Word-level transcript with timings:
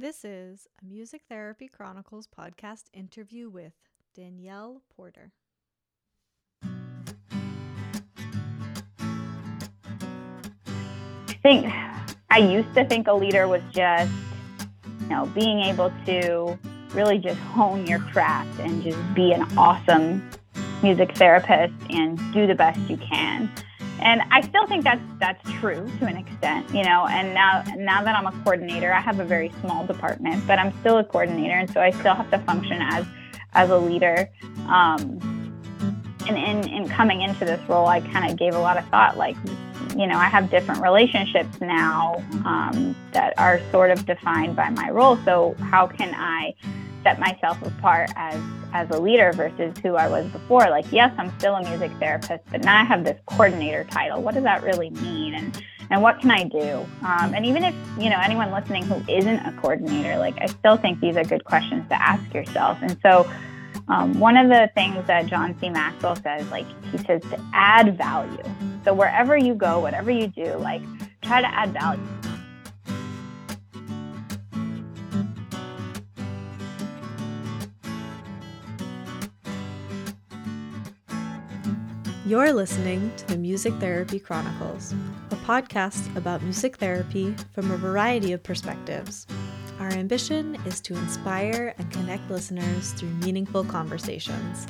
This 0.00 0.24
is 0.24 0.66
a 0.80 0.86
Music 0.86 1.20
Therapy 1.28 1.68
Chronicles 1.68 2.26
podcast 2.26 2.84
interview 2.94 3.50
with 3.50 3.74
Danielle 4.16 4.80
Porter. 4.96 5.32
I 11.28 11.34
think 11.42 11.70
I 12.30 12.38
used 12.38 12.72
to 12.76 12.86
think 12.86 13.08
a 13.08 13.12
leader 13.12 13.46
was 13.46 13.60
just, 13.72 14.10
you 15.02 15.06
know, 15.08 15.26
being 15.34 15.60
able 15.60 15.92
to 16.06 16.58
really 16.94 17.18
just 17.18 17.38
hone 17.38 17.86
your 17.86 17.98
craft 17.98 18.58
and 18.58 18.82
just 18.82 18.96
be 19.12 19.32
an 19.32 19.42
awesome 19.58 20.30
music 20.82 21.14
therapist 21.18 21.74
and 21.90 22.18
do 22.32 22.46
the 22.46 22.54
best 22.54 22.80
you 22.88 22.96
can. 22.96 23.50
And 24.02 24.22
I 24.30 24.40
still 24.40 24.66
think 24.66 24.84
that's 24.84 25.00
that's 25.18 25.42
true 25.52 25.90
to 25.98 26.06
an 26.06 26.16
extent, 26.16 26.68
you 26.74 26.82
know. 26.82 27.06
And 27.06 27.34
now 27.34 27.62
now 27.76 28.02
that 28.02 28.16
I'm 28.16 28.26
a 28.26 28.32
coordinator, 28.42 28.92
I 28.92 29.00
have 29.00 29.20
a 29.20 29.24
very 29.24 29.52
small 29.60 29.86
department, 29.86 30.46
but 30.46 30.58
I'm 30.58 30.72
still 30.80 30.98
a 30.98 31.04
coordinator, 31.04 31.54
and 31.54 31.70
so 31.70 31.80
I 31.80 31.90
still 31.90 32.14
have 32.14 32.30
to 32.30 32.38
function 32.38 32.80
as 32.80 33.04
as 33.52 33.70
a 33.70 33.78
leader. 33.78 34.30
Um, 34.66 35.18
and 36.28 36.36
in, 36.36 36.68
in 36.72 36.88
coming 36.88 37.22
into 37.22 37.44
this 37.44 37.60
role, 37.68 37.86
I 37.86 38.00
kind 38.00 38.30
of 38.30 38.38
gave 38.38 38.54
a 38.54 38.58
lot 38.58 38.78
of 38.78 38.86
thought, 38.88 39.16
like, 39.16 39.36
you 39.96 40.06
know, 40.06 40.16
I 40.16 40.26
have 40.26 40.50
different 40.50 40.80
relationships 40.82 41.60
now 41.60 42.22
um, 42.44 42.94
that 43.12 43.34
are 43.38 43.60
sort 43.70 43.90
of 43.90 44.06
defined 44.06 44.54
by 44.54 44.70
my 44.70 44.90
role. 44.90 45.16
So 45.24 45.56
how 45.60 45.86
can 45.86 46.14
I 46.14 46.54
set 47.02 47.18
myself 47.18 47.60
apart 47.62 48.10
as 48.16 48.40
as 48.72 48.88
a 48.90 49.00
leader 49.00 49.32
versus 49.32 49.76
who 49.82 49.96
I 49.96 50.08
was 50.08 50.26
before. 50.28 50.70
Like, 50.70 50.90
yes, 50.92 51.12
I'm 51.18 51.36
still 51.38 51.56
a 51.56 51.68
music 51.68 51.90
therapist, 51.98 52.44
but 52.50 52.62
now 52.62 52.80
I 52.80 52.84
have 52.84 53.04
this 53.04 53.20
coordinator 53.26 53.84
title. 53.84 54.22
What 54.22 54.34
does 54.34 54.44
that 54.44 54.62
really 54.62 54.90
mean? 54.90 55.34
And 55.34 55.62
and 55.90 56.02
what 56.02 56.20
can 56.20 56.30
I 56.30 56.44
do? 56.44 56.86
Um, 57.04 57.34
and 57.34 57.44
even 57.44 57.64
if 57.64 57.74
you 57.98 58.10
know 58.10 58.20
anyone 58.22 58.52
listening 58.52 58.84
who 58.84 59.02
isn't 59.12 59.40
a 59.40 59.52
coordinator, 59.60 60.18
like 60.18 60.40
I 60.40 60.46
still 60.46 60.76
think 60.76 61.00
these 61.00 61.16
are 61.16 61.24
good 61.24 61.44
questions 61.44 61.88
to 61.88 62.00
ask 62.00 62.32
yourself. 62.32 62.78
And 62.80 62.96
so, 63.02 63.28
um, 63.88 64.18
one 64.20 64.36
of 64.36 64.48
the 64.48 64.70
things 64.74 65.04
that 65.08 65.26
John 65.26 65.58
C. 65.58 65.68
Maxwell 65.68 66.14
says, 66.16 66.48
like 66.50 66.66
he 66.92 66.98
says, 66.98 67.22
to 67.22 67.44
add 67.52 67.98
value. 67.98 68.42
So 68.84 68.94
wherever 68.94 69.36
you 69.36 69.54
go, 69.54 69.80
whatever 69.80 70.10
you 70.10 70.28
do, 70.28 70.54
like 70.58 70.82
try 71.22 71.40
to 71.40 71.48
add 71.48 71.72
value. 71.72 72.00
You're 82.30 82.52
listening 82.52 83.10
to 83.16 83.26
the 83.26 83.36
Music 83.36 83.74
Therapy 83.80 84.20
Chronicles, 84.20 84.94
a 85.32 85.36
podcast 85.38 86.14
about 86.14 86.44
music 86.44 86.76
therapy 86.76 87.34
from 87.52 87.72
a 87.72 87.76
variety 87.76 88.32
of 88.32 88.40
perspectives. 88.40 89.26
Our 89.80 89.88
ambition 89.88 90.54
is 90.64 90.80
to 90.82 90.94
inspire 90.94 91.74
and 91.76 91.90
connect 91.90 92.30
listeners 92.30 92.92
through 92.92 93.08
meaningful 93.08 93.64
conversations, 93.64 94.68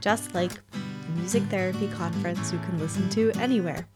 just 0.00 0.34
like 0.34 0.52
a 0.52 1.10
music 1.18 1.42
therapy 1.50 1.86
conference 1.88 2.50
you 2.50 2.58
can 2.60 2.78
listen 2.78 3.10
to 3.10 3.30
anywhere. 3.32 3.86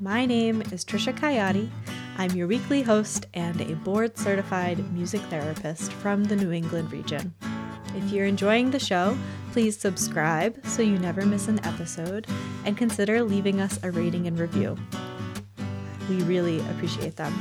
My 0.00 0.24
name 0.24 0.62
is 0.72 0.82
Trisha 0.82 1.14
Coyote. 1.14 1.70
I'm 2.16 2.30
your 2.30 2.46
weekly 2.46 2.80
host 2.80 3.26
and 3.34 3.60
a 3.60 3.74
board 3.74 4.16
certified 4.16 4.78
music 4.94 5.20
therapist 5.28 5.92
from 5.92 6.24
the 6.24 6.36
New 6.36 6.52
England 6.52 6.90
region. 6.90 7.34
If 7.96 8.12
you're 8.12 8.26
enjoying 8.26 8.70
the 8.70 8.78
show, 8.78 9.16
please 9.52 9.76
subscribe 9.76 10.64
so 10.66 10.82
you 10.82 10.98
never 10.98 11.26
miss 11.26 11.48
an 11.48 11.64
episode 11.64 12.26
and 12.64 12.76
consider 12.76 13.22
leaving 13.22 13.60
us 13.60 13.78
a 13.82 13.90
rating 13.90 14.26
and 14.26 14.38
review. 14.38 14.76
We 16.08 16.22
really 16.22 16.60
appreciate 16.70 17.16
them. 17.16 17.34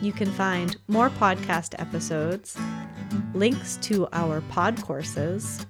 You 0.00 0.12
can 0.12 0.30
find 0.30 0.76
more 0.88 1.10
podcast 1.10 1.74
episodes, 1.78 2.56
links 3.34 3.76
to 3.82 4.08
our 4.12 4.40
pod 4.42 4.80
courses, 4.82 5.66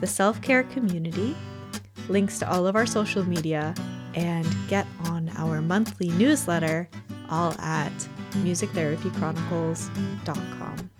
the 0.00 0.06
self 0.06 0.40
care 0.40 0.62
community, 0.64 1.36
links 2.08 2.38
to 2.38 2.50
all 2.50 2.66
of 2.66 2.76
our 2.76 2.86
social 2.86 3.24
media, 3.24 3.74
and 4.14 4.46
get 4.68 4.86
on 5.06 5.30
our 5.36 5.60
monthly 5.60 6.08
newsletter 6.10 6.88
all 7.28 7.52
at 7.60 7.92
musictherapychronicles.com. 8.44 10.90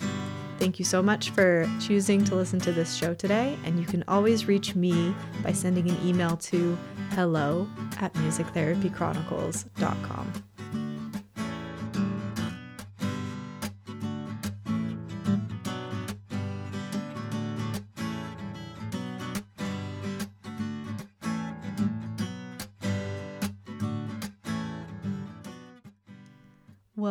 Thank 0.58 0.80
you 0.80 0.84
so 0.84 1.02
much 1.02 1.30
for 1.30 1.66
choosing 1.80 2.24
to 2.24 2.34
listen 2.34 2.58
to 2.60 2.72
this 2.72 2.94
show 2.94 3.14
today. 3.14 3.56
And 3.64 3.78
you 3.78 3.86
can 3.86 4.02
always 4.08 4.46
reach 4.46 4.74
me 4.74 5.14
by 5.42 5.52
sending 5.52 5.88
an 5.88 5.96
email 6.04 6.36
to 6.36 6.76
hello 7.12 7.68
at 8.00 8.12
musictherapychronicles.com. 8.14 10.57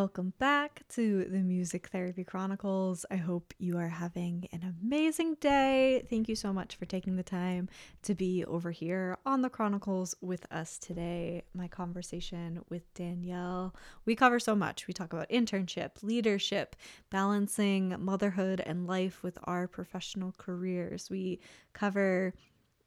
Welcome 0.01 0.33
back 0.37 0.83
to 0.89 1.25
the 1.25 1.39
Music 1.39 1.87
Therapy 1.87 2.23
Chronicles. 2.23 3.03
I 3.09 3.15
hope 3.15 3.51
you 3.57 3.79
are 3.79 3.89
having 3.89 4.47
an 4.51 4.75
amazing 4.79 5.37
day. 5.41 6.05
Thank 6.07 6.29
you 6.29 6.35
so 6.35 6.53
much 6.53 6.75
for 6.75 6.85
taking 6.85 7.15
the 7.15 7.23
time 7.23 7.67
to 8.03 8.13
be 8.13 8.45
over 8.45 8.69
here 8.69 9.17
on 9.25 9.41
the 9.41 9.49
Chronicles 9.49 10.13
with 10.21 10.45
us 10.51 10.77
today. 10.77 11.45
My 11.55 11.67
conversation 11.67 12.61
with 12.69 12.93
Danielle. 12.93 13.73
We 14.05 14.15
cover 14.15 14.39
so 14.39 14.55
much. 14.55 14.85
We 14.85 14.93
talk 14.93 15.13
about 15.13 15.31
internship, 15.31 16.03
leadership, 16.03 16.75
balancing 17.09 17.95
motherhood 17.97 18.61
and 18.63 18.85
life 18.85 19.23
with 19.23 19.39
our 19.45 19.67
professional 19.67 20.31
careers. 20.37 21.09
We 21.09 21.39
cover 21.73 22.35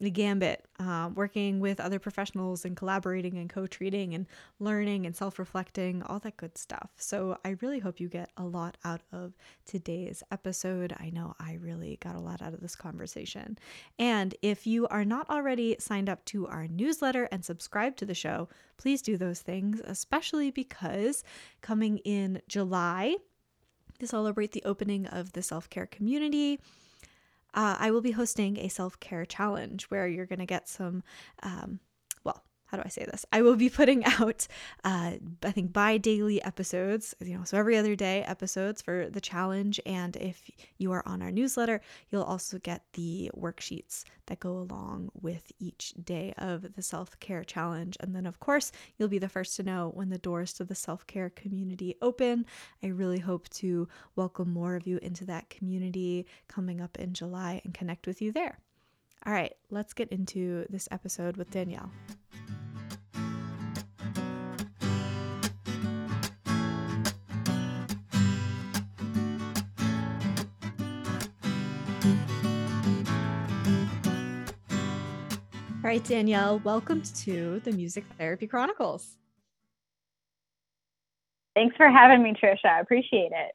the 0.00 0.10
gambit, 0.10 0.64
uh, 0.78 1.10
working 1.14 1.60
with 1.60 1.78
other 1.78 1.98
professionals 1.98 2.64
and 2.64 2.76
collaborating 2.76 3.36
and 3.36 3.50
co 3.50 3.66
treating 3.66 4.14
and 4.14 4.26
learning 4.58 5.06
and 5.06 5.14
self 5.14 5.38
reflecting, 5.38 6.02
all 6.02 6.18
that 6.20 6.36
good 6.36 6.56
stuff. 6.56 6.90
So, 6.96 7.38
I 7.44 7.56
really 7.60 7.78
hope 7.78 8.00
you 8.00 8.08
get 8.08 8.30
a 8.36 8.44
lot 8.44 8.78
out 8.84 9.02
of 9.12 9.34
today's 9.66 10.22
episode. 10.30 10.94
I 10.98 11.10
know 11.10 11.34
I 11.38 11.54
really 11.54 11.98
got 12.00 12.16
a 12.16 12.20
lot 12.20 12.40
out 12.40 12.54
of 12.54 12.60
this 12.60 12.76
conversation. 12.76 13.58
And 13.98 14.34
if 14.42 14.66
you 14.66 14.88
are 14.88 15.04
not 15.04 15.28
already 15.28 15.76
signed 15.78 16.08
up 16.08 16.24
to 16.26 16.46
our 16.46 16.66
newsletter 16.66 17.28
and 17.30 17.44
subscribed 17.44 17.98
to 17.98 18.06
the 18.06 18.14
show, 18.14 18.48
please 18.78 19.02
do 19.02 19.16
those 19.16 19.40
things, 19.40 19.80
especially 19.84 20.50
because 20.50 21.22
coming 21.60 21.98
in 21.98 22.40
July, 22.48 23.16
to 24.00 24.06
celebrate 24.06 24.52
the 24.52 24.62
opening 24.64 25.06
of 25.06 25.32
the 25.32 25.42
self 25.42 25.70
care 25.70 25.86
community 25.86 26.58
uh, 27.54 27.76
I 27.78 27.90
will 27.90 28.00
be 28.00 28.12
hosting 28.12 28.58
a 28.58 28.68
self 28.68 28.98
care 29.00 29.24
challenge 29.24 29.84
where 29.84 30.06
you're 30.06 30.26
going 30.26 30.38
to 30.38 30.46
get 30.46 30.68
some, 30.68 31.02
um, 31.42 31.80
how 32.70 32.76
do 32.76 32.84
I 32.86 32.88
say 32.88 33.04
this? 33.04 33.26
I 33.32 33.42
will 33.42 33.56
be 33.56 33.68
putting 33.68 34.04
out, 34.20 34.46
uh, 34.84 35.12
I 35.42 35.50
think, 35.50 35.72
bi 35.72 35.98
daily 35.98 36.40
episodes, 36.42 37.14
you 37.20 37.36
know, 37.36 37.44
so 37.44 37.58
every 37.58 37.76
other 37.76 37.96
day 37.96 38.22
episodes 38.22 38.80
for 38.80 39.08
the 39.10 39.20
challenge. 39.20 39.80
And 39.84 40.16
if 40.16 40.48
you 40.78 40.92
are 40.92 41.06
on 41.06 41.20
our 41.20 41.32
newsletter, 41.32 41.80
you'll 42.10 42.22
also 42.22 42.58
get 42.58 42.84
the 42.92 43.30
worksheets 43.36 44.04
that 44.26 44.38
go 44.38 44.52
along 44.58 45.10
with 45.20 45.50
each 45.58 45.94
day 46.04 46.32
of 46.38 46.74
the 46.74 46.82
self 46.82 47.18
care 47.18 47.42
challenge. 47.42 47.96
And 47.98 48.14
then, 48.14 48.24
of 48.24 48.38
course, 48.38 48.70
you'll 48.96 49.08
be 49.08 49.18
the 49.18 49.28
first 49.28 49.56
to 49.56 49.64
know 49.64 49.90
when 49.94 50.10
the 50.10 50.18
doors 50.18 50.52
to 50.54 50.64
the 50.64 50.76
self 50.76 51.06
care 51.08 51.30
community 51.30 51.96
open. 52.00 52.46
I 52.84 52.88
really 52.88 53.18
hope 53.18 53.48
to 53.50 53.88
welcome 54.14 54.52
more 54.52 54.76
of 54.76 54.86
you 54.86 54.98
into 55.02 55.24
that 55.26 55.50
community 55.50 56.26
coming 56.46 56.80
up 56.80 56.98
in 57.00 57.14
July 57.14 57.60
and 57.64 57.74
connect 57.74 58.06
with 58.06 58.22
you 58.22 58.30
there. 58.30 58.58
All 59.26 59.32
right, 59.32 59.52
let's 59.70 59.92
get 59.92 60.08
into 60.10 60.64
this 60.70 60.88
episode 60.90 61.36
with 61.36 61.50
Danielle. 61.50 61.90
All 75.90 75.96
right, 75.96 76.04
Danielle, 76.04 76.60
welcome 76.60 77.02
to 77.02 77.60
the 77.64 77.72
Music 77.72 78.04
Therapy 78.16 78.46
Chronicles. 78.46 79.16
Thanks 81.56 81.76
for 81.76 81.88
having 81.88 82.22
me, 82.22 82.32
Trisha. 82.32 82.66
I 82.66 82.78
appreciate 82.78 83.32
it. 83.32 83.50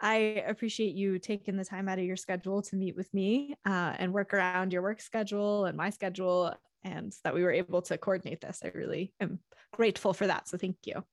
I 0.00 0.14
appreciate 0.48 0.94
you 0.94 1.18
taking 1.18 1.58
the 1.58 1.66
time 1.66 1.86
out 1.86 1.98
of 1.98 2.06
your 2.06 2.16
schedule 2.16 2.62
to 2.62 2.76
meet 2.76 2.96
with 2.96 3.12
me 3.12 3.56
uh, 3.66 3.92
and 3.98 4.14
work 4.14 4.32
around 4.32 4.72
your 4.72 4.80
work 4.80 5.02
schedule 5.02 5.66
and 5.66 5.76
my 5.76 5.90
schedule, 5.90 6.54
and 6.82 7.14
that 7.24 7.34
we 7.34 7.42
were 7.42 7.52
able 7.52 7.82
to 7.82 7.98
coordinate 7.98 8.40
this. 8.40 8.62
I 8.64 8.68
really 8.68 9.12
am 9.20 9.40
grateful 9.74 10.14
for 10.14 10.26
that. 10.26 10.48
So, 10.48 10.56
thank 10.56 10.78
you. 10.86 11.04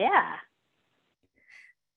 Yeah. 0.00 0.36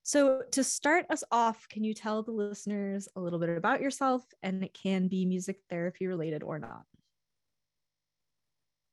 So, 0.04 0.42
to 0.52 0.66
start 0.66 1.06
us 1.10 1.24
off, 1.32 1.66
can 1.70 1.86
you 1.86 1.94
tell 1.94 2.24
the 2.24 2.32
listeners 2.32 3.08
a 3.16 3.22
little 3.22 3.40
bit 3.40 3.56
about 3.56 3.80
yourself? 3.80 4.26
And 4.44 4.66
it 4.66 4.74
can 4.74 5.08
be 5.08 5.26
music 5.26 5.62
therapy 5.70 6.08
related 6.08 6.44
or 6.44 6.60
not. 6.60 6.84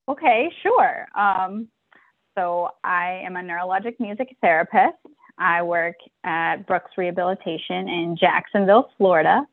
Okay, 0.09 0.51
sure. 0.63 1.07
Um, 1.17 1.69
so 2.37 2.71
I 2.83 3.23
am 3.25 3.37
a 3.37 3.41
neurologic 3.41 4.01
music 4.01 4.37
therapist. 4.41 4.97
I 5.39 5.63
work 5.63 5.97
at 6.25 6.67
Brooks 6.67 6.91
Rehabilitation 6.97 7.89
in 7.89 8.17
Jacksonville, 8.19 8.91
Florida. 8.99 9.47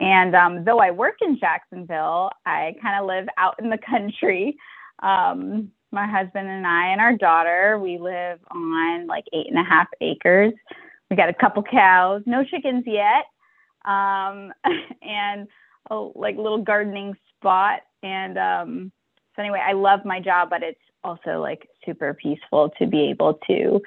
And 0.00 0.34
um, 0.34 0.64
though 0.64 0.78
I 0.78 0.90
work 0.90 1.16
in 1.20 1.38
Jacksonville, 1.38 2.30
I 2.44 2.74
kind 2.82 3.00
of 3.00 3.06
live 3.06 3.26
out 3.38 3.56
in 3.62 3.70
the 3.70 3.78
country. 3.78 4.56
Um, 5.02 5.70
my 5.92 6.06
husband 6.06 6.48
and 6.48 6.66
I 6.66 6.88
and 6.88 7.00
our 7.00 7.16
daughter, 7.16 7.78
we 7.80 7.98
live 7.98 8.38
on 8.50 9.06
like 9.06 9.24
eight 9.32 9.46
and 9.48 9.58
a 9.58 9.64
half 9.64 9.88
acres. 10.00 10.52
We 11.10 11.16
got 11.16 11.28
a 11.28 11.34
couple 11.34 11.62
cows, 11.62 12.22
no 12.26 12.44
chickens 12.44 12.84
yet, 12.86 13.24
um, 13.84 14.52
and 15.02 15.48
a 15.90 15.94
like 15.94 16.36
little 16.36 16.62
gardening 16.62 17.14
spot. 17.38 17.80
And 18.02 18.36
um, 18.38 18.92
so 19.36 19.42
anyway, 19.42 19.62
I 19.64 19.72
love 19.74 20.00
my 20.04 20.20
job, 20.20 20.50
but 20.50 20.62
it's 20.62 20.80
also 21.04 21.40
like 21.40 21.68
super 21.84 22.14
peaceful 22.14 22.70
to 22.78 22.86
be 22.86 23.10
able 23.10 23.38
to 23.46 23.80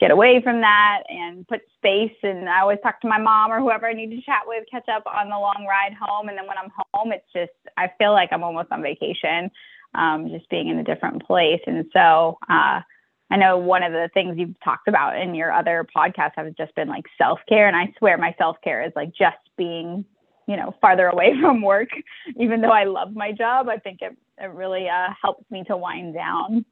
get 0.00 0.10
away 0.10 0.40
from 0.42 0.60
that 0.60 1.02
and 1.08 1.46
put 1.48 1.60
space. 1.76 2.16
And 2.22 2.48
I 2.48 2.60
always 2.60 2.78
talk 2.82 3.00
to 3.00 3.08
my 3.08 3.18
mom 3.18 3.50
or 3.50 3.60
whoever 3.60 3.86
I 3.86 3.92
need 3.92 4.10
to 4.10 4.20
chat 4.22 4.42
with, 4.46 4.64
catch 4.70 4.88
up 4.88 5.04
on 5.06 5.28
the 5.30 5.38
long 5.38 5.66
ride 5.68 5.94
home. 5.94 6.28
And 6.28 6.36
then 6.36 6.46
when 6.46 6.58
I'm 6.58 6.70
home, 6.92 7.12
it's 7.12 7.24
just, 7.32 7.52
I 7.76 7.90
feel 7.98 8.12
like 8.12 8.30
I'm 8.32 8.44
almost 8.44 8.72
on 8.72 8.82
vacation, 8.82 9.50
um, 9.94 10.28
just 10.28 10.48
being 10.50 10.68
in 10.68 10.78
a 10.78 10.84
different 10.84 11.24
place. 11.26 11.60
And 11.66 11.86
so, 11.92 12.38
uh, 12.48 12.80
I 13.28 13.36
know 13.36 13.58
one 13.58 13.82
of 13.82 13.92
the 13.92 14.08
things 14.14 14.36
you've 14.38 14.60
talked 14.62 14.86
about 14.86 15.20
in 15.20 15.34
your 15.34 15.52
other 15.52 15.86
podcasts 15.96 16.32
have 16.36 16.54
just 16.56 16.74
been 16.76 16.88
like 16.88 17.06
self 17.18 17.40
care. 17.48 17.66
And 17.66 17.76
I 17.76 17.92
swear 17.98 18.16
my 18.18 18.34
self 18.38 18.56
care 18.62 18.84
is 18.84 18.92
like 18.94 19.12
just 19.14 19.38
being, 19.56 20.04
you 20.46 20.56
know, 20.56 20.74
farther 20.80 21.06
away 21.06 21.32
from 21.40 21.62
work. 21.62 21.90
Even 22.38 22.60
though 22.60 22.70
I 22.70 22.84
love 22.84 23.14
my 23.14 23.32
job, 23.32 23.68
I 23.68 23.78
think 23.78 24.00
it, 24.02 24.16
it 24.38 24.50
really 24.50 24.88
uh, 24.88 25.08
helps 25.20 25.50
me 25.50 25.64
to 25.64 25.76
wind 25.76 26.14
down. 26.14 26.64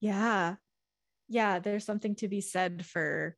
Yeah 0.00 0.56
yeah, 1.30 1.60
there's 1.60 1.84
something 1.84 2.16
to 2.16 2.28
be 2.28 2.40
said 2.40 2.84
for 2.84 3.36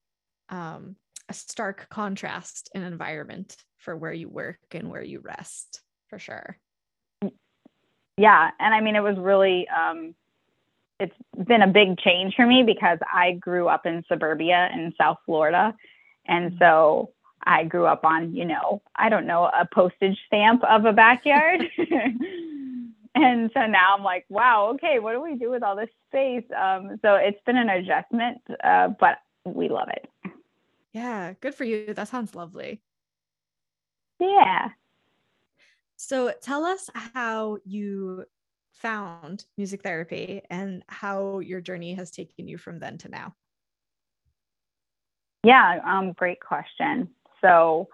um, 0.49 0.97
a 1.29 1.35
stark 1.35 1.89
contrast 1.91 2.71
in 2.75 2.83
environment 2.83 3.55
for 3.77 3.95
where 3.95 4.15
you 4.15 4.31
work 4.31 4.59
and 4.73 4.91
where 4.91 5.03
you 5.03 5.21
rest, 5.21 5.83
for 6.09 6.19
sure. 6.19 6.59
Yeah, 8.17 8.51
and 8.59 8.75
I 8.75 8.81
mean, 8.81 8.97
it 8.97 9.03
was 9.03 9.17
really, 9.19 9.69
um, 9.69 10.15
it's 10.99 11.15
been 11.47 11.61
a 11.61 11.69
big 11.69 11.99
change 11.99 12.35
for 12.35 12.47
me 12.47 12.63
because 12.63 12.99
I 13.13 13.33
grew 13.33 13.69
up 13.69 13.85
in 13.85 14.05
suburbia 14.09 14.71
in 14.73 14.95
South 14.99 15.19
Florida, 15.27 15.75
and 16.27 16.53
mm-hmm. 16.53 16.59
so 16.61 17.11
I 17.45 17.65
grew 17.65 17.87
up 17.87 18.05
on, 18.05 18.35
you 18.35 18.45
know, 18.45 18.83
I 18.97 19.09
don't 19.09 19.27
know, 19.27 19.45
a 19.45 19.67
postage 19.73 20.19
stamp 20.27 20.63
of 20.65 20.85
a 20.85 20.93
backyard. 20.93 21.63
and 23.15 23.51
so 23.55 23.67
now 23.67 23.95
I'm 23.97 24.05
like, 24.05 24.25
wow, 24.29 24.71
okay, 24.75 24.99
what 24.99 25.13
do 25.13 25.23
we 25.23 25.37
do 25.37 25.51
with 25.51 25.63
all 25.63 25.77
this 25.77 25.89
space? 26.09 26.45
Um, 26.57 26.99
so 27.03 27.15
it's 27.15 27.41
been 27.45 27.57
an 27.57 27.69
adjustment, 27.69 28.39
uh, 28.63 28.89
but 28.99 29.19
we 29.45 29.69
love 29.69 29.89
it. 29.89 30.09
Yeah, 30.93 31.35
good 31.41 31.55
for 31.55 31.65
you. 31.65 31.95
That 31.95 32.09
sounds 32.09 32.35
lovely. 32.35 32.81
Yeah. 34.21 34.69
So 35.97 36.33
tell 36.41 36.65
us 36.65 36.91
how 37.15 37.59
you 37.65 38.25
found 38.73 39.45
music 39.57 39.83
therapy 39.83 40.43
and 40.51 40.83
how 40.89 41.39
your 41.41 41.61
journey 41.61 41.95
has 41.95 42.11
taken 42.11 42.49
you 42.49 42.59
from 42.59 42.79
then 42.79 42.99
to 42.99 43.09
now. 43.09 43.35
Yeah, 45.45 45.81
um, 45.85 46.13
great 46.13 46.41
question. 46.41 47.09
So 47.43 47.89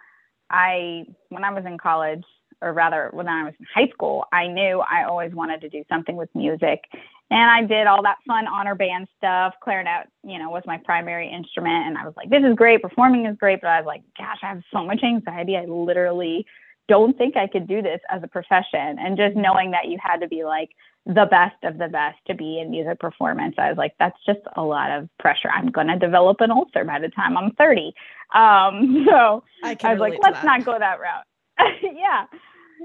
I, 0.51 1.05
when 1.31 1.45
I 1.45 1.53
was 1.53 1.65
in 1.67 1.79
college, 1.79 2.25
or 2.61 2.73
rather 2.73 3.11
when 3.13 3.29
I 3.29 3.45
was 3.45 3.55
in 3.59 3.67
high 3.73 3.89
school, 3.93 4.25
I 4.33 4.49
knew 4.49 4.81
I 4.81 5.05
always 5.05 5.33
wanted 5.33 5.61
to 5.61 5.69
do 5.69 5.85
something 5.89 6.17
with 6.17 6.29
music. 6.35 6.83
And 7.31 7.51
I 7.51 7.63
did 7.63 7.87
all 7.87 8.03
that 8.03 8.17
fun 8.27 8.47
honor 8.47 8.75
band 8.75 9.07
stuff. 9.17 9.55
Clarinet, 9.63 10.09
you 10.25 10.39
know, 10.39 10.51
was 10.51 10.63
my 10.67 10.79
primary 10.85 11.31
instrument. 11.31 11.87
And 11.87 11.99
I 11.99 12.05
was 12.05 12.15
like, 12.17 12.31
this 12.31 12.43
is 12.43 12.57
great. 12.57 12.83
Performing 12.83 13.27
is 13.27 13.37
great. 13.37 13.61
But 13.61 13.69
I 13.69 13.81
was 13.81 13.87
like, 13.87 14.03
gosh, 14.17 14.39
I 14.43 14.49
have 14.49 14.63
so 14.73 14.85
much 14.85 15.03
anxiety. 15.05 15.57
I 15.57 15.67
literally 15.67 16.47
don't 16.89 17.17
think 17.19 17.37
I 17.37 17.47
could 17.47 17.69
do 17.69 17.83
this 17.83 18.01
as 18.11 18.23
a 18.23 18.29
profession. 18.29 18.99
And 18.99 19.17
just 19.17 19.37
knowing 19.37 19.73
that 19.73 19.89
you 19.89 19.99
had 20.03 20.19
to 20.19 20.29
be 20.29 20.45
like 20.45 20.71
the 21.09 21.25
best 21.25 21.57
of 21.65 21.79
the 21.79 21.89
best 21.89 22.19
to 22.27 22.35
be 22.35 22.61
in 22.61 22.71
music 22.71 23.01
performance, 23.01 23.55
I 23.57 23.71
was 23.71 23.79
like, 23.79 23.95
that's 23.99 24.19
just 24.27 24.41
a 24.57 24.63
lot 24.63 24.91
of 24.91 25.09
pressure. 25.19 25.49
I'm 25.51 25.71
going 25.71 25.87
to 25.87 25.99
develop 25.99 26.43
an 26.43 26.51
ulcer 26.51 26.85
by 26.85 27.01
the 27.01 27.09
time 27.09 27.37
I'm 27.37 27.53
30. 27.53 27.95
Um, 28.35 29.07
so 29.09 29.43
I, 29.65 29.75
I 29.83 29.95
was 29.95 30.01
like, 30.01 30.19
let's 30.23 30.45
not 30.45 30.67
go 30.67 30.79
that 30.79 31.01
route. 31.01 31.25
yeah. 31.83 32.27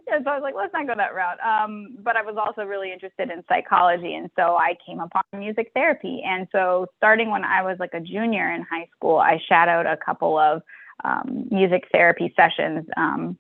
Yeah, 0.08 0.24
so 0.24 0.32
I 0.32 0.36
was 0.36 0.42
like, 0.42 0.56
let's 0.56 0.74
not 0.74 0.88
go 0.88 0.96
that 0.96 1.14
route. 1.14 1.38
Um, 1.42 1.98
but 2.00 2.16
I 2.16 2.24
was 2.24 2.36
also 2.36 2.64
really 2.64 2.92
interested 2.92 3.30
in 3.30 3.44
psychology. 3.48 4.16
And 4.16 4.32
so 4.36 4.56
I 4.56 4.76
came 4.84 5.00
upon 5.00 5.22
music 5.34 5.72
therapy. 5.76 6.24
And 6.26 6.48
so 6.52 6.88
starting 6.98 7.30
when 7.30 7.44
I 7.44 7.62
was 7.62 7.78
like 7.80 7.94
a 7.94 8.00
junior 8.00 8.52
in 8.52 8.64
high 8.64 8.88
school, 8.96 9.18
I 9.18 9.40
shadowed 9.48 9.86
a 9.86 9.98
couple 9.98 10.40
of 10.40 10.64
um, 11.04 11.48
music 11.52 11.84
therapy 11.92 12.34
sessions. 12.36 12.88
Um, 12.98 13.38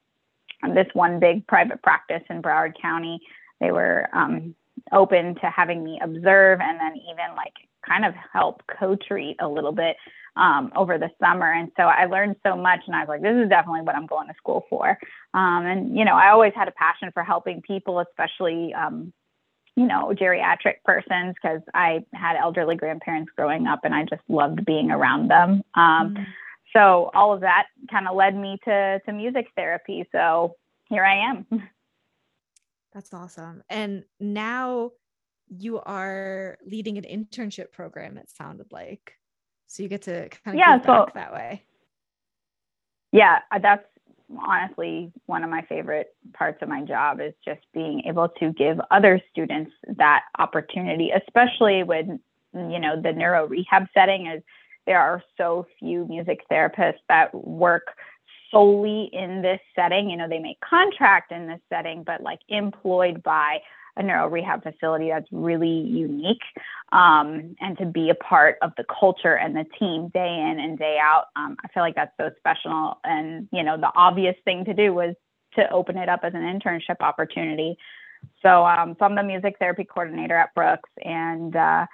this 0.75 0.87
one 0.93 1.19
big 1.19 1.47
private 1.47 1.81
practice 1.81 2.21
in 2.29 2.41
Broward 2.41 2.73
County, 2.79 3.19
they 3.59 3.71
were 3.71 4.07
um, 4.13 4.53
open 4.91 5.35
to 5.35 5.49
having 5.49 5.83
me 5.83 5.99
observe 6.01 6.59
and 6.61 6.79
then 6.79 6.95
even 6.97 7.35
like 7.35 7.53
kind 7.87 8.05
of 8.05 8.13
help 8.31 8.61
co 8.79 8.95
treat 8.95 9.37
a 9.39 9.47
little 9.47 9.71
bit 9.71 9.95
um, 10.35 10.71
over 10.75 10.97
the 10.97 11.09
summer. 11.21 11.51
And 11.51 11.71
so 11.77 11.83
I 11.83 12.05
learned 12.05 12.35
so 12.45 12.55
much, 12.55 12.81
and 12.87 12.95
I 12.95 12.99
was 12.99 13.07
like, 13.07 13.21
this 13.21 13.35
is 13.35 13.49
definitely 13.49 13.81
what 13.81 13.95
I'm 13.95 14.07
going 14.07 14.27
to 14.27 14.33
school 14.37 14.65
for. 14.69 14.97
Um, 15.33 15.65
and, 15.65 15.97
you 15.97 16.05
know, 16.05 16.15
I 16.15 16.29
always 16.29 16.53
had 16.55 16.67
a 16.67 16.71
passion 16.71 17.11
for 17.13 17.23
helping 17.23 17.61
people, 17.61 17.99
especially, 17.99 18.73
um, 18.73 19.13
you 19.75 19.85
know, 19.85 20.13
geriatric 20.13 20.83
persons, 20.85 21.35
because 21.41 21.61
I 21.73 22.05
had 22.13 22.35
elderly 22.35 22.75
grandparents 22.75 23.31
growing 23.35 23.67
up 23.67 23.81
and 23.83 23.93
I 23.93 24.03
just 24.03 24.21
loved 24.27 24.65
being 24.65 24.91
around 24.91 25.29
them. 25.29 25.63
Um, 25.75 26.13
mm-hmm. 26.13 26.23
So 26.75 27.11
all 27.13 27.33
of 27.33 27.41
that 27.41 27.65
kind 27.91 28.07
of 28.07 28.15
led 28.15 28.35
me 28.35 28.57
to, 28.65 28.99
to 29.05 29.13
music 29.13 29.47
therapy. 29.55 30.07
So 30.11 30.55
here 30.89 31.05
I 31.05 31.29
am. 31.29 31.45
That's 32.93 33.13
awesome. 33.13 33.63
And 33.69 34.03
now 34.19 34.91
you 35.47 35.79
are 35.79 36.57
leading 36.65 36.97
an 36.97 37.03
internship 37.03 37.71
program, 37.71 38.17
it 38.17 38.29
sounded 38.29 38.67
like. 38.71 39.13
So 39.67 39.83
you 39.83 39.89
get 39.89 40.03
to 40.03 40.29
kind 40.29 40.55
of 40.55 40.55
yeah, 40.55 40.77
give 40.77 40.85
so, 40.85 41.07
that 41.15 41.33
way. 41.33 41.63
Yeah, 43.11 43.39
uh, 43.51 43.59
that's 43.59 43.85
honestly 44.47 45.11
one 45.25 45.43
of 45.43 45.49
my 45.49 45.61
favorite 45.63 46.15
parts 46.33 46.59
of 46.61 46.69
my 46.69 46.81
job 46.81 47.19
is 47.19 47.33
just 47.45 47.61
being 47.73 48.03
able 48.07 48.29
to 48.39 48.51
give 48.53 48.77
other 48.91 49.19
students 49.31 49.71
that 49.97 50.21
opportunity, 50.39 51.11
especially 51.11 51.83
when 51.83 52.19
you 52.53 52.79
know 52.79 53.01
the 53.01 53.11
neuro 53.11 53.47
rehab 53.47 53.87
setting 53.93 54.27
is 54.27 54.43
there 54.85 54.99
are 54.99 55.23
so 55.37 55.65
few 55.79 56.05
music 56.07 56.41
therapists 56.51 57.01
that 57.09 57.33
work 57.33 57.87
solely 58.53 59.09
in 59.11 59.41
this 59.41 59.59
setting. 59.75 60.09
You 60.09 60.15
know, 60.15 60.29
they 60.29 60.39
may 60.39 60.57
contract 60.63 61.33
in 61.33 61.47
this 61.47 61.59
setting, 61.69 62.03
but 62.03 62.21
like 62.21 62.39
employed 62.47 63.21
by 63.23 63.59
a 63.95 64.03
neuro 64.03 64.27
rehab 64.27 64.63
facility 64.63 65.09
that's 65.09 65.27
really 65.31 65.67
unique 65.67 66.41
um, 66.91 67.55
and 67.59 67.77
to 67.77 67.85
be 67.85 68.09
a 68.09 68.15
part 68.15 68.57
of 68.61 68.71
the 68.77 68.85
culture 68.99 69.35
and 69.35 69.55
the 69.55 69.65
team 69.79 70.09
day 70.13 70.49
in 70.51 70.59
and 70.59 70.79
day 70.79 70.97
out 71.01 71.25
um, 71.35 71.55
i 71.63 71.67
feel 71.69 71.83
like 71.83 71.95
that's 71.95 72.13
so 72.19 72.31
special 72.37 72.97
and 73.03 73.47
you 73.51 73.63
know 73.63 73.77
the 73.77 73.91
obvious 73.95 74.35
thing 74.45 74.65
to 74.65 74.73
do 74.73 74.93
was 74.93 75.15
to 75.55 75.69
open 75.71 75.97
it 75.97 76.09
up 76.09 76.21
as 76.23 76.33
an 76.33 76.41
internship 76.41 77.01
opportunity 77.01 77.77
so 78.41 78.65
um, 78.65 78.95
so 78.97 79.05
i'm 79.05 79.15
the 79.15 79.23
music 79.23 79.55
therapy 79.59 79.83
coordinator 79.83 80.35
at 80.35 80.53
brooks 80.55 80.89
and 81.03 81.55
uh, 81.55 81.85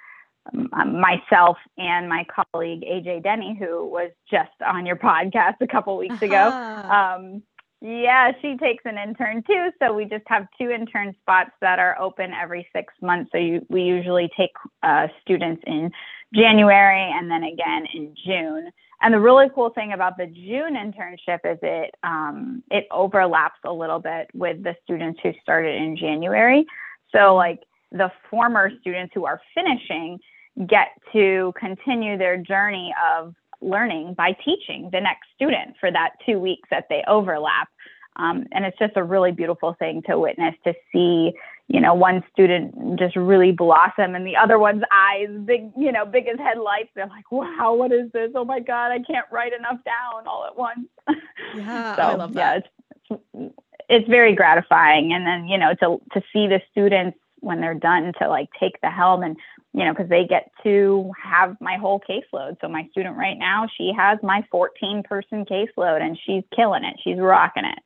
myself 0.52 1.58
and 1.78 2.08
my 2.08 2.24
colleague 2.24 2.82
AJ 2.82 3.22
Denny, 3.22 3.56
who 3.58 3.86
was 3.86 4.10
just 4.30 4.50
on 4.66 4.86
your 4.86 4.96
podcast 4.96 5.56
a 5.60 5.66
couple 5.66 5.96
weeks 5.96 6.22
uh-huh. 6.22 6.26
ago. 6.26 6.94
Um, 6.94 7.42
yeah, 7.82 8.32
she 8.42 8.58
takes 8.58 8.84
an 8.84 8.98
intern 8.98 9.42
too. 9.46 9.70
So 9.80 9.94
we 9.94 10.04
just 10.04 10.24
have 10.26 10.46
two 10.58 10.70
intern 10.70 11.14
spots 11.22 11.52
that 11.62 11.78
are 11.78 11.98
open 11.98 12.32
every 12.32 12.68
six 12.74 12.92
months. 13.00 13.30
So 13.32 13.38
you, 13.38 13.64
we 13.70 13.82
usually 13.82 14.30
take 14.36 14.50
uh, 14.82 15.08
students 15.22 15.62
in 15.66 15.90
January 16.34 17.10
and 17.10 17.30
then 17.30 17.42
again 17.42 17.86
in 17.94 18.14
June. 18.24 18.70
And 19.02 19.14
the 19.14 19.20
really 19.20 19.46
cool 19.54 19.70
thing 19.70 19.94
about 19.94 20.18
the 20.18 20.26
June 20.26 20.74
internship 20.74 21.40
is 21.50 21.58
it 21.62 21.94
um, 22.02 22.62
it 22.70 22.86
overlaps 22.90 23.58
a 23.64 23.72
little 23.72 23.98
bit 23.98 24.28
with 24.34 24.62
the 24.62 24.76
students 24.84 25.20
who 25.22 25.32
started 25.42 25.74
in 25.76 25.96
January. 25.96 26.66
So 27.12 27.34
like 27.34 27.60
the 27.92 28.10
former 28.30 28.70
students 28.80 29.12
who 29.14 29.26
are 29.26 29.40
finishing 29.54 30.18
get 30.66 30.88
to 31.12 31.52
continue 31.58 32.18
their 32.18 32.36
journey 32.36 32.94
of 33.12 33.34
learning 33.60 34.14
by 34.14 34.32
teaching 34.44 34.88
the 34.92 35.00
next 35.00 35.28
student 35.34 35.76
for 35.78 35.90
that 35.90 36.12
two 36.24 36.38
weeks 36.38 36.68
that 36.70 36.86
they 36.88 37.02
overlap. 37.06 37.68
Um, 38.16 38.44
and 38.52 38.64
it's 38.64 38.78
just 38.78 38.96
a 38.96 39.04
really 39.04 39.32
beautiful 39.32 39.74
thing 39.78 40.02
to 40.08 40.18
witness 40.18 40.54
to 40.64 40.74
see, 40.92 41.32
you 41.68 41.80
know, 41.80 41.94
one 41.94 42.22
student 42.32 42.98
just 42.98 43.16
really 43.16 43.52
blossom 43.52 44.14
and 44.14 44.26
the 44.26 44.36
other 44.36 44.58
one's 44.58 44.82
eyes, 44.92 45.28
big, 45.44 45.70
you 45.76 45.92
know, 45.92 46.04
big 46.04 46.26
as 46.26 46.38
headlights. 46.38 46.90
They're 46.94 47.06
like, 47.06 47.30
wow, 47.30 47.74
what 47.74 47.92
is 47.92 48.10
this? 48.12 48.30
Oh 48.34 48.44
my 48.44 48.60
God, 48.60 48.88
I 48.90 48.98
can't 48.98 49.26
write 49.30 49.52
enough 49.52 49.78
down 49.84 50.26
all 50.26 50.46
at 50.46 50.56
once. 50.56 50.88
Yeah, 51.52 51.96
so, 51.96 52.02
I 52.02 52.14
love 52.14 52.34
that. 52.34 52.64
Yeah, 53.10 53.18
it's, 53.18 53.54
it's 53.88 54.08
very 54.08 54.36
gratifying. 54.36 55.12
And 55.12 55.26
then, 55.26 55.48
you 55.48 55.58
know, 55.58 55.74
to, 55.80 56.00
to 56.12 56.24
see 56.32 56.46
the 56.46 56.60
students 56.70 57.18
when 57.40 57.60
they're 57.60 57.74
done 57.74 58.12
to 58.20 58.28
like 58.28 58.48
take 58.58 58.80
the 58.82 58.90
helm 58.90 59.22
and 59.22 59.36
you 59.72 59.84
know, 59.84 59.92
because 59.92 60.08
they 60.08 60.26
get 60.26 60.50
to 60.64 61.12
have 61.22 61.56
my 61.60 61.76
whole 61.76 62.00
caseload. 62.00 62.56
So 62.60 62.68
my 62.68 62.88
student 62.90 63.16
right 63.16 63.38
now, 63.38 63.68
she 63.76 63.92
has 63.96 64.18
my 64.22 64.44
14 64.50 65.04
person 65.04 65.44
caseload 65.44 66.02
and 66.02 66.18
she's 66.26 66.42
killing 66.54 66.84
it. 66.84 66.96
She's 67.04 67.18
rocking 67.18 67.64
it. 67.64 67.78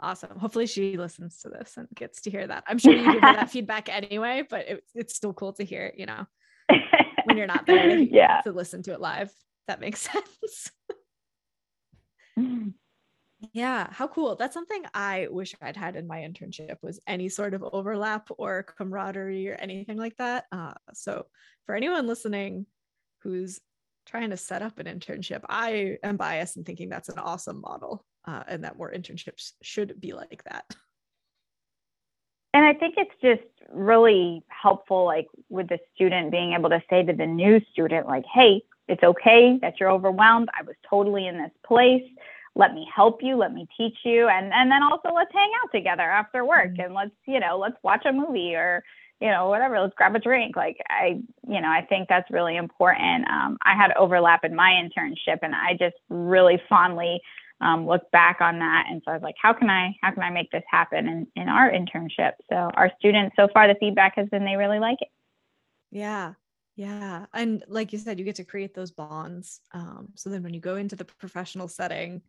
Awesome. 0.00 0.38
Hopefully 0.38 0.66
she 0.66 0.96
listens 0.96 1.38
to 1.42 1.48
this 1.48 1.76
and 1.76 1.88
gets 1.94 2.22
to 2.22 2.30
hear 2.30 2.46
that. 2.46 2.64
I'm 2.66 2.78
sure 2.78 2.92
you 2.92 3.12
give 3.12 3.22
her 3.22 3.34
that 3.34 3.50
feedback 3.52 3.88
anyway, 3.88 4.44
but 4.48 4.68
it, 4.68 4.84
it's 4.94 5.14
still 5.14 5.32
cool 5.32 5.52
to 5.54 5.64
hear, 5.64 5.92
you 5.96 6.06
know, 6.06 6.26
when 7.24 7.36
you're 7.36 7.46
not 7.46 7.66
there 7.66 7.96
yeah. 7.98 8.40
to 8.42 8.52
listen 8.52 8.82
to 8.84 8.92
it 8.92 9.00
live. 9.00 9.30
That 9.66 9.80
makes 9.80 10.00
sense. 10.12 10.70
Yeah, 13.52 13.86
how 13.92 14.08
cool. 14.08 14.34
That's 14.34 14.54
something 14.54 14.82
I 14.94 15.28
wish 15.30 15.54
I'd 15.62 15.76
had 15.76 15.94
in 15.94 16.08
my 16.08 16.18
internship 16.18 16.76
was 16.82 17.00
any 17.06 17.28
sort 17.28 17.54
of 17.54 17.62
overlap 17.62 18.28
or 18.36 18.64
camaraderie 18.64 19.48
or 19.48 19.54
anything 19.54 19.96
like 19.96 20.16
that. 20.16 20.46
Uh, 20.50 20.74
so 20.92 21.26
for 21.64 21.74
anyone 21.76 22.08
listening 22.08 22.66
who's 23.22 23.60
trying 24.06 24.30
to 24.30 24.36
set 24.36 24.62
up 24.62 24.80
an 24.80 24.86
internship, 24.86 25.42
I 25.48 25.98
am 26.02 26.16
biased 26.16 26.56
in 26.56 26.64
thinking 26.64 26.88
that's 26.88 27.10
an 27.10 27.18
awesome 27.18 27.60
model 27.60 28.04
uh, 28.26 28.42
and 28.48 28.64
that 28.64 28.76
more 28.76 28.92
internships 28.92 29.52
should 29.62 30.00
be 30.00 30.14
like 30.14 30.42
that. 30.44 30.64
And 32.54 32.64
I 32.64 32.74
think 32.74 32.94
it's 32.96 33.14
just 33.22 33.48
really 33.72 34.42
helpful, 34.48 35.04
like 35.04 35.28
with 35.48 35.68
the 35.68 35.78
student 35.94 36.32
being 36.32 36.54
able 36.54 36.70
to 36.70 36.82
say 36.90 37.04
to 37.04 37.12
the 37.12 37.26
new 37.26 37.60
student, 37.70 38.08
like, 38.08 38.24
hey, 38.34 38.62
it's 38.88 39.02
okay 39.04 39.58
that 39.60 39.74
you're 39.78 39.90
overwhelmed. 39.90 40.48
I 40.58 40.62
was 40.62 40.74
totally 40.88 41.26
in 41.26 41.36
this 41.38 41.52
place 41.64 42.02
let 42.58 42.74
me 42.74 42.86
help 42.94 43.20
you 43.22 43.36
let 43.36 43.54
me 43.54 43.66
teach 43.76 43.96
you 44.04 44.28
and 44.28 44.52
and 44.52 44.70
then 44.70 44.82
also 44.82 45.08
let's 45.14 45.32
hang 45.32 45.50
out 45.62 45.70
together 45.72 46.02
after 46.02 46.44
work 46.44 46.72
mm-hmm. 46.72 46.80
and 46.82 46.94
let's 46.94 47.14
you 47.26 47.40
know 47.40 47.56
let's 47.56 47.76
watch 47.82 48.04
a 48.04 48.12
movie 48.12 48.54
or 48.54 48.82
you 49.20 49.28
know 49.28 49.48
whatever 49.48 49.80
let's 49.80 49.94
grab 49.94 50.14
a 50.14 50.18
drink. 50.18 50.56
Like 50.56 50.76
i 50.90 51.20
you 51.48 51.60
know 51.60 51.68
i 51.68 51.86
think 51.88 52.08
that's 52.08 52.30
really 52.30 52.56
important. 52.56 53.26
Um, 53.30 53.56
i 53.64 53.74
had 53.74 53.92
overlap 53.96 54.44
in 54.44 54.54
my 54.54 54.72
internship 54.72 55.38
and 55.42 55.54
i 55.54 55.72
just 55.78 55.96
really 56.10 56.60
fondly 56.68 57.20
um, 57.60 57.88
look 57.88 58.08
back 58.12 58.40
on 58.40 58.58
that. 58.58 58.84
And 58.90 59.02
so 59.04 59.12
i 59.12 59.14
was 59.14 59.22
like 59.22 59.36
how 59.40 59.52
can 59.52 59.70
i 59.70 59.96
how 60.02 60.10
can 60.10 60.22
i 60.22 60.30
make 60.30 60.50
this 60.50 60.64
happen 60.70 61.08
in, 61.08 61.26
in 61.36 61.48
our 61.48 61.70
internship? 61.70 62.32
So 62.50 62.56
our 62.56 62.90
students 62.98 63.36
so 63.36 63.48
far 63.52 63.68
the 63.68 63.76
feedback 63.78 64.14
has 64.16 64.28
been 64.28 64.44
they 64.44 64.56
really 64.56 64.80
like 64.80 64.98
it. 65.00 65.08
Yeah. 65.90 66.34
Yeah. 66.76 67.26
And 67.34 67.64
like 67.66 67.92
you 67.92 67.98
said 67.98 68.20
you 68.20 68.24
get 68.24 68.36
to 68.36 68.44
create 68.44 68.74
those 68.74 68.92
bonds 68.92 69.60
um, 69.72 70.10
so 70.14 70.30
then 70.30 70.42
when 70.42 70.54
you 70.54 70.60
go 70.60 70.76
into 70.76 70.96
the 70.96 71.04
professional 71.04 71.66
setting 71.66 72.22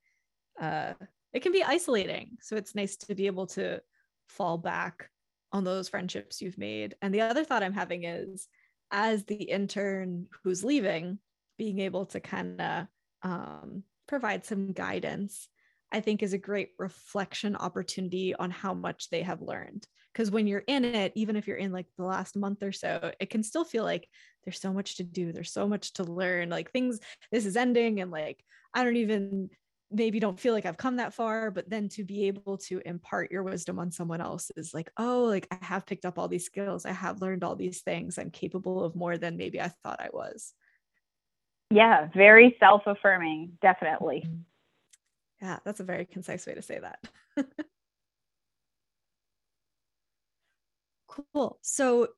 uh, 0.59 0.93
it 1.33 1.41
can 1.41 1.51
be 1.51 1.63
isolating. 1.63 2.37
So 2.41 2.55
it's 2.55 2.75
nice 2.75 2.95
to 2.97 3.15
be 3.15 3.27
able 3.27 3.47
to 3.47 3.81
fall 4.27 4.57
back 4.57 5.09
on 5.51 5.63
those 5.63 5.89
friendships 5.89 6.41
you've 6.41 6.57
made. 6.57 6.95
And 7.01 7.13
the 7.13 7.21
other 7.21 7.43
thought 7.43 7.63
I'm 7.63 7.73
having 7.73 8.03
is 8.03 8.47
as 8.91 9.23
the 9.25 9.35
intern 9.35 10.27
who's 10.43 10.63
leaving, 10.63 11.19
being 11.57 11.79
able 11.79 12.05
to 12.07 12.19
kind 12.19 12.59
of 12.61 12.87
um, 13.23 13.83
provide 14.07 14.45
some 14.45 14.71
guidance, 14.71 15.47
I 15.91 15.99
think 15.99 16.21
is 16.21 16.33
a 16.33 16.37
great 16.37 16.69
reflection 16.77 17.55
opportunity 17.55 18.35
on 18.35 18.51
how 18.51 18.73
much 18.73 19.09
they 19.09 19.21
have 19.23 19.41
learned. 19.41 19.87
Because 20.13 20.31
when 20.31 20.47
you're 20.47 20.63
in 20.65 20.83
it, 20.85 21.11
even 21.15 21.35
if 21.35 21.47
you're 21.47 21.57
in 21.57 21.71
like 21.71 21.85
the 21.97 22.03
last 22.03 22.35
month 22.35 22.63
or 22.63 22.71
so, 22.71 23.11
it 23.19 23.29
can 23.29 23.43
still 23.43 23.63
feel 23.63 23.83
like 23.83 24.07
there's 24.43 24.59
so 24.59 24.73
much 24.73 24.97
to 24.97 25.03
do, 25.03 25.31
there's 25.31 25.53
so 25.53 25.67
much 25.67 25.93
to 25.93 26.03
learn. 26.03 26.49
Like 26.49 26.71
things, 26.71 26.99
this 27.31 27.45
is 27.45 27.55
ending, 27.55 28.01
and 28.01 28.09
like 28.09 28.43
I 28.73 28.83
don't 28.83 28.97
even 28.97 29.49
maybe 29.91 30.19
don't 30.19 30.39
feel 30.39 30.53
like 30.53 30.65
I've 30.65 30.77
come 30.77 30.97
that 30.97 31.13
far, 31.13 31.51
but 31.51 31.69
then 31.69 31.89
to 31.89 32.03
be 32.03 32.27
able 32.27 32.57
to 32.57 32.81
impart 32.85 33.31
your 33.31 33.43
wisdom 33.43 33.79
on 33.79 33.91
someone 33.91 34.21
else 34.21 34.51
is 34.55 34.73
like, 34.73 34.91
oh, 34.97 35.23
like 35.23 35.47
I 35.51 35.57
have 35.61 35.85
picked 35.85 36.05
up 36.05 36.19
all 36.19 36.27
these 36.27 36.45
skills. 36.45 36.85
I 36.85 36.91
have 36.91 37.21
learned 37.21 37.43
all 37.43 37.55
these 37.55 37.81
things. 37.81 38.17
I'm 38.17 38.29
capable 38.29 38.83
of 38.83 38.95
more 38.95 39.17
than 39.17 39.37
maybe 39.37 39.59
I 39.59 39.71
thought 39.83 39.99
I 39.99 40.09
was. 40.13 40.53
Yeah, 41.71 42.09
very 42.13 42.55
self 42.59 42.83
affirming, 42.85 43.53
definitely. 43.61 44.23
Mm-hmm. 44.25 44.41
Yeah, 45.41 45.59
that's 45.63 45.79
a 45.79 45.85
very 45.85 46.05
concise 46.05 46.45
way 46.45 46.53
to 46.53 46.61
say 46.61 46.79
that. 46.79 46.99
cool. 51.07 51.57
So 51.61 52.09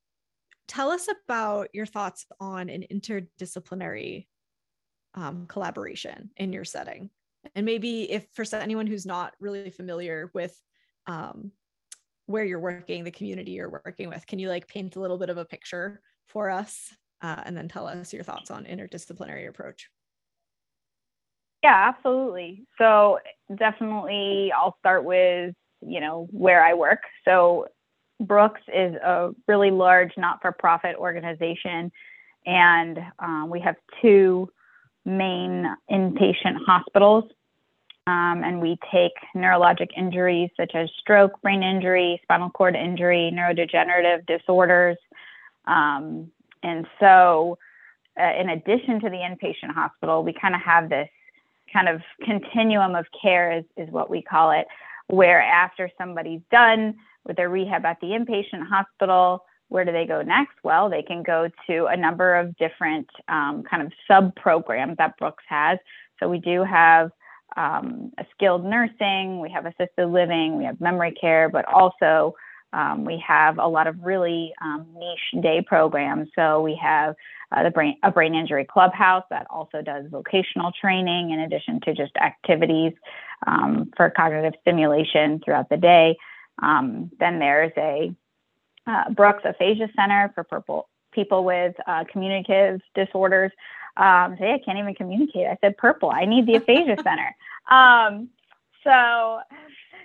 tell 0.68 0.90
us 0.90 1.08
about 1.26 1.70
your 1.74 1.86
thoughts 1.86 2.26
on 2.40 2.70
an 2.70 2.86
interdisciplinary 2.92 4.28
um, 5.14 5.46
collaboration 5.48 6.32
in 6.38 6.52
your 6.54 6.66
setting 6.66 7.10
and 7.56 7.66
maybe 7.66 8.12
if 8.12 8.28
for 8.34 8.46
anyone 8.56 8.88
who's 8.88 9.06
not 9.06 9.34
really 9.40 9.70
familiar 9.70 10.32
with 10.34 10.56
um, 11.08 11.52
where 12.26 12.46
you're 12.46 12.60
working 12.60 13.04
the 13.04 13.12
community 13.12 13.52
you're 13.52 13.70
working 13.70 14.10
with 14.10 14.26
can 14.28 14.40
you 14.40 14.50
like 14.50 14.68
paint 14.68 14.96
a 14.96 15.00
little 15.00 15.18
bit 15.18 15.30
of 15.30 15.38
a 15.38 15.46
picture 15.46 16.02
for 16.28 16.50
us 16.50 16.94
uh, 17.22 17.42
and 17.46 17.56
then 17.56 17.68
tell 17.68 17.88
us 17.88 18.14
your 18.14 18.24
thoughts 18.24 18.52
on 18.52 18.66
interdisciplinary 18.66 19.48
approach? 19.48 19.90
Yeah 21.64 21.92
absolutely. 21.96 22.66
So 22.78 23.20
definitely 23.56 24.52
i'll 24.56 24.76
start 24.80 25.04
with 25.04 25.54
you 25.82 26.00
know 26.00 26.28
where 26.32 26.64
i 26.64 26.74
work. 26.74 27.02
So 27.26 27.68
brooks 28.20 28.62
is 28.68 28.96
a 28.96 29.32
really 29.48 29.72
large 29.72 30.12
not-for-profit 30.16 30.96
organization 30.96 31.92
and 32.46 33.00
um, 33.20 33.50
we 33.50 33.60
have 33.60 33.76
two 34.02 34.50
main 35.06 35.66
inpatient 35.90 36.58
hospitals. 36.66 37.26
Um, 38.08 38.44
and 38.44 38.62
we 38.62 38.80
take 38.92 39.14
neurologic 39.36 39.90
injuries 39.96 40.50
such 40.58 40.72
as 40.74 40.90
stroke, 41.00 41.40
brain 41.42 41.62
injury, 41.62 42.20
spinal 42.24 42.50
cord 42.50 42.76
injury, 42.76 43.32
neurodegenerative 43.34 44.26
disorders. 44.26 44.98
Um, 45.66 46.32
and 46.64 46.88
so, 47.00 47.58
uh, 48.20 48.34
in 48.40 48.50
addition 48.50 49.00
to 49.02 49.10
the 49.10 49.18
inpatient 49.18 49.74
hospital, 49.74 50.24
we 50.24 50.34
kind 50.34 50.56
of 50.56 50.62
have 50.62 50.90
this 50.90 51.10
kind 51.72 51.88
of 51.88 52.02
continuum 52.24 52.96
of 52.96 53.06
care, 53.22 53.60
is, 53.60 53.66
is 53.78 53.90
what 53.92 54.10
we 54.10 54.22
call 54.22 54.52
it, 54.52 54.68
where 55.08 55.42
after 55.42 55.90
somebody's 55.98 56.42
done 56.52 56.96
with 57.26 57.38
their 57.38 57.50
rehab 57.50 57.86
at 57.86 58.00
the 58.02 58.08
inpatient 58.08 58.68
hospital, 58.68 59.46
where 59.72 59.86
do 59.86 59.94
they 59.94 60.06
go 60.06 60.22
next? 60.22 60.56
Well, 60.64 60.90
they 60.90 61.02
can 61.02 61.24
go 61.24 61.50
to 61.68 61.86
a 61.86 61.96
number 61.96 62.36
of 62.36 62.58
different 62.58 63.08
um, 63.30 63.64
kind 63.64 63.82
of 63.82 63.94
sub 64.06 64.36
programs 64.36 64.98
that 64.98 65.18
Brooks 65.18 65.46
has. 65.48 65.80
So 66.20 66.28
we 66.28 66.40
do 66.40 66.66
have 66.66 67.10
um, 67.56 68.12
a 68.18 68.26
skilled 68.36 68.66
nursing, 68.66 69.40
we 69.40 69.50
have 69.50 69.66
assisted 69.66 70.08
living, 70.08 70.58
we 70.58 70.66
have 70.66 70.82
memory 70.82 71.14
care, 71.14 71.48
but 71.48 71.64
also 71.74 72.36
um, 72.74 73.06
we 73.06 73.24
have 73.26 73.60
a 73.60 73.68
lot 73.68 73.88
of 73.88 73.96
really 74.04 74.52
um, 74.62 74.88
niche 74.94 75.42
day 75.42 75.64
programs. 75.66 76.28
So 76.36 76.62
we 76.62 76.78
have 76.82 77.16
uh, 77.54 77.64
the 77.64 77.70
brain 77.70 77.96
a 78.04 78.12
brain 78.12 78.36
injury 78.36 78.66
clubhouse 78.66 79.24
that 79.30 79.48
also 79.50 79.82
does 79.82 80.06
vocational 80.10 80.74
training 80.82 81.32
in 81.32 81.40
addition 81.40 81.80
to 81.86 81.94
just 81.94 82.16
activities 82.18 82.92
um, 83.48 83.90
for 83.96 84.10
cognitive 84.10 84.54
stimulation 84.62 85.40
throughout 85.44 85.70
the 85.70 85.78
day. 85.78 86.18
Um, 86.62 87.10
then 87.20 87.40
there's 87.40 87.72
a 87.78 88.14
uh, 88.88 89.10
Brooks 89.12 89.44
Aphasia 89.46 89.90
Center 89.96 90.32
for 90.36 90.44
purple, 90.44 90.90
people 91.12 91.44
with 91.44 91.76
uh, 91.88 92.04
communicative 92.12 92.82
disorders. 92.96 93.52
Um, 93.98 94.38
say, 94.40 94.54
I 94.54 94.60
can't 94.64 94.80
even 94.80 94.96
communicate. 94.96 95.48
I 95.48 95.58
said 95.62 95.78
purple. 95.78 96.10
I 96.10 96.26
need 96.26 96.46
the 96.46 96.56
Aphasia 96.56 96.98
Center. 97.04 97.36
Um, 97.70 98.30
so, 98.84 99.40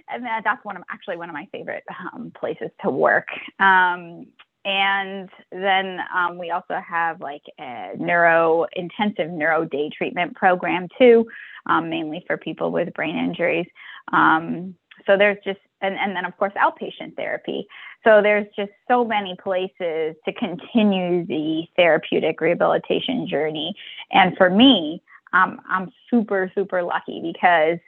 and 0.09 0.25
that, 0.25 0.43
that's 0.45 0.65
one 0.65 0.77
of 0.77 0.83
actually 0.91 1.17
one 1.17 1.29
of 1.29 1.35
my 1.35 1.49
favorite 1.53 1.85
um, 2.13 2.33
places 2.39 2.71
to 2.83 2.91
work. 2.91 3.29
Um, 3.59 4.27
and 4.65 5.31
then 5.53 6.01
um, 6.13 6.39
we 6.39 6.51
also 6.51 6.81
have 6.87 7.21
like 7.21 7.45
a 7.61 7.93
neuro 7.97 8.67
intensive 8.75 9.31
neuro 9.31 9.65
day 9.65 9.91
treatment 9.97 10.35
program 10.35 10.89
too, 10.99 11.27
um, 11.67 11.89
mainly 11.89 12.25
for 12.27 12.37
people 12.37 12.73
with 12.73 12.93
brain 12.93 13.17
injuries. 13.17 13.67
Um, 14.13 14.75
so 15.07 15.17
there's 15.17 15.39
just 15.45 15.61
and, 15.83 15.97
and 15.97 16.17
then 16.17 16.25
of 16.25 16.37
course 16.39 16.53
outpatient 16.55 17.17
therapy. 17.17 17.67
So 18.05 18.23
there's 18.23 18.47
just 18.57 18.73
so 18.89 19.05
many 19.05 19.37
places 19.43 20.17
to 20.25 20.33
continue 20.39 21.27
the 21.27 21.65
therapeutic 21.77 22.41
rehabilitation 22.41 23.27
journey. 23.29 23.75
And 24.11 24.37
for 24.37 24.51
me 24.51 25.03
um, 25.33 25.61
i'm 25.69 25.93
super 26.11 26.51
super 26.55 26.83
lucky 26.83 27.21
because 27.23 27.79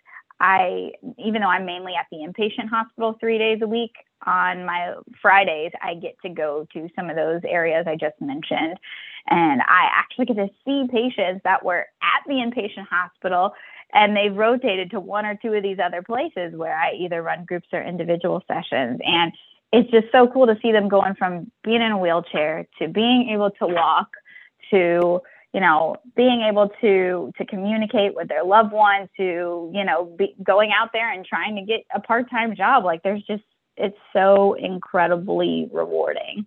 i 0.41 0.91
even 1.19 1.43
though 1.43 1.49
i'm 1.49 1.65
mainly 1.65 1.95
at 1.95 2.07
the 2.11 2.19
inpatient 2.19 2.69
hospital 2.69 3.17
three 3.21 3.39
days 3.39 3.61
a 3.63 3.67
week 3.67 3.93
on 4.27 4.65
my 4.65 4.95
fridays 5.21 5.71
i 5.83 5.95
get 5.95 6.17
to 6.23 6.29
go 6.29 6.67
to 6.73 6.89
some 6.97 7.09
of 7.09 7.17
those 7.17 7.41
areas 7.47 7.87
i 7.87 7.95
just 7.95 8.21
mentioned. 8.21 8.79
And 9.31 9.61
i 9.63 9.89
actually 9.93 10.27
get 10.27 10.37
to 10.37 10.49
see 10.65 10.87
patients 10.91 11.43
that 11.45 11.65
were 11.65 11.87
at 12.03 12.23
the 12.27 12.35
inpatient 12.35 12.87
hospital 12.91 13.53
and 13.93 14.17
they've 14.17 14.35
rotated 14.35 14.91
to 14.91 15.01
one 15.01 15.25
or 15.25 15.39
two 15.41 15.53
of 15.55 15.63
these 15.63 15.79
other 15.83 16.03
places 16.03 16.55
where 16.55 16.77
I 16.77 16.93
either 16.93 17.23
run 17.23 17.45
groups 17.45 17.69
or 17.73 17.83
individual 17.83 18.43
sessions. 18.47 19.01
And 19.05 19.33
it's 19.73 19.91
just 19.91 20.07
so 20.13 20.27
cool 20.27 20.47
to 20.47 20.59
see 20.63 20.73
them 20.73 20.89
going 20.89 21.15
from 21.15 21.51
being 21.63 21.83
in 21.83 21.93
a 21.93 21.99
wheelchair 21.99 22.67
to 22.79 22.89
being 22.89 23.31
able 23.31 23.51
to 23.51 23.67
walk 23.67 24.09
to 24.71 25.21
you 25.53 25.61
know 25.61 25.97
being 26.17 26.43
able 26.43 26.71
to 26.81 27.33
to 27.37 27.45
communicate 27.47 28.15
with 28.15 28.29
their 28.29 28.45
loved 28.45 28.73
ones 28.73 29.09
to 29.17 29.71
you 29.75 29.85
know 29.85 30.05
be 30.19 30.35
going 30.43 30.71
out 30.73 30.91
there 30.93 31.11
and 31.13 31.25
trying 31.25 31.57
to 31.57 31.63
get 31.63 31.81
a 31.95 32.01
part-time 32.01 32.55
job 32.55 32.85
like 32.85 33.03
there's 33.03 33.23
just 33.23 33.43
it's 33.77 33.97
so 34.13 34.55
incredibly 34.55 35.69
rewarding 35.73 36.45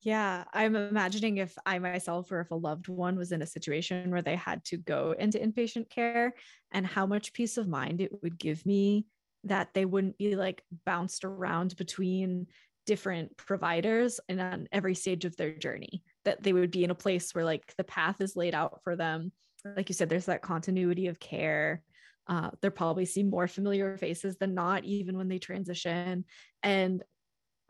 Yeah, 0.00 0.44
I'm 0.52 0.76
imagining 0.76 1.38
if 1.38 1.56
I 1.66 1.78
myself 1.80 2.30
or 2.30 2.40
if 2.40 2.52
a 2.52 2.54
loved 2.56 2.88
one 2.88 3.16
was 3.16 3.32
in 3.32 3.42
a 3.42 3.46
situation 3.46 4.10
where 4.10 4.22
they 4.22 4.36
had 4.36 4.64
to 4.66 4.76
go 4.76 5.14
into 5.18 5.38
inpatient 5.38 5.90
care 5.90 6.34
and 6.70 6.86
how 6.86 7.04
much 7.04 7.32
peace 7.32 7.56
of 7.56 7.66
mind 7.66 8.00
it 8.00 8.12
would 8.22 8.38
give 8.38 8.64
me 8.64 9.06
that 9.44 9.74
they 9.74 9.84
wouldn't 9.84 10.16
be 10.16 10.36
like 10.36 10.62
bounced 10.84 11.24
around 11.24 11.74
between 11.76 12.46
different 12.86 13.36
providers 13.36 14.20
and 14.28 14.40
on 14.40 14.68
every 14.72 14.94
stage 14.94 15.24
of 15.24 15.36
their 15.36 15.52
journey 15.52 16.02
that 16.24 16.42
they 16.42 16.52
would 16.52 16.70
be 16.70 16.84
in 16.84 16.90
a 16.90 16.94
place 16.94 17.34
where 17.34 17.44
like 17.44 17.74
the 17.76 17.84
path 17.84 18.20
is 18.20 18.36
laid 18.36 18.54
out 18.54 18.80
for 18.84 18.94
them. 18.94 19.32
Like 19.64 19.88
you 19.88 19.94
said 19.94 20.08
there's 20.08 20.26
that 20.26 20.42
continuity 20.42 21.08
of 21.08 21.18
care. 21.18 21.82
Uh, 22.28 22.50
they'll 22.60 22.70
probably 22.70 23.04
see 23.04 23.22
more 23.24 23.48
familiar 23.48 23.96
faces 23.96 24.36
than 24.36 24.54
not 24.54 24.84
even 24.84 25.16
when 25.16 25.28
they 25.28 25.38
transition. 25.38 26.24
And 26.62 27.02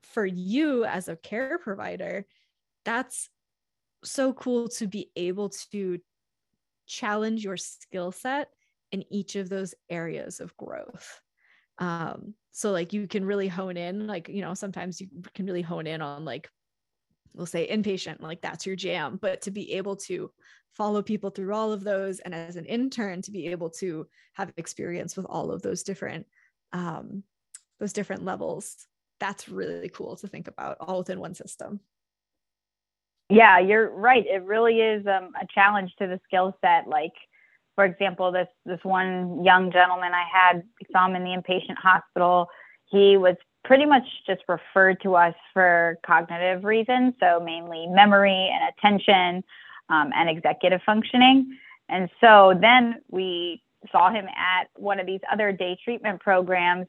for 0.03 0.25
you 0.25 0.85
as 0.85 1.09
a 1.09 1.17
care 1.17 1.59
provider, 1.59 2.27
that's 2.85 3.29
so 4.05 4.33
cool 4.33 4.69
to 4.69 4.87
be 4.87 5.11
able 5.17 5.51
to 5.73 5.99
challenge 6.87 7.45
your 7.45 7.57
skill 7.57 8.13
set 8.13 8.49
in 8.93 9.05
each 9.13 9.37
of 9.37 9.49
those 9.49 9.75
areas 9.91 10.41
of 10.41 10.57
growth. 10.57 11.21
Um, 11.79 12.35
so 12.53 12.71
like 12.71 12.93
you 12.93 13.07
can 13.07 13.25
really 13.25 13.49
hone 13.49 13.77
in, 13.77 14.07
like, 14.07 14.29
you 14.29 14.41
know, 14.41 14.55
sometimes 14.55 15.01
you 15.01 15.09
can 15.35 15.47
really 15.47 15.63
hone 15.63 15.87
in 15.87 16.01
on 16.01 16.25
like, 16.25 16.49
we'll 17.35 17.47
say 17.47 17.69
inpatient, 17.69 18.21
like 18.21 18.41
that's 18.41 18.67
your 18.67 18.77
jam, 18.77 19.19
but 19.21 19.43
to 19.43 19.51
be 19.51 19.75
able 19.75 19.97
to 19.97 20.31
follow 20.73 21.03
people 21.03 21.31
through 21.31 21.55
all 21.55 21.73
of 21.73 21.85
those 21.85 22.21
and 22.21 22.35
as 22.35 22.57
an 22.57 22.65
intern 22.65 23.23
to 23.23 23.31
be 23.31 23.49
able 23.49 23.71
to 23.71 24.07
have 24.35 24.53
experience 24.57 25.17
with 25.17 25.27
all 25.29 25.51
of 25.51 25.63
those 25.63 25.83
different 25.83 26.27
um, 26.73 27.23
those 27.81 27.93
different 27.93 28.25
levels 28.25 28.87
that's 29.21 29.49
really 29.49 29.89
cool 29.89 30.17
to 30.17 30.29
think 30.29 30.49
about 30.49 30.77
all 30.81 30.99
within 30.99 31.21
one 31.21 31.35
system. 31.35 31.81
Yeah, 33.31 33.59
you're 33.59 33.91
right. 33.91 34.25
It 34.27 34.45
really 34.45 34.81
is 34.81 35.07
um, 35.07 35.33
a 35.41 35.47
challenge 35.55 35.93
to 35.99 36.07
the 36.07 36.19
skill 36.25 36.57
set. 36.63 36.89
Like, 36.89 37.13
for 37.75 37.85
example, 37.85 38.33
this 38.33 38.49
this 38.65 38.81
one 38.83 39.45
young 39.45 39.71
gentleman 39.71 40.13
I 40.15 40.25
had 40.33 40.63
saw 40.93 41.07
him 41.07 41.17
in 41.17 41.25
the 41.25 41.31
inpatient 41.31 41.77
hospital. 41.77 42.49
He 42.87 43.19
was 43.19 43.37
pretty 43.65 43.85
much 43.85 44.05
just 44.27 44.43
referred 44.49 45.01
to 45.03 45.15
us 45.15 45.35
for 45.53 45.99
cognitive 46.07 46.65
reasons, 46.65 47.15
so 47.21 47.39
mainly 47.39 47.87
memory 47.87 48.51
and 48.51 48.73
attention 48.73 49.45
um, 49.91 50.11
and 50.15 50.31
executive 50.31 50.81
functioning. 50.87 51.59
And 51.91 52.09
so 52.21 52.55
then 52.59 53.03
we 53.11 53.63
saw 53.93 54.11
him 54.11 54.27
at 54.27 54.69
one 54.77 55.01
of 55.01 55.07
these 55.07 55.21
other 55.31 55.53
day 55.53 55.77
treatment 55.85 56.21
programs 56.21 56.87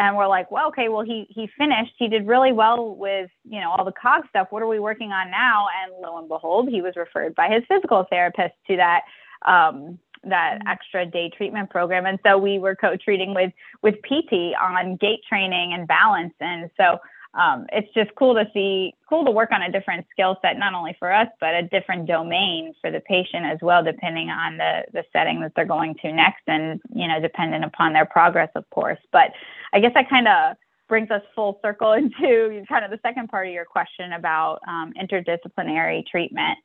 and 0.00 0.16
we're 0.16 0.28
like, 0.28 0.50
well, 0.50 0.68
okay, 0.68 0.88
well, 0.88 1.02
he 1.02 1.26
he 1.28 1.46
finished. 1.58 1.92
He 1.98 2.08
did 2.08 2.26
really 2.26 2.52
well 2.52 2.94
with 2.94 3.30
you 3.44 3.60
know 3.60 3.70
all 3.70 3.84
the 3.84 3.92
cog 3.92 4.22
stuff. 4.30 4.46
What 4.48 4.62
are 4.62 4.66
we 4.66 4.80
working 4.80 5.12
on 5.12 5.30
now? 5.30 5.66
And 5.84 5.92
lo 6.00 6.16
and 6.18 6.26
behold, 6.26 6.70
he 6.70 6.80
was 6.80 6.94
referred 6.96 7.34
by 7.34 7.48
his 7.48 7.62
physical 7.68 8.06
therapist 8.08 8.54
to 8.68 8.76
that 8.76 9.02
um, 9.44 9.98
that 10.24 10.58
mm-hmm. 10.58 10.68
extra 10.68 11.04
day 11.04 11.30
treatment 11.36 11.68
program. 11.68 12.06
And 12.06 12.18
so 12.24 12.38
we 12.38 12.58
were 12.58 12.74
co-treating 12.74 13.34
with 13.34 13.52
with 13.82 13.96
PT 14.02 14.54
on 14.58 14.96
gait 14.96 15.20
training 15.28 15.74
and 15.74 15.86
balance. 15.86 16.34
And 16.40 16.70
so 16.78 16.98
um, 17.34 17.66
it's 17.70 17.92
just 17.94 18.10
cool 18.16 18.34
to 18.34 18.50
see, 18.52 18.94
cool 19.08 19.24
to 19.24 19.30
work 19.30 19.52
on 19.52 19.62
a 19.62 19.70
different 19.70 20.04
skill 20.10 20.36
set, 20.42 20.58
not 20.58 20.74
only 20.74 20.96
for 20.98 21.12
us, 21.12 21.28
but 21.40 21.54
a 21.54 21.62
different 21.62 22.06
domain 22.06 22.74
for 22.80 22.90
the 22.90 23.00
patient 23.00 23.46
as 23.46 23.58
well, 23.62 23.84
depending 23.84 24.30
on 24.30 24.56
the, 24.56 24.82
the 24.92 25.04
setting 25.12 25.40
that 25.42 25.52
they're 25.54 25.64
going 25.64 25.94
to 26.02 26.12
next 26.12 26.42
and, 26.48 26.80
you 26.92 27.06
know, 27.06 27.20
dependent 27.20 27.64
upon 27.64 27.92
their 27.92 28.06
progress, 28.06 28.50
of 28.56 28.68
course. 28.70 28.98
But 29.12 29.30
I 29.72 29.78
guess 29.78 29.92
that 29.94 30.10
kind 30.10 30.26
of 30.26 30.56
brings 30.88 31.10
us 31.12 31.22
full 31.36 31.60
circle 31.62 31.92
into 31.94 32.64
kind 32.68 32.84
of 32.84 32.90
the 32.90 32.98
second 33.02 33.28
part 33.28 33.46
of 33.46 33.52
your 33.52 33.64
question 33.64 34.12
about 34.12 34.58
um, 34.66 34.92
interdisciplinary 35.00 36.04
treatment. 36.06 36.58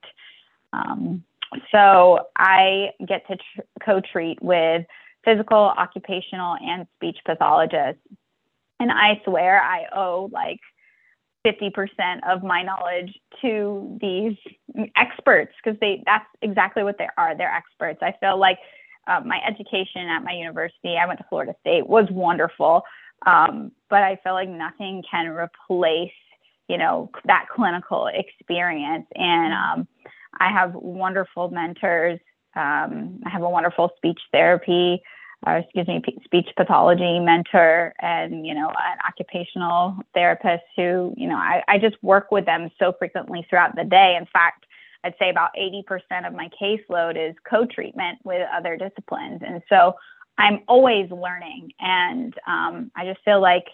Um, 0.73 1.23
so 1.71 2.27
I 2.35 2.89
get 3.07 3.27
to 3.27 3.35
tr- 3.35 3.61
co-treat 3.85 4.41
with 4.41 4.85
physical, 5.23 5.57
occupational, 5.57 6.55
and 6.59 6.87
speech 6.95 7.17
pathologists 7.23 8.01
and 8.79 8.91
I 8.91 9.21
swear 9.25 9.61
I 9.61 9.85
owe 9.95 10.29
like 10.31 10.59
50% 11.45 11.71
of 12.27 12.43
my 12.43 12.63
knowledge 12.63 13.13
to 13.41 13.97
these 14.01 14.35
experts 14.97 15.53
because 15.63 15.79
they 15.79 16.03
that's 16.05 16.25
exactly 16.41 16.83
what 16.83 16.97
they 16.97 17.07
are. 17.17 17.37
They're 17.37 17.53
experts. 17.53 17.99
I 18.01 18.13
feel 18.19 18.39
like 18.39 18.57
uh, 19.07 19.21
my 19.23 19.39
education 19.47 20.07
at 20.07 20.23
my 20.23 20.33
university, 20.33 20.97
I 20.97 21.05
went 21.05 21.19
to 21.19 21.25
Florida 21.29 21.53
State, 21.61 21.87
was 21.87 22.07
wonderful. 22.09 22.81
Um, 23.25 23.71
but 23.89 24.03
I 24.03 24.19
feel 24.23 24.33
like 24.33 24.49
nothing 24.49 25.03
can 25.09 25.27
replace, 25.27 26.11
you 26.67 26.77
know, 26.77 27.11
that 27.25 27.45
clinical 27.55 28.07
experience. 28.07 29.05
And 29.15 29.53
um, 29.53 29.87
I 30.39 30.51
have 30.51 30.73
wonderful 30.73 31.49
mentors. 31.49 32.19
Um, 32.55 33.19
I 33.25 33.29
have 33.29 33.43
a 33.43 33.49
wonderful 33.49 33.91
speech 33.97 34.19
therapy 34.31 35.01
uh, 35.47 35.61
excuse 35.63 35.87
me, 35.87 36.01
speech 36.23 36.47
pathology 36.57 37.19
mentor 37.19 37.93
and, 37.99 38.45
you 38.45 38.53
know, 38.53 38.67
an 38.67 38.97
occupational 39.07 39.95
therapist 40.13 40.63
who, 40.75 41.13
you 41.15 41.27
know, 41.27 41.35
I, 41.35 41.61
I 41.67 41.77
just 41.77 42.01
work 42.01 42.31
with 42.31 42.45
them 42.45 42.69
so 42.79 42.93
frequently 42.97 43.45
throughout 43.49 43.75
the 43.75 43.83
day. 43.83 44.15
In 44.19 44.25
fact, 44.33 44.65
I'd 45.03 45.13
say 45.19 45.29
about 45.29 45.51
80% 45.55 46.27
of 46.27 46.33
my 46.33 46.49
caseload 46.59 47.15
is 47.17 47.35
co-treatment 47.47 48.19
with 48.23 48.47
other 48.55 48.75
disciplines. 48.75 49.41
And 49.45 49.61
so 49.69 49.93
I'm 50.37 50.61
always 50.67 51.11
learning. 51.11 51.71
And 51.79 52.33
um, 52.47 52.91
I 52.95 53.05
just 53.05 53.23
feel 53.23 53.39
like, 53.39 53.65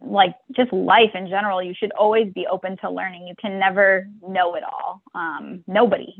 like 0.00 0.34
just 0.56 0.72
life 0.72 1.10
in 1.14 1.28
general, 1.28 1.62
you 1.62 1.74
should 1.74 1.92
always 1.92 2.32
be 2.32 2.46
open 2.46 2.78
to 2.78 2.90
learning. 2.90 3.26
You 3.26 3.34
can 3.38 3.58
never 3.58 4.06
know 4.26 4.54
it 4.54 4.62
all. 4.62 5.02
Um, 5.14 5.62
nobody. 5.66 6.14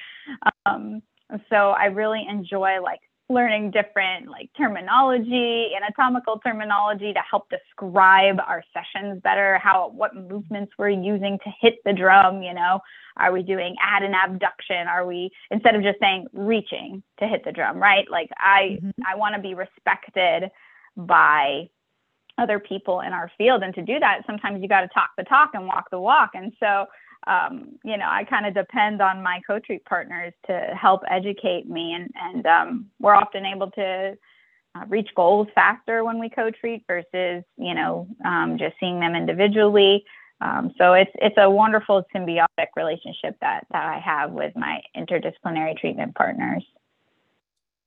um, 0.66 1.02
so 1.50 1.70
I 1.70 1.86
really 1.86 2.26
enjoy 2.28 2.80
like 2.82 3.00
learning 3.28 3.70
different 3.70 4.28
like 4.28 4.50
terminology, 4.56 5.70
anatomical 5.76 6.38
terminology 6.38 7.12
to 7.12 7.20
help 7.30 7.50
describe 7.50 8.38
our 8.40 8.62
sessions 8.72 9.20
better, 9.22 9.58
how 9.58 9.90
what 9.94 10.14
movements 10.16 10.72
we're 10.78 10.88
using 10.88 11.38
to 11.44 11.50
hit 11.60 11.76
the 11.84 11.92
drum, 11.92 12.42
you 12.42 12.54
know. 12.54 12.80
Are 13.16 13.32
we 13.32 13.42
doing 13.42 13.74
add 13.82 14.02
an 14.02 14.14
abduction? 14.14 14.86
Are 14.86 15.04
we 15.04 15.30
instead 15.50 15.74
of 15.74 15.82
just 15.82 15.98
saying 16.00 16.26
reaching 16.32 17.02
to 17.18 17.26
hit 17.26 17.44
the 17.44 17.52
drum, 17.52 17.78
right? 17.78 18.08
Like 18.10 18.30
I 18.38 18.78
mm-hmm. 18.80 18.90
I 19.06 19.16
want 19.16 19.34
to 19.34 19.40
be 19.40 19.54
respected 19.54 20.50
by 20.96 21.68
other 22.38 22.60
people 22.60 23.00
in 23.00 23.12
our 23.12 23.30
field 23.36 23.62
and 23.62 23.74
to 23.74 23.82
do 23.82 23.98
that 23.98 24.22
sometimes 24.24 24.62
you 24.62 24.68
got 24.68 24.82
to 24.82 24.88
talk 24.88 25.10
the 25.18 25.24
talk 25.24 25.50
and 25.54 25.66
walk 25.66 25.90
the 25.90 25.98
walk 25.98 26.30
and 26.34 26.52
so 26.60 26.86
um, 27.28 27.78
you 27.84 27.98
know, 27.98 28.06
I 28.08 28.24
kind 28.24 28.46
of 28.46 28.54
depend 28.54 29.02
on 29.02 29.22
my 29.22 29.40
co-treat 29.46 29.84
partners 29.84 30.32
to 30.46 30.74
help 30.80 31.02
educate 31.10 31.68
me, 31.68 31.92
and 31.92 32.10
and 32.16 32.46
um, 32.46 32.86
we're 32.98 33.14
often 33.14 33.44
able 33.44 33.70
to 33.72 34.16
uh, 34.74 34.84
reach 34.88 35.08
goals 35.14 35.48
faster 35.54 36.04
when 36.04 36.18
we 36.18 36.30
co-treat 36.30 36.84
versus 36.86 37.44
you 37.56 37.74
know 37.74 38.08
um, 38.24 38.56
just 38.58 38.76
seeing 38.80 38.98
them 39.00 39.14
individually. 39.14 40.04
Um, 40.40 40.72
so 40.78 40.94
it's 40.94 41.10
it's 41.16 41.36
a 41.38 41.50
wonderful 41.50 42.02
symbiotic 42.14 42.68
relationship 42.76 43.36
that 43.42 43.66
that 43.72 43.84
I 43.84 43.98
have 43.98 44.32
with 44.32 44.54
my 44.56 44.80
interdisciplinary 44.96 45.78
treatment 45.78 46.14
partners. 46.14 46.64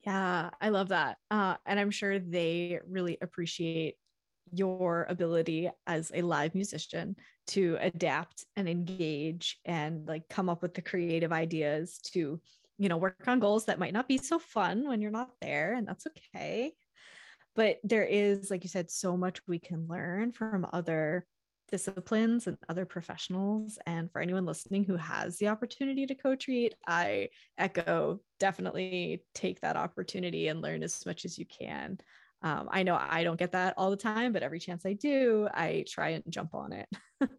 Yeah, 0.06 0.50
I 0.60 0.70
love 0.70 0.90
that, 0.90 1.18
uh, 1.32 1.56
and 1.66 1.80
I'm 1.80 1.92
sure 1.92 2.20
they 2.20 2.80
really 2.88 3.18
appreciate 3.22 3.96
your 4.52 5.06
ability 5.10 5.70
as 5.88 6.12
a 6.14 6.22
live 6.22 6.56
musician 6.56 7.16
to 7.48 7.78
adapt 7.82 8.46
and 8.56 8.68
engage 8.70 9.58
and 9.66 10.08
like 10.08 10.28
come 10.30 10.50
up 10.50 10.62
with 10.62 10.74
the 10.74 10.82
creative 10.82 11.32
ideas 11.32 12.00
to 12.00 12.40
you 12.78 12.90
know 12.90 12.98
work 12.98 13.28
on 13.28 13.40
goals 13.40 13.66
that 13.66 13.80
might 13.80 13.94
not 13.94 14.08
be 14.08 14.18
so 14.18 14.40
fun 14.40 14.88
when 14.88 15.02
you're 15.02 15.12
not 15.12 15.32
there 15.42 15.74
and 15.74 15.88
that's 15.88 16.08
okay. 16.08 16.74
But 17.56 17.80
there 17.84 18.06
is 18.06 18.50
like 18.50 18.64
you 18.64 18.70
said 18.70 18.90
so 18.90 19.18
much 19.18 19.42
we 19.48 19.60
can 19.60 19.88
learn 19.88 20.32
from 20.32 20.66
other 20.72 21.26
disciplines 21.70 22.48
and 22.48 22.58
other 22.68 22.86
professionals. 22.86 23.80
And 23.86 24.12
for 24.12 24.22
anyone 24.22 24.46
listening 24.46 24.84
who 24.84 24.98
has 24.98 25.38
the 25.38 25.48
opportunity 25.48 26.06
to 26.06 26.16
co-treat 26.16 26.76
i 26.88 27.30
echo 27.58 28.20
definitely 28.40 29.24
take 29.34 29.62
that 29.62 29.78
opportunity 29.78 30.50
and 30.50 30.62
learn 30.62 30.84
as 30.84 31.06
much 31.06 31.24
as 31.26 31.38
you 31.38 31.46
can 31.46 31.98
um, 32.44 32.70
I 32.72 32.84
know 32.84 32.98
I 33.00 33.24
don't 33.24 33.40
get 33.40 33.52
that 33.52 33.76
all 33.78 33.92
the 33.92 33.98
time, 33.98 34.34
but 34.34 34.44
every 34.44 34.60
chance 34.60 34.86
I 34.86 34.94
do, 34.94 35.48
I 35.54 35.86
try 35.88 36.10
and 36.10 36.24
jump 36.30 36.56
on 36.56 36.74
it. 36.74 36.90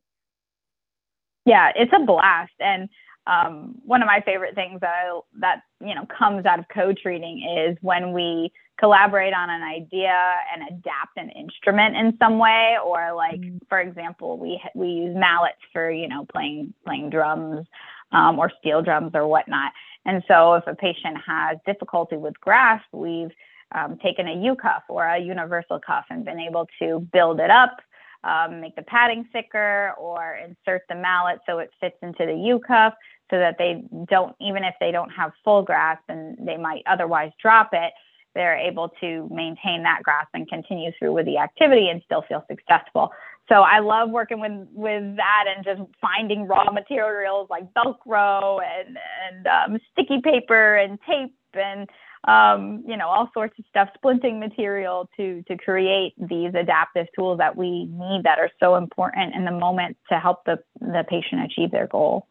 yeah, 1.44 1.72
it's 1.74 1.92
a 1.92 2.04
blast. 2.04 2.52
And 2.60 2.88
um, 3.26 3.76
one 3.84 4.02
of 4.02 4.06
my 4.06 4.20
favorite 4.24 4.54
things 4.54 4.80
that 4.80 4.90
I, 4.90 5.20
that 5.40 5.62
you 5.80 5.94
know 5.94 6.06
comes 6.06 6.46
out 6.46 6.58
of 6.58 6.66
co-treating 6.72 7.66
is 7.68 7.76
when 7.80 8.12
we 8.12 8.52
collaborate 8.78 9.32
on 9.32 9.48
an 9.48 9.62
idea 9.62 10.34
and 10.52 10.62
adapt 10.68 11.16
an 11.16 11.30
instrument 11.30 11.96
in 11.96 12.16
some 12.18 12.38
way, 12.38 12.76
or 12.84 13.12
like 13.14 13.40
mm-hmm. 13.40 13.58
for 13.68 13.80
example, 13.80 14.38
we 14.38 14.60
we 14.74 14.88
use 14.88 15.16
mallets 15.16 15.60
for 15.72 15.90
you 15.90 16.08
know 16.08 16.26
playing 16.32 16.74
playing 16.84 17.10
drums 17.10 17.66
um, 18.12 18.38
or 18.38 18.50
steel 18.60 18.82
drums 18.82 19.12
or 19.14 19.26
whatnot. 19.26 19.72
And 20.04 20.22
so 20.26 20.54
if 20.54 20.66
a 20.66 20.74
patient 20.74 21.16
has 21.24 21.58
difficulty 21.64 22.16
with 22.16 22.38
grasp, 22.40 22.84
we've 22.92 23.30
um, 23.74 23.98
taken 24.02 24.28
a 24.28 24.34
U 24.34 24.54
cuff 24.54 24.82
or 24.88 25.04
a 25.04 25.18
universal 25.18 25.78
cuff 25.84 26.04
and 26.10 26.24
been 26.24 26.40
able 26.40 26.68
to 26.80 27.06
build 27.12 27.40
it 27.40 27.50
up 27.50 27.78
um, 28.24 28.60
make 28.60 28.76
the 28.76 28.82
padding 28.82 29.28
thicker 29.32 29.94
or 29.98 30.36
insert 30.36 30.82
the 30.88 30.94
mallet 30.94 31.40
so 31.46 31.58
it 31.58 31.70
fits 31.80 31.96
into 32.02 32.24
the 32.26 32.34
U 32.34 32.60
cuff 32.60 32.94
so 33.30 33.38
that 33.38 33.56
they 33.58 33.82
don't, 34.08 34.36
even 34.40 34.62
if 34.62 34.74
they 34.78 34.92
don't 34.92 35.10
have 35.10 35.32
full 35.44 35.62
grasp 35.62 36.02
and 36.08 36.36
they 36.46 36.56
might 36.56 36.82
otherwise 36.86 37.32
drop 37.40 37.70
it, 37.72 37.92
they're 38.34 38.56
able 38.56 38.90
to 39.00 39.28
maintain 39.30 39.82
that 39.82 40.00
grasp 40.02 40.30
and 40.34 40.48
continue 40.48 40.90
through 40.98 41.12
with 41.12 41.26
the 41.26 41.38
activity 41.38 41.88
and 41.88 42.00
still 42.04 42.22
feel 42.28 42.44
successful. 42.48 43.10
So 43.48 43.56
I 43.56 43.80
love 43.80 44.10
working 44.10 44.40
with 44.40 44.52
with 44.72 45.16
that 45.16 45.44
and 45.54 45.64
just 45.64 45.82
finding 46.00 46.46
raw 46.46 46.70
materials 46.70 47.48
like 47.50 47.64
Velcro 47.74 48.60
and 48.62 48.96
and 49.28 49.46
um, 49.46 49.80
sticky 49.92 50.20
paper 50.22 50.76
and 50.76 50.98
tape 51.06 51.34
and 51.54 51.90
um, 52.28 52.84
you 52.86 52.96
know 52.96 53.08
all 53.08 53.30
sorts 53.34 53.58
of 53.58 53.64
stuff, 53.68 53.88
splinting 54.02 54.38
material 54.38 55.08
to 55.16 55.42
to 55.48 55.56
create 55.56 56.14
these 56.18 56.54
adaptive 56.54 57.06
tools 57.18 57.38
that 57.38 57.56
we 57.56 57.86
need 57.86 58.22
that 58.24 58.38
are 58.38 58.50
so 58.60 58.76
important 58.76 59.34
in 59.34 59.44
the 59.44 59.50
moment 59.50 59.96
to 60.10 60.18
help 60.18 60.44
the 60.44 60.58
the 60.80 61.04
patient 61.08 61.42
achieve 61.44 61.70
their 61.70 61.86
goal. 61.86 62.26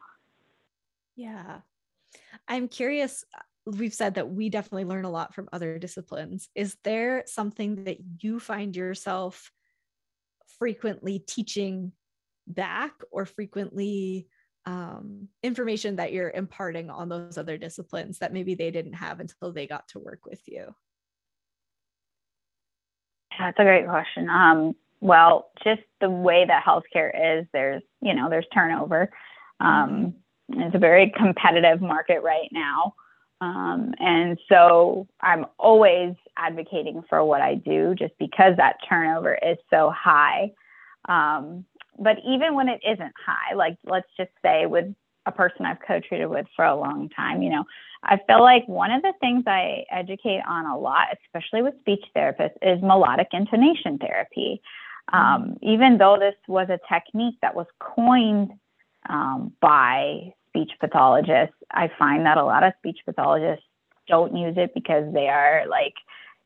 Yeah, 1.16 1.58
I'm 2.48 2.68
curious 2.68 3.24
we've 3.64 3.94
said 3.94 4.14
that 4.14 4.28
we 4.28 4.48
definitely 4.48 4.84
learn 4.84 5.04
a 5.04 5.10
lot 5.10 5.34
from 5.34 5.48
other 5.52 5.78
disciplines. 5.78 6.48
Is 6.54 6.76
there 6.84 7.24
something 7.26 7.84
that 7.84 7.98
you 8.20 8.40
find 8.40 8.74
yourself 8.74 9.52
frequently 10.58 11.20
teaching 11.20 11.92
back 12.46 12.92
or 13.10 13.24
frequently 13.24 14.26
um, 14.66 15.28
information 15.42 15.96
that 15.96 16.12
you're 16.12 16.30
imparting 16.30 16.90
on 16.90 17.08
those 17.08 17.38
other 17.38 17.58
disciplines 17.58 18.18
that 18.18 18.32
maybe 18.32 18.54
they 18.54 18.70
didn't 18.70 18.94
have 18.94 19.20
until 19.20 19.52
they 19.52 19.66
got 19.66 19.88
to 19.88 19.98
work 19.98 20.26
with 20.26 20.40
you? 20.46 20.74
That's 23.38 23.58
a 23.58 23.64
great 23.64 23.88
question. 23.88 24.28
Um, 24.28 24.74
well, 25.00 25.50
just 25.64 25.82
the 26.00 26.10
way 26.10 26.44
that 26.46 26.64
healthcare 26.64 27.40
is, 27.40 27.46
there's, 27.52 27.82
you 28.00 28.14
know, 28.14 28.30
there's 28.30 28.46
turnover. 28.54 29.10
Um, 29.58 30.14
mm-hmm. 30.50 30.60
it's 30.60 30.74
a 30.74 30.78
very 30.78 31.12
competitive 31.16 31.80
market 31.80 32.22
right 32.22 32.48
now. 32.52 32.94
Um, 33.40 33.92
and 33.98 34.38
so 34.48 35.08
I'm 35.20 35.46
always 35.58 36.14
advocating 36.36 37.02
for 37.08 37.24
what 37.24 37.40
I 37.40 37.56
do 37.56 37.94
just 37.96 38.12
because 38.20 38.56
that 38.56 38.76
turnover 38.88 39.34
is 39.34 39.58
so 39.68 39.90
high. 39.90 40.52
Um, 41.08 41.64
but 41.98 42.18
even 42.26 42.54
when 42.54 42.68
it 42.68 42.80
isn't 42.86 43.12
high, 43.24 43.54
like 43.54 43.76
let's 43.84 44.08
just 44.16 44.30
say 44.42 44.66
with 44.66 44.86
a 45.26 45.32
person 45.32 45.66
I've 45.66 45.78
co 45.86 46.00
treated 46.00 46.26
with 46.26 46.46
for 46.56 46.64
a 46.64 46.76
long 46.76 47.08
time, 47.10 47.42
you 47.42 47.50
know, 47.50 47.64
I 48.02 48.18
feel 48.26 48.42
like 48.42 48.66
one 48.66 48.90
of 48.90 49.02
the 49.02 49.12
things 49.20 49.44
I 49.46 49.84
educate 49.90 50.40
on 50.48 50.66
a 50.66 50.78
lot, 50.78 51.08
especially 51.24 51.62
with 51.62 51.78
speech 51.80 52.04
therapists, 52.16 52.56
is 52.62 52.82
melodic 52.82 53.28
intonation 53.32 53.98
therapy. 53.98 54.60
Um, 55.12 55.20
mm-hmm. 55.22 55.68
even 55.68 55.98
though 55.98 56.16
this 56.18 56.36
was 56.46 56.68
a 56.70 56.78
technique 56.92 57.36
that 57.42 57.54
was 57.54 57.66
coined 57.80 58.52
um, 59.08 59.52
by 59.60 60.32
speech 60.52 60.72
pathologists. 60.80 61.54
I 61.70 61.90
find 61.98 62.26
that 62.26 62.36
a 62.36 62.44
lot 62.44 62.62
of 62.62 62.72
speech 62.78 62.98
pathologists 63.04 63.64
don't 64.08 64.36
use 64.36 64.54
it 64.56 64.74
because 64.74 65.12
they 65.12 65.28
are 65.28 65.64
like, 65.68 65.94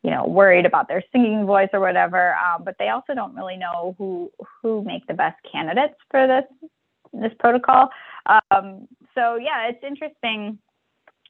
you 0.06 0.12
know, 0.12 0.24
worried 0.24 0.64
about 0.66 0.86
their 0.86 1.02
singing 1.10 1.46
voice 1.46 1.68
or 1.72 1.80
whatever. 1.80 2.36
Um, 2.36 2.62
but 2.62 2.76
they 2.78 2.90
also 2.90 3.12
don't 3.12 3.34
really 3.34 3.56
know 3.56 3.96
who 3.98 4.30
who 4.62 4.84
make 4.84 5.04
the 5.08 5.14
best 5.14 5.36
candidates 5.50 5.96
for 6.12 6.28
this 6.28 6.70
this 7.12 7.32
protocol. 7.40 7.88
Um, 8.26 8.86
so 9.16 9.34
yeah, 9.34 9.68
it's 9.68 9.82
interesting. 9.82 10.58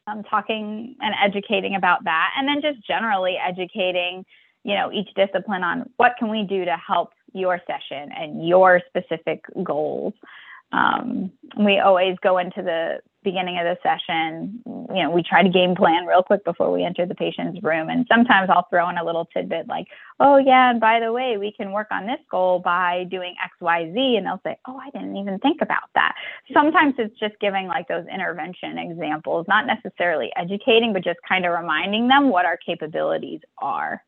Um, 0.09 0.23
talking 0.23 0.95
and 1.01 1.15
educating 1.21 1.75
about 1.75 2.05
that, 2.05 2.31
and 2.37 2.47
then 2.47 2.61
just 2.61 2.87
generally 2.87 3.37
educating, 3.45 4.25
you 4.63 4.75
know, 4.75 4.93
each 4.93 5.09
discipline 5.17 5.65
on 5.65 5.91
what 5.97 6.13
can 6.19 6.31
we 6.31 6.45
do 6.45 6.65
to 6.65 6.77
help 6.77 7.13
your 7.33 7.61
session 7.67 8.13
and 8.13 8.47
your 8.47 8.83
specific 8.89 9.43
goals 9.65 10.13
um, 10.73 11.31
we 11.59 11.79
always 11.79 12.17
go 12.23 12.39
into 12.39 12.63
the 12.63 12.99
beginning 13.27 13.59
of 13.59 13.65
the 13.65 13.77
session, 13.83 14.63
you 14.95 15.03
know, 15.03 15.11
we 15.11 15.21
try 15.21 15.43
to 15.43 15.49
game 15.49 15.75
plan 15.75 16.07
real 16.07 16.23
quick 16.23 16.45
before 16.45 16.71
we 16.71 16.85
enter 16.85 17.05
the 17.05 17.15
patient's 17.15 17.61
room. 17.61 17.91
And 17.91 18.07
sometimes 18.09 18.49
I'll 18.49 18.69
throw 18.71 18.89
in 18.89 18.99
a 18.99 19.05
little 19.05 19.27
tidbit 19.27 19.67
like, 19.67 19.89
oh, 20.21 20.37
yeah, 20.37 20.71
and 20.71 20.81
by 20.81 21.01
the 21.01 21.13
way, 21.13 21.37
we 21.37 21.51
can 21.51 21.73
work 21.73 21.89
on 21.91 22.07
this 22.07 22.21
goal 22.31 22.61
by 22.61 23.05
doing 23.11 23.35
X, 23.45 23.53
Y, 23.61 23.91
Z. 23.93 24.17
And 24.17 24.27
they'll 24.27 24.41
say, 24.45 24.57
oh, 24.69 24.79
I 24.79 24.91
didn't 24.91 25.17
even 25.17 25.41
think 25.41 25.61
about 25.61 25.91
that. 25.97 26.15
Sometimes 26.55 26.95
it's 26.99 27.19
just 27.19 27.35
giving 27.41 27.67
like 27.67 27.89
those 27.89 28.07
intervention 28.07 28.79
examples, 28.79 29.47
not 29.49 29.67
necessarily 29.67 30.31
educating, 30.37 30.93
but 30.93 31.03
just 31.03 31.19
kind 31.29 31.45
of 31.45 31.53
reminding 31.53 32.07
them 32.07 32.31
what 32.31 32.47
our 32.47 32.57
capabilities 32.57 33.41
are. 33.59 34.01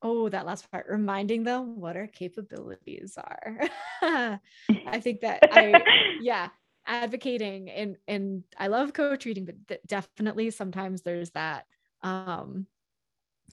Oh, 0.00 0.28
that 0.28 0.46
last 0.46 0.70
part, 0.70 0.86
reminding 0.88 1.42
them 1.42 1.80
what 1.80 1.96
our 1.96 2.06
capabilities 2.06 3.18
are. 3.18 3.68
I 4.00 5.00
think 5.00 5.22
that 5.22 5.40
I, 5.50 5.82
yeah, 6.20 6.50
advocating 6.88 7.70
and 7.70 7.96
and 8.08 8.42
I 8.58 8.66
love 8.68 8.92
co-treating, 8.92 9.44
but 9.44 9.68
th- 9.68 9.80
definitely 9.86 10.50
sometimes 10.50 11.02
there's 11.02 11.30
that 11.30 11.66
um 12.02 12.66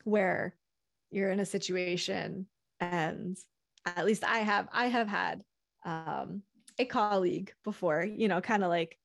where 0.04 0.56
you're 1.12 1.32
in 1.32 1.40
a 1.40 1.46
situation 1.46 2.48
and 2.80 3.38
at 3.86 4.06
least 4.06 4.24
I 4.24 4.40
have 4.40 4.68
I 4.72 4.88
have 4.88 5.08
had 5.08 5.44
um 5.84 6.42
a 6.80 6.86
colleague 6.86 7.54
before, 7.64 8.04
you 8.04 8.28
know, 8.28 8.42
kind 8.42 8.64
of 8.64 8.70
like 8.70 8.98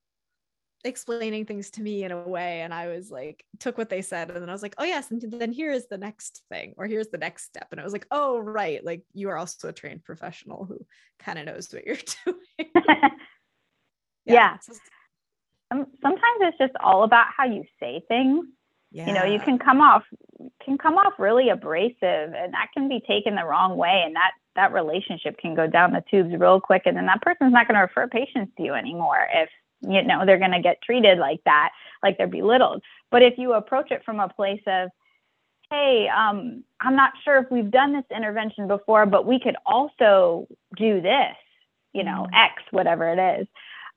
explaining 0.84 1.44
things 1.44 1.70
to 1.70 1.82
me 1.82 2.04
in 2.04 2.10
a 2.10 2.26
way 2.26 2.62
and 2.62 2.72
i 2.72 2.86
was 2.88 3.10
like 3.10 3.44
took 3.58 3.76
what 3.76 3.90
they 3.90 4.00
said 4.00 4.30
and 4.30 4.40
then 4.40 4.48
i 4.48 4.52
was 4.52 4.62
like 4.62 4.74
oh 4.78 4.84
yes 4.84 5.10
and 5.10 5.20
then 5.20 5.52
here 5.52 5.70
is 5.70 5.86
the 5.88 5.98
next 5.98 6.42
thing 6.48 6.72
or 6.78 6.86
here's 6.86 7.08
the 7.08 7.18
next 7.18 7.44
step 7.44 7.68
and 7.70 7.78
i 7.78 7.84
was 7.84 7.92
like 7.92 8.06
oh 8.10 8.38
right 8.38 8.82
like 8.82 9.02
you 9.12 9.28
are 9.28 9.36
also 9.36 9.68
a 9.68 9.72
trained 9.74 10.02
professional 10.02 10.64
who 10.64 10.78
kind 11.18 11.38
of 11.38 11.44
knows 11.44 11.70
what 11.70 11.84
you're 11.84 11.96
doing 12.24 12.72
yeah, 14.26 14.56
yeah. 15.70 15.84
sometimes 16.02 16.38
it's 16.40 16.58
just 16.58 16.72
all 16.80 17.04
about 17.04 17.26
how 17.36 17.44
you 17.44 17.64
say 17.78 18.02
things 18.08 18.46
yeah. 18.92 19.06
you 19.06 19.12
know 19.12 19.24
you 19.24 19.40
can 19.40 19.58
come 19.58 19.80
off 19.80 20.02
can 20.64 20.78
come 20.78 20.94
off 20.94 21.14
really 21.18 21.48
abrasive 21.48 21.98
and 22.02 22.52
that 22.52 22.68
can 22.74 22.88
be 22.88 23.00
taken 23.06 23.34
the 23.34 23.44
wrong 23.44 23.76
way 23.76 24.02
and 24.04 24.14
that 24.16 24.32
that 24.56 24.72
relationship 24.72 25.38
can 25.38 25.54
go 25.54 25.66
down 25.66 25.92
the 25.92 26.02
tubes 26.10 26.34
real 26.38 26.60
quick 26.60 26.82
and 26.86 26.96
then 26.96 27.06
that 27.06 27.22
person's 27.22 27.52
not 27.52 27.66
going 27.68 27.76
to 27.76 27.82
refer 27.82 28.08
patients 28.08 28.52
to 28.56 28.62
you 28.62 28.74
anymore 28.74 29.26
if 29.32 29.48
you 29.82 30.02
know 30.02 30.26
they're 30.26 30.38
going 30.38 30.50
to 30.50 30.60
get 30.60 30.82
treated 30.82 31.18
like 31.18 31.40
that 31.44 31.70
like 32.02 32.18
they're 32.18 32.26
belittled 32.26 32.82
but 33.10 33.22
if 33.22 33.34
you 33.38 33.52
approach 33.52 33.90
it 33.90 34.04
from 34.04 34.20
a 34.20 34.28
place 34.28 34.62
of 34.66 34.90
hey 35.70 36.08
um, 36.08 36.64
i'm 36.80 36.96
not 36.96 37.12
sure 37.24 37.38
if 37.38 37.50
we've 37.50 37.70
done 37.70 37.92
this 37.92 38.04
intervention 38.14 38.66
before 38.66 39.06
but 39.06 39.26
we 39.26 39.38
could 39.38 39.56
also 39.64 40.46
do 40.76 41.00
this 41.00 41.36
you 41.92 42.02
know 42.02 42.26
mm-hmm. 42.26 42.34
x 42.34 42.62
whatever 42.72 43.08
it 43.12 43.40
is 43.40 43.46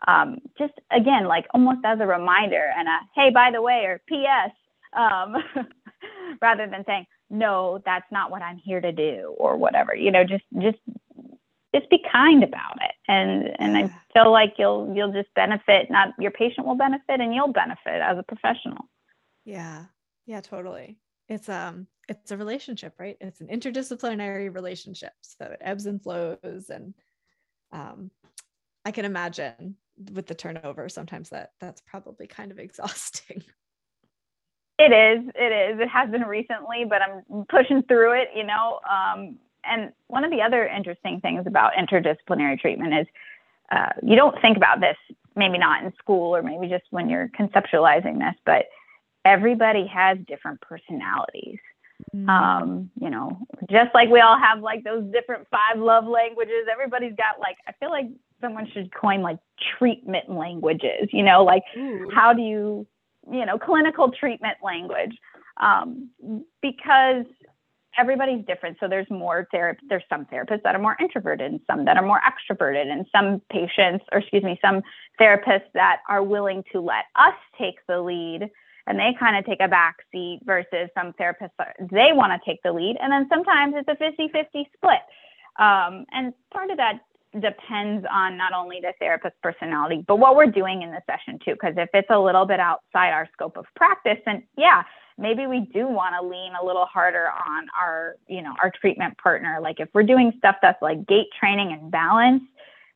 um, 0.07 0.39
just 0.57 0.73
again 0.91 1.25
like 1.25 1.45
almost 1.53 1.79
as 1.85 1.99
a 1.99 2.05
reminder 2.05 2.63
and 2.77 2.87
a 2.87 2.99
hey 3.15 3.29
by 3.29 3.51
the 3.51 3.61
way 3.61 3.85
or 3.85 4.01
ps 4.07 4.53
um, 4.97 5.35
rather 6.41 6.67
than 6.67 6.83
saying 6.85 7.05
no 7.29 7.81
that's 7.85 8.11
not 8.11 8.29
what 8.29 8.41
i'm 8.41 8.57
here 8.57 8.81
to 8.81 8.91
do 8.91 9.35
or 9.37 9.57
whatever 9.57 9.95
you 9.95 10.11
know 10.11 10.23
just 10.23 10.43
just 10.61 10.77
just 11.73 11.89
be 11.89 11.99
kind 12.11 12.43
about 12.43 12.77
it. 12.81 12.91
And 13.07 13.49
and 13.59 13.77
i 13.77 14.01
feel 14.13 14.31
like 14.31 14.55
you'll 14.57 14.93
you'll 14.95 15.11
just 15.11 15.33
benefit 15.35 15.89
not 15.89 16.09
your 16.19 16.31
patient 16.31 16.65
will 16.67 16.75
benefit 16.75 17.19
and 17.19 17.33
you'll 17.33 17.51
benefit 17.51 18.01
as 18.01 18.17
a 18.17 18.23
professional. 18.23 18.89
Yeah. 19.45 19.85
Yeah 20.25 20.41
totally. 20.41 20.97
It's 21.27 21.49
um 21.49 21.87
it's 22.07 22.31
a 22.31 22.37
relationship 22.37 22.93
right? 22.99 23.17
It's 23.19 23.41
an 23.41 23.47
interdisciplinary 23.47 24.53
relationship 24.53 25.13
so 25.21 25.45
it 25.45 25.61
ebbs 25.61 25.85
and 25.85 26.01
flows 26.01 26.69
and 26.69 26.93
um 27.71 28.11
i 28.85 28.91
can 28.91 29.05
imagine 29.05 29.75
with 30.13 30.27
the 30.27 30.35
turnover 30.35 30.89
sometimes 30.89 31.29
that 31.29 31.51
that's 31.59 31.81
probably 31.81 32.27
kind 32.27 32.51
of 32.51 32.59
exhausting 32.59 33.43
it 34.79 34.91
is 34.91 35.29
it 35.35 35.71
is 35.73 35.79
it 35.79 35.87
has 35.87 36.09
been 36.09 36.23
recently 36.23 36.83
but 36.87 37.01
i'm 37.01 37.45
pushing 37.49 37.83
through 37.83 38.11
it 38.13 38.29
you 38.35 38.43
know 38.43 38.79
um 38.89 39.37
and 39.65 39.93
one 40.07 40.23
of 40.23 40.31
the 40.31 40.41
other 40.41 40.67
interesting 40.67 41.21
things 41.21 41.45
about 41.47 41.73
interdisciplinary 41.73 42.59
treatment 42.59 42.93
is 42.93 43.07
uh, 43.71 43.89
you 44.03 44.15
don't 44.15 44.39
think 44.41 44.57
about 44.57 44.79
this, 44.79 44.97
maybe 45.35 45.57
not 45.57 45.83
in 45.83 45.93
school 45.97 46.35
or 46.35 46.43
maybe 46.43 46.67
just 46.67 46.83
when 46.91 47.09
you're 47.09 47.29
conceptualizing 47.29 48.19
this, 48.19 48.35
but 48.45 48.65
everybody 49.25 49.87
has 49.87 50.17
different 50.27 50.61
personalities. 50.61 51.59
Mm-hmm. 52.13 52.29
Um, 52.29 52.91
you 52.99 53.09
know, 53.09 53.39
just 53.69 53.93
like 53.93 54.09
we 54.09 54.19
all 54.19 54.37
have 54.37 54.59
like 54.59 54.83
those 54.83 55.05
different 55.11 55.47
five 55.49 55.79
love 55.79 56.05
languages, 56.05 56.67
everybody's 56.71 57.15
got 57.15 57.39
like, 57.39 57.57
I 57.67 57.71
feel 57.73 57.89
like 57.89 58.07
someone 58.43 58.67
should 58.73 58.93
coin 58.93 59.21
like 59.21 59.39
treatment 59.77 60.29
languages, 60.29 61.07
you 61.11 61.23
know, 61.23 61.43
like 61.43 61.63
Ooh. 61.77 62.09
how 62.13 62.33
do 62.33 62.41
you, 62.41 62.85
you 63.31 63.45
know, 63.45 63.57
clinical 63.57 64.11
treatment 64.11 64.57
language. 64.63 65.17
Um, 65.61 66.09
because 66.61 67.25
everybody's 67.97 68.43
different. 68.45 68.77
So 68.79 68.87
there's 68.87 69.09
more 69.09 69.47
therapy. 69.51 69.81
There's 69.87 70.03
some 70.09 70.25
therapists 70.25 70.63
that 70.63 70.75
are 70.75 70.79
more 70.79 70.97
introverted 70.99 71.51
and 71.51 71.61
some 71.67 71.85
that 71.85 71.97
are 71.97 72.05
more 72.05 72.19
extroverted 72.25 72.91
and 72.91 73.05
some 73.11 73.41
patients, 73.51 74.03
or 74.11 74.19
excuse 74.19 74.43
me, 74.43 74.59
some 74.61 74.81
therapists 75.19 75.71
that 75.73 75.97
are 76.09 76.23
willing 76.23 76.63
to 76.71 76.81
let 76.81 77.05
us 77.15 77.35
take 77.57 77.75
the 77.87 78.01
lead 78.01 78.49
and 78.87 78.99
they 78.99 79.15
kind 79.17 79.37
of 79.37 79.45
take 79.45 79.59
a 79.61 79.67
back 79.67 79.97
seat 80.11 80.39
versus 80.43 80.89
some 80.97 81.13
therapists, 81.13 81.51
they 81.79 82.09
want 82.11 82.33
to 82.33 82.49
take 82.49 82.61
the 82.63 82.71
lead. 82.73 82.97
And 83.01 83.13
then 83.13 83.27
sometimes 83.29 83.75
it's 83.77 83.87
a 83.87 83.95
50 83.95 84.29
50 84.29 84.69
split. 84.75 84.99
Um, 85.59 86.05
and 86.11 86.33
part 86.51 86.71
of 86.71 86.77
that 86.77 86.99
depends 87.39 88.05
on 88.11 88.37
not 88.37 88.53
only 88.53 88.79
the 88.81 88.93
therapist 88.99 89.35
personality, 89.41 90.03
but 90.07 90.17
what 90.17 90.35
we're 90.35 90.45
doing 90.45 90.81
in 90.81 90.91
the 90.91 91.01
session 91.09 91.39
too. 91.43 91.53
Because 91.53 91.73
if 91.77 91.89
it's 91.93 92.09
a 92.09 92.19
little 92.19 92.45
bit 92.45 92.59
outside 92.59 93.11
our 93.11 93.27
scope 93.33 93.57
of 93.57 93.65
practice, 93.75 94.17
then 94.25 94.43
yeah, 94.57 94.83
maybe 95.17 95.47
we 95.47 95.61
do 95.73 95.87
want 95.87 96.15
to 96.19 96.25
lean 96.25 96.53
a 96.61 96.65
little 96.65 96.85
harder 96.85 97.29
on 97.29 97.67
our, 97.79 98.15
you 98.27 98.41
know, 98.41 98.53
our 98.61 98.71
treatment 98.71 99.17
partner. 99.17 99.59
Like 99.61 99.79
if 99.79 99.89
we're 99.93 100.03
doing 100.03 100.33
stuff 100.37 100.57
that's 100.61 100.81
like 100.81 101.07
gait 101.07 101.27
training 101.39 101.71
and 101.71 101.91
balance, 101.91 102.43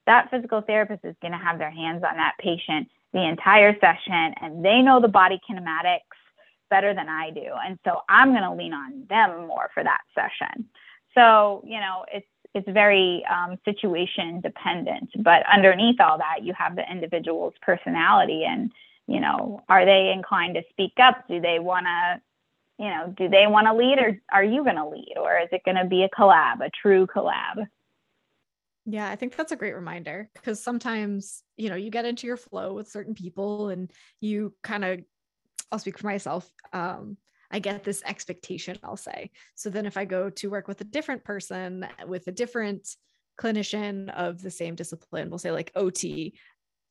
that 0.06 0.30
physical 0.30 0.62
therapist 0.62 1.04
is 1.04 1.16
going 1.22 1.34
to 1.34 1.38
have 1.38 1.58
their 1.58 1.72
hands 1.72 2.04
on 2.04 2.16
that 2.18 2.34
patient 2.40 2.88
the 3.14 3.28
entire 3.28 3.74
session 3.80 4.34
and 4.42 4.64
they 4.64 4.82
know 4.82 5.02
the 5.02 5.08
body 5.08 5.40
kinematics 5.50 6.02
better 6.70 6.94
than 6.94 7.10
I 7.10 7.32
do. 7.32 7.50
And 7.66 7.80
so 7.86 8.02
I'm 8.10 8.32
going 8.32 8.44
to 8.44 8.54
lean 8.54 8.74
on 8.74 9.06
them 9.10 9.48
more 9.48 9.70
for 9.74 9.84
that 9.84 10.02
session. 10.14 10.68
So, 11.14 11.64
you 11.66 11.80
know, 11.80 12.06
it's 12.14 12.28
it's 12.58 12.70
very 12.70 13.24
um, 13.26 13.58
situation 13.64 14.42
dependent. 14.42 15.12
But 15.24 15.44
underneath 15.52 16.02
all 16.02 16.18
that, 16.18 16.44
you 16.44 16.54
have 16.54 16.76
the 16.76 16.84
individual's 16.92 17.54
personality 17.62 18.44
and, 18.44 18.72
you 19.08 19.22
know, 19.22 19.64
are 19.70 19.86
they 19.86 20.12
inclined 20.14 20.56
to 20.56 20.64
speak 20.72 20.94
up? 21.02 21.26
Do 21.30 21.40
they 21.40 21.60
want 21.60 21.86
to, 21.86 22.22
you 22.84 22.90
know, 22.90 23.14
do 23.16 23.30
they 23.30 23.48
want 23.48 23.68
to 23.68 23.74
lead 23.74 24.00
or 24.00 24.20
are 24.32 24.44
you 24.44 24.64
going 24.64 24.76
to 24.76 24.88
lead? 24.88 25.16
Or 25.18 25.38
is 25.40 25.50
it 25.52 25.64
going 25.64 25.78
to 25.78 25.86
be 25.86 26.04
a 26.04 26.10
collab, 26.10 26.66
a 26.66 26.70
true 26.70 27.08
collab? 27.08 27.68
Yeah, 28.86 29.10
I 29.10 29.16
think 29.16 29.36
that's 29.36 29.52
a 29.52 29.58
great 29.58 29.76
reminder 29.76 30.30
because 30.34 30.64
sometimes, 30.64 31.44
you 31.58 31.70
know, 31.70 31.76
you 31.76 31.90
get 31.90 32.06
into 32.06 32.26
your 32.26 32.38
flow 32.38 32.74
with 32.74 32.90
certain 32.90 33.14
people 33.14 33.70
and 33.70 33.92
you 34.22 34.54
kind 34.64 34.86
of, 34.86 35.00
I'll 35.72 35.80
speak 35.80 35.98
for 35.98 36.08
myself. 36.08 36.50
Um, 36.72 37.18
I 37.52 37.60
get 37.60 37.84
this 37.84 38.04
expectation, 38.06 38.78
I'll 38.84 38.98
say. 38.98 39.32
So 39.56 39.70
then 39.70 39.86
if 39.86 39.98
I 39.98 40.06
go 40.06 40.30
to 40.30 40.50
work 40.50 40.68
with 40.68 40.82
a 40.82 40.86
different 40.86 41.24
person 41.24 41.88
with 42.06 42.28
a 42.28 42.32
different 42.32 42.88
clinician 43.40 44.10
of 44.16 44.42
the 44.42 44.52
same 44.52 44.76
discipline, 44.76 45.30
we'll 45.30 45.40
say 45.40 45.52
like 45.52 45.72
OT, 45.76 46.34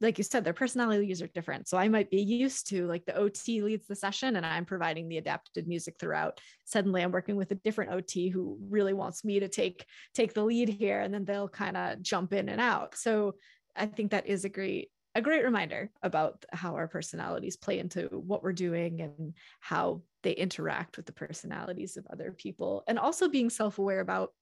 like 0.01 0.19
you 0.19 0.25
said, 0.25 0.45
their 0.45 0.53
personalities 0.53 1.23
are 1.23 1.27
different. 1.29 1.69
So 1.69 1.79
I 1.79 1.89
might 1.89 2.11
be 2.11 2.21
used 2.21 2.69
to 2.69 2.87
like 2.87 3.07
the 3.07 3.17
OT 3.17 3.63
leads 3.63 3.87
the 3.87 3.97
session 3.97 4.37
and 4.37 4.45
I'm 4.45 4.65
providing 4.65 5.09
the 5.09 5.19
adapted 5.19 5.67
music 5.67 5.97
throughout. 5.99 6.41
Suddenly 6.65 7.03
I'm 7.03 7.13
working 7.13 7.37
with 7.37 7.51
a 7.51 7.57
different 7.57 7.93
OT 7.93 8.29
who 8.29 8.59
really 8.69 8.93
wants 8.93 9.25
me 9.25 9.41
to 9.41 9.49
take 9.49 9.87
take 10.15 10.35
the 10.35 10.45
lead 10.45 10.69
here 10.69 11.01
and 11.01 11.13
then 11.13 11.25
they'll 11.25 11.49
kind 11.49 11.77
of 11.77 12.03
jump 12.03 12.33
in 12.33 12.49
and 12.49 12.61
out. 12.61 12.97
So 12.97 13.37
I 13.75 13.87
think 13.87 14.11
that 14.11 14.27
is 14.27 14.45
a 14.45 14.51
great 14.51 14.91
a 15.17 15.23
great 15.23 15.45
reminder 15.45 15.91
about 16.03 16.45
how 16.53 16.75
our 16.75 16.87
personalities 16.87 17.57
play 17.57 17.79
into 17.79 18.03
what 18.09 18.43
we're 18.43 18.53
doing 18.53 19.01
and 19.01 19.33
how 19.61 20.03
they 20.23 20.33
interact 20.33 20.99
with 20.99 21.07
the 21.07 21.13
personalities 21.13 21.97
of 21.97 22.07
other 22.13 22.33
people. 22.33 22.85
And 22.87 22.99
also 22.99 23.29
being 23.29 23.49
self-aware 23.49 24.01
about 24.01 24.35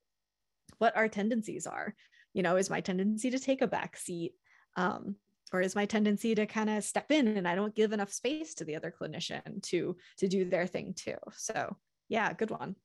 what 0.77 0.95
our 0.97 1.07
tendencies 1.07 1.65
are. 1.65 1.95
You 2.33 2.43
know 2.43 2.57
is 2.57 2.69
my 2.69 2.81
tendency 2.81 3.31
to 3.31 3.39
take 3.39 3.61
a 3.61 3.67
back 3.67 3.95
seat 3.95 4.33
um, 4.75 5.15
or 5.53 5.61
is 5.61 5.75
my 5.75 5.85
tendency 5.85 6.35
to 6.35 6.45
kind 6.45 6.69
of 6.69 6.83
step 6.83 7.09
in 7.11 7.27
and 7.27 7.47
i 7.47 7.55
don't 7.55 7.73
give 7.73 7.93
enough 7.93 8.11
space 8.11 8.55
to 8.55 8.65
the 8.65 8.75
other 8.75 8.91
clinician 8.91 9.63
to 9.63 9.95
to 10.17 10.27
do 10.27 10.43
their 10.43 10.67
thing 10.67 10.93
too? 10.93 11.15
So 11.31 11.77
yeah 12.09 12.33
good 12.33 12.51
one 12.51 12.75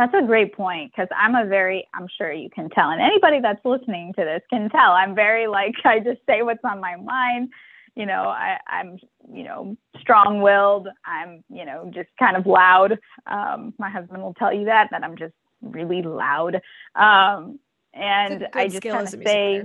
that's 0.00 0.14
a 0.14 0.26
great 0.26 0.54
point 0.54 0.90
because 0.90 1.08
I'm 1.14 1.34
a 1.34 1.44
very, 1.46 1.86
I'm 1.92 2.06
sure 2.16 2.32
you 2.32 2.48
can 2.48 2.70
tell, 2.70 2.88
and 2.90 3.02
anybody 3.02 3.40
that's 3.40 3.62
listening 3.64 4.14
to 4.14 4.24
this 4.24 4.40
can 4.48 4.70
tell. 4.70 4.92
I'm 4.92 5.14
very 5.14 5.46
like, 5.46 5.74
I 5.84 6.00
just 6.00 6.20
say 6.26 6.42
what's 6.42 6.64
on 6.64 6.80
my 6.80 6.96
mind. 6.96 7.50
You 7.96 8.06
know, 8.06 8.22
I, 8.22 8.58
I'm, 8.66 8.98
you 9.32 9.44
know, 9.44 9.76
strong 10.00 10.40
willed. 10.40 10.88
I'm, 11.04 11.44
you 11.50 11.66
know, 11.66 11.90
just 11.92 12.08
kind 12.18 12.36
of 12.36 12.46
loud. 12.46 12.98
Um, 13.26 13.74
my 13.78 13.90
husband 13.90 14.22
will 14.22 14.34
tell 14.34 14.54
you 14.54 14.66
that, 14.66 14.88
that 14.90 15.04
I'm 15.04 15.18
just 15.18 15.34
really 15.60 16.00
loud. 16.00 16.62
Um, 16.94 17.58
and 17.92 18.48
I 18.54 18.68
just 18.68 18.82
kind 18.82 19.06
of 19.06 19.22
say, 19.22 19.64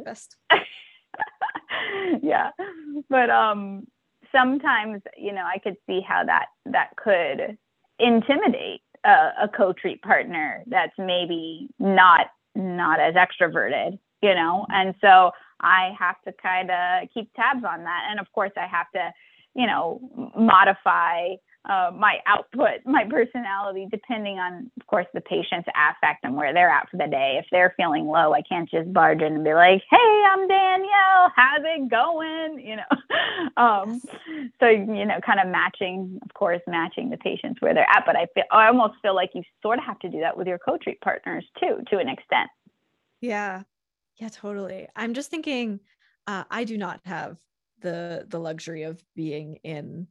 yeah, 2.21 2.49
but 3.09 3.29
um, 3.29 3.87
sometimes, 4.31 5.01
you 5.15 5.31
know, 5.31 5.45
I 5.45 5.59
could 5.59 5.77
see 5.87 6.01
how 6.05 6.25
that, 6.25 6.47
that 6.65 6.95
could 6.97 7.57
intimidate 7.99 8.81
a, 9.05 9.43
a 9.43 9.49
co-treat 9.55 10.01
partner 10.01 10.63
that's 10.67 10.93
maybe 10.97 11.69
not 11.79 12.27
not 12.55 12.99
as 12.99 13.15
extroverted 13.15 13.99
you 14.21 14.33
know? 14.33 14.65
And 14.69 14.95
so 15.01 15.31
i 15.61 15.91
have 15.97 16.15
to 16.25 16.33
kind 16.33 16.69
of 16.69 17.07
keep 17.13 17.33
tabs 17.33 17.63
on 17.63 17.85
that. 17.85 18.07
And 18.09 18.19
of 18.19 18.27
course 18.33 18.51
i 18.57 18.67
have 18.67 18.87
to 18.93 19.11
you 19.55 19.67
know 19.67 20.01
modify 20.37 21.35
uh, 21.69 21.91
my 21.97 22.17
output, 22.25 22.79
my 22.85 23.03
personality, 23.09 23.87
depending 23.89 24.37
on, 24.37 24.71
of 24.79 24.87
course, 24.87 25.05
the 25.13 25.21
patient's 25.21 25.67
affect 25.69 26.23
and 26.23 26.35
where 26.35 26.53
they're 26.53 26.69
at 26.69 26.89
for 26.89 26.97
the 26.97 27.07
day. 27.07 27.37
If 27.39 27.45
they're 27.51 27.73
feeling 27.77 28.05
low, 28.05 28.33
I 28.33 28.41
can't 28.41 28.69
just 28.69 28.91
barge 28.93 29.21
in 29.21 29.33
and 29.33 29.43
be 29.43 29.53
like, 29.53 29.81
"Hey, 29.89 30.23
I'm 30.31 30.47
Danielle. 30.47 31.31
How's 31.35 31.61
it 31.63 31.89
going?" 31.89 32.35
You 32.65 32.77
know. 32.77 32.83
um, 33.57 34.01
so 34.59 34.67
you 34.67 35.05
know, 35.05 35.19
kind 35.25 35.39
of 35.39 35.47
matching, 35.47 36.19
of 36.23 36.33
course, 36.33 36.61
matching 36.67 37.09
the 37.09 37.17
patients 37.17 37.61
where 37.61 37.73
they're 37.73 37.89
at. 37.89 38.03
But 38.05 38.15
I 38.15 38.27
feel, 38.33 38.43
I 38.51 38.67
almost 38.67 38.95
feel 39.01 39.15
like 39.15 39.31
you 39.33 39.43
sort 39.61 39.77
of 39.77 39.85
have 39.85 39.99
to 39.99 40.09
do 40.09 40.19
that 40.21 40.35
with 40.35 40.47
your 40.47 40.57
co-treat 40.57 41.01
partners 41.01 41.45
too, 41.59 41.79
to 41.89 41.97
an 41.97 42.09
extent. 42.09 42.49
Yeah, 43.21 43.63
yeah, 44.17 44.29
totally. 44.29 44.87
I'm 44.95 45.13
just 45.13 45.29
thinking, 45.29 45.79
uh, 46.27 46.43
I 46.49 46.63
do 46.63 46.77
not 46.77 47.01
have 47.05 47.37
the 47.81 48.25
the 48.27 48.39
luxury 48.39 48.83
of 48.83 49.03
being 49.15 49.57
in 49.63 50.07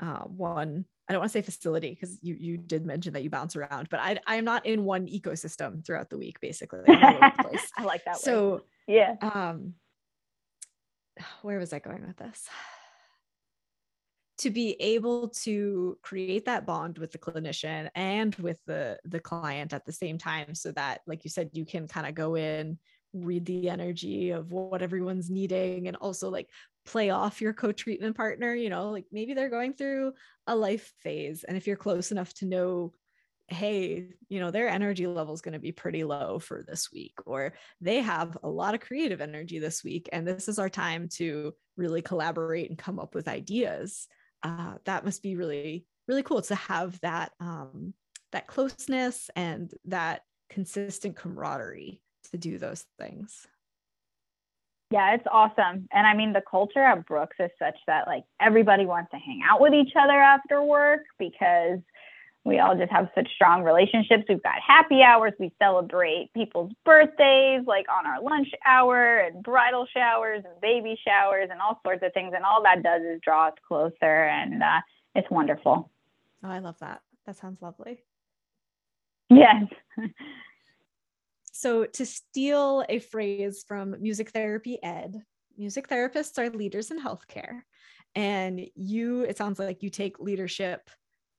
uh, 0.00 0.24
one 0.24 0.84
I 1.08 1.12
don't 1.12 1.20
want 1.20 1.30
to 1.30 1.38
say 1.38 1.42
facility 1.42 1.90
because 1.90 2.18
you 2.20 2.34
you 2.34 2.56
did 2.56 2.84
mention 2.84 3.12
that 3.12 3.22
you 3.22 3.30
bounce 3.30 3.54
around, 3.54 3.88
but 3.90 4.00
I 4.00 4.18
I 4.26 4.36
am 4.36 4.44
not 4.44 4.66
in 4.66 4.84
one 4.84 5.06
ecosystem 5.06 5.84
throughout 5.84 6.10
the 6.10 6.18
week. 6.18 6.40
Basically, 6.40 6.80
I 6.88 7.84
like 7.84 8.04
that. 8.04 8.18
So 8.18 8.62
yeah. 8.88 9.14
Um, 9.20 9.74
where 11.42 11.58
was 11.58 11.72
I 11.72 11.78
going 11.78 12.06
with 12.06 12.16
this? 12.16 12.48
To 14.40 14.50
be 14.50 14.72
able 14.80 15.28
to 15.44 15.96
create 16.02 16.44
that 16.44 16.66
bond 16.66 16.98
with 16.98 17.10
the 17.10 17.16
clinician 17.16 17.88
and 17.94 18.34
with 18.34 18.58
the 18.66 18.98
the 19.06 19.18
client 19.18 19.72
at 19.72 19.86
the 19.86 19.92
same 19.92 20.18
time, 20.18 20.54
so 20.54 20.72
that, 20.72 21.00
like 21.06 21.24
you 21.24 21.30
said, 21.30 21.48
you 21.54 21.64
can 21.64 21.88
kind 21.88 22.06
of 22.06 22.14
go 22.14 22.34
in 22.34 22.78
read 23.14 23.46
the 23.46 23.70
energy 23.70 24.30
of 24.30 24.52
what 24.52 24.82
everyone's 24.82 25.30
needing 25.30 25.88
and 25.88 25.96
also 25.96 26.28
like 26.28 26.50
play 26.86 27.10
off 27.10 27.40
your 27.40 27.52
co-treatment 27.52 28.16
partner 28.16 28.54
you 28.54 28.70
know 28.70 28.90
like 28.90 29.06
maybe 29.12 29.34
they're 29.34 29.50
going 29.50 29.72
through 29.72 30.12
a 30.46 30.56
life 30.56 30.92
phase 31.02 31.44
and 31.44 31.56
if 31.56 31.66
you're 31.66 31.76
close 31.76 32.12
enough 32.12 32.32
to 32.32 32.46
know 32.46 32.92
hey 33.48 34.08
you 34.28 34.40
know 34.40 34.50
their 34.50 34.68
energy 34.68 35.06
level 35.06 35.32
is 35.32 35.40
going 35.40 35.52
to 35.52 35.60
be 35.60 35.72
pretty 35.72 36.02
low 36.02 36.38
for 36.38 36.64
this 36.66 36.90
week 36.92 37.14
or 37.26 37.52
they 37.80 38.00
have 38.00 38.36
a 38.42 38.48
lot 38.48 38.74
of 38.74 38.80
creative 38.80 39.20
energy 39.20 39.58
this 39.58 39.84
week 39.84 40.08
and 40.12 40.26
this 40.26 40.48
is 40.48 40.58
our 40.58 40.68
time 40.68 41.08
to 41.08 41.52
really 41.76 42.02
collaborate 42.02 42.70
and 42.70 42.78
come 42.78 42.98
up 42.98 43.14
with 43.14 43.28
ideas 43.28 44.08
uh, 44.42 44.74
that 44.84 45.04
must 45.04 45.22
be 45.22 45.36
really 45.36 45.86
really 46.08 46.22
cool 46.22 46.42
to 46.42 46.54
have 46.54 46.98
that 47.00 47.32
um, 47.40 47.94
that 48.32 48.46
closeness 48.46 49.30
and 49.36 49.72
that 49.84 50.22
consistent 50.50 51.16
camaraderie 51.16 52.00
to 52.30 52.38
do 52.38 52.58
those 52.58 52.84
things 52.98 53.46
yeah, 54.90 55.14
it's 55.14 55.26
awesome. 55.30 55.88
And 55.92 56.06
I 56.06 56.14
mean, 56.14 56.32
the 56.32 56.42
culture 56.48 56.82
at 56.82 57.06
Brooks 57.06 57.36
is 57.40 57.50
such 57.58 57.76
that 57.86 58.06
like 58.06 58.24
everybody 58.40 58.86
wants 58.86 59.10
to 59.10 59.16
hang 59.18 59.42
out 59.48 59.60
with 59.60 59.74
each 59.74 59.92
other 59.98 60.12
after 60.12 60.62
work 60.62 61.02
because 61.18 61.80
we 62.44 62.60
all 62.60 62.76
just 62.76 62.92
have 62.92 63.08
such 63.16 63.28
strong 63.34 63.64
relationships. 63.64 64.22
We've 64.28 64.42
got 64.42 64.60
happy 64.64 65.02
hours. 65.02 65.32
We 65.40 65.52
celebrate 65.60 66.30
people's 66.32 66.70
birthdays 66.84 67.62
like 67.66 67.86
on 67.92 68.06
our 68.06 68.22
lunch 68.22 68.48
hour 68.64 69.18
and 69.18 69.42
bridal 69.42 69.88
showers 69.92 70.44
and 70.44 70.60
baby 70.60 70.96
showers 71.04 71.48
and 71.50 71.60
all 71.60 71.80
sorts 71.84 72.04
of 72.04 72.12
things. 72.12 72.32
And 72.36 72.44
all 72.44 72.62
that 72.62 72.84
does 72.84 73.02
is 73.02 73.20
draw 73.20 73.48
us 73.48 73.54
closer. 73.66 74.24
And 74.24 74.62
uh, 74.62 74.80
it's 75.16 75.28
wonderful. 75.32 75.90
Oh, 76.44 76.48
I 76.48 76.60
love 76.60 76.78
that. 76.78 77.02
That 77.26 77.34
sounds 77.34 77.60
lovely. 77.60 78.04
Yes. 79.28 79.64
So, 81.58 81.86
to 81.86 82.04
steal 82.04 82.84
a 82.86 82.98
phrase 82.98 83.64
from 83.66 83.96
music 83.98 84.30
therapy 84.30 84.78
ed, 84.82 85.22
music 85.56 85.88
therapists 85.88 86.38
are 86.38 86.50
leaders 86.50 86.90
in 86.90 87.02
healthcare. 87.02 87.62
And 88.14 88.68
you, 88.74 89.22
it 89.22 89.38
sounds 89.38 89.58
like 89.58 89.82
you 89.82 89.88
take 89.88 90.20
leadership 90.20 90.90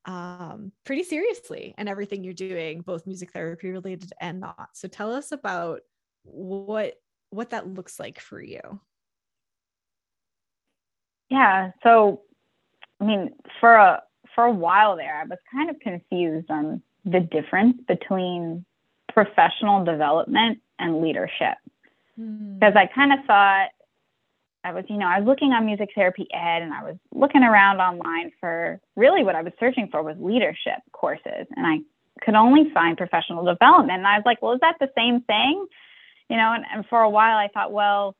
um, 0.05 0.71
pretty 0.85 1.03
seriously 1.03 1.75
and 1.77 1.87
everything 1.87 2.23
you're 2.23 2.33
doing, 2.33 2.81
both 2.81 3.05
music 3.05 3.31
therapy 3.31 3.69
related 3.69 4.11
and 4.19 4.39
not. 4.39 4.69
So, 4.73 4.87
tell 4.87 5.13
us 5.13 5.31
about 5.31 5.81
what 6.23 6.95
what 7.29 7.51
that 7.51 7.67
looks 7.67 7.99
like 7.99 8.19
for 8.19 8.41
you. 8.41 8.61
Yeah. 11.29 11.71
So, 11.83 12.21
I 12.99 13.05
mean, 13.05 13.35
for 13.59 13.75
a 13.75 14.01
for 14.33 14.45
a 14.45 14.51
while 14.51 14.95
there, 14.95 15.21
I 15.21 15.25
was 15.25 15.37
kind 15.51 15.69
of 15.69 15.79
confused 15.79 16.49
on 16.49 16.81
the 17.05 17.19
difference 17.19 17.77
between 17.87 18.65
professional 19.17 19.83
development 19.83 20.59
and 20.77 21.01
leadership. 21.01 21.57
Hmm. 22.15 22.53
Because 22.53 22.75
mm. 22.75 22.77
I 22.77 22.85
kind 22.85 23.11
of 23.11 23.25
thought 23.25 23.69
I 24.63 24.73
was, 24.73 24.85
you 24.89 24.97
know, 24.97 25.07
I 25.07 25.19
was 25.19 25.27
looking 25.27 25.53
on 25.53 25.65
music 25.65 25.89
therapy 25.95 26.27
ed 26.31 26.61
and 26.61 26.71
I 26.71 26.83
was 26.83 26.97
looking 27.11 27.41
around 27.41 27.79
online 27.79 28.31
for 28.39 28.79
really 28.95 29.23
what 29.23 29.33
I 29.33 29.41
was 29.41 29.53
searching 29.59 29.87
for 29.91 30.03
was 30.03 30.17
leadership 30.19 30.83
courses. 30.91 31.47
And 31.55 31.65
I 31.65 31.77
could 32.23 32.35
only 32.35 32.69
find 32.75 32.95
professional 32.95 33.43
development. 33.43 33.97
And 33.97 34.07
I 34.07 34.17
was 34.17 34.23
like, 34.23 34.39
well, 34.39 34.53
is 34.53 34.59
that 34.59 34.75
the 34.79 34.91
same 34.95 35.21
thing? 35.21 35.65
You 36.29 36.37
know, 36.37 36.53
and, 36.53 36.63
and 36.71 36.85
for 36.85 37.01
a 37.01 37.09
while 37.09 37.37
I 37.37 37.47
thought, 37.51 37.71
well, 37.71 38.15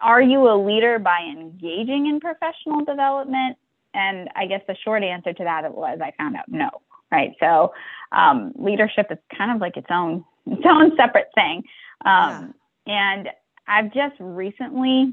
are 0.00 0.22
you 0.22 0.48
a 0.48 0.54
leader 0.64 1.00
by 1.00 1.22
engaging 1.28 2.06
in 2.06 2.20
professional 2.20 2.84
development? 2.84 3.56
And 3.94 4.28
I 4.36 4.46
guess 4.46 4.60
the 4.68 4.76
short 4.84 5.02
answer 5.02 5.32
to 5.32 5.42
that 5.42 5.74
was 5.74 5.98
I 6.00 6.12
found 6.16 6.36
out 6.36 6.44
no, 6.46 6.70
right? 7.10 7.32
So 7.40 7.72
um, 8.12 8.52
leadership 8.56 9.06
is 9.10 9.18
kind 9.36 9.50
of 9.52 9.60
like 9.60 9.76
its 9.76 9.88
own 9.90 10.24
its 10.46 10.62
own 10.64 10.96
separate 10.96 11.28
thing. 11.34 11.62
Um, 12.04 12.54
yeah. 12.86 13.16
And 13.16 13.28
I've 13.66 13.92
just 13.92 14.14
recently 14.18 15.12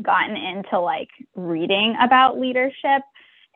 gotten 0.00 0.36
into 0.36 0.78
like 0.78 1.08
reading 1.34 1.96
about 2.02 2.38
leadership 2.38 3.02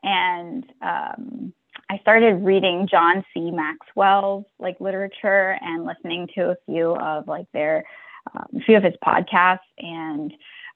and 0.03 0.65
um, 0.81 1.53
I 1.89 1.97
started 1.99 2.43
reading 2.43 2.87
John 2.89 3.23
C. 3.33 3.51
Maxwell's 3.51 4.45
like 4.59 4.79
literature 4.79 5.57
and 5.61 5.85
listening 5.85 6.27
to 6.35 6.51
a 6.51 6.55
few 6.65 6.95
of 6.95 7.27
like 7.27 7.47
their 7.53 7.85
um, 8.33 8.45
a 8.57 8.59
few 8.61 8.75
of 8.75 8.83
his 8.83 8.93
podcasts 9.03 9.59
and 9.77 10.33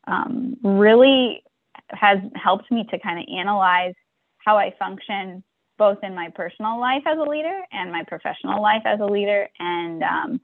um, 0.07 0.57
really 0.63 1.43
has 1.89 2.19
helped 2.35 2.71
me 2.71 2.85
to 2.89 2.99
kind 2.99 3.19
of 3.19 3.25
analyze 3.37 3.93
how 4.37 4.57
I 4.57 4.73
function 4.79 5.43
both 5.81 5.97
in 6.03 6.13
my 6.13 6.29
personal 6.29 6.79
life 6.79 7.01
as 7.07 7.17
a 7.17 7.29
leader 7.35 7.59
and 7.71 7.91
my 7.91 8.03
professional 8.03 8.61
life 8.61 8.83
as 8.85 8.99
a 8.99 9.05
leader. 9.05 9.49
And 9.59 10.03
um, 10.03 10.41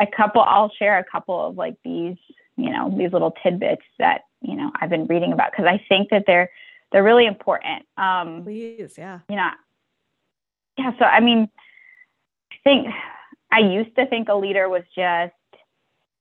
a 0.00 0.06
couple 0.06 0.40
i'll 0.42 0.70
share 0.78 0.98
a 0.98 1.04
couple 1.04 1.48
of 1.48 1.56
like 1.56 1.76
these 1.84 2.16
you 2.56 2.70
know 2.70 2.92
these 2.96 3.12
little 3.12 3.34
tidbits 3.42 3.82
that 3.98 4.22
you 4.40 4.56
know 4.56 4.70
i've 4.80 4.90
been 4.90 5.06
reading 5.06 5.32
about 5.32 5.50
because 5.50 5.66
i 5.66 5.82
think 5.88 6.10
that 6.10 6.24
they're 6.26 6.50
they're 6.92 7.02
really 7.02 7.26
important. 7.26 7.84
Um 7.96 8.42
please 8.44 8.94
yeah. 8.96 9.20
you 9.28 9.36
know 9.36 9.50
yeah 10.78 10.92
so 10.98 11.04
i 11.04 11.20
mean 11.20 11.48
i 12.52 12.56
think 12.62 12.88
i 13.52 13.60
used 13.60 13.94
to 13.96 14.06
think 14.06 14.28
a 14.28 14.34
leader 14.34 14.68
was 14.68 14.82
just 14.94 15.34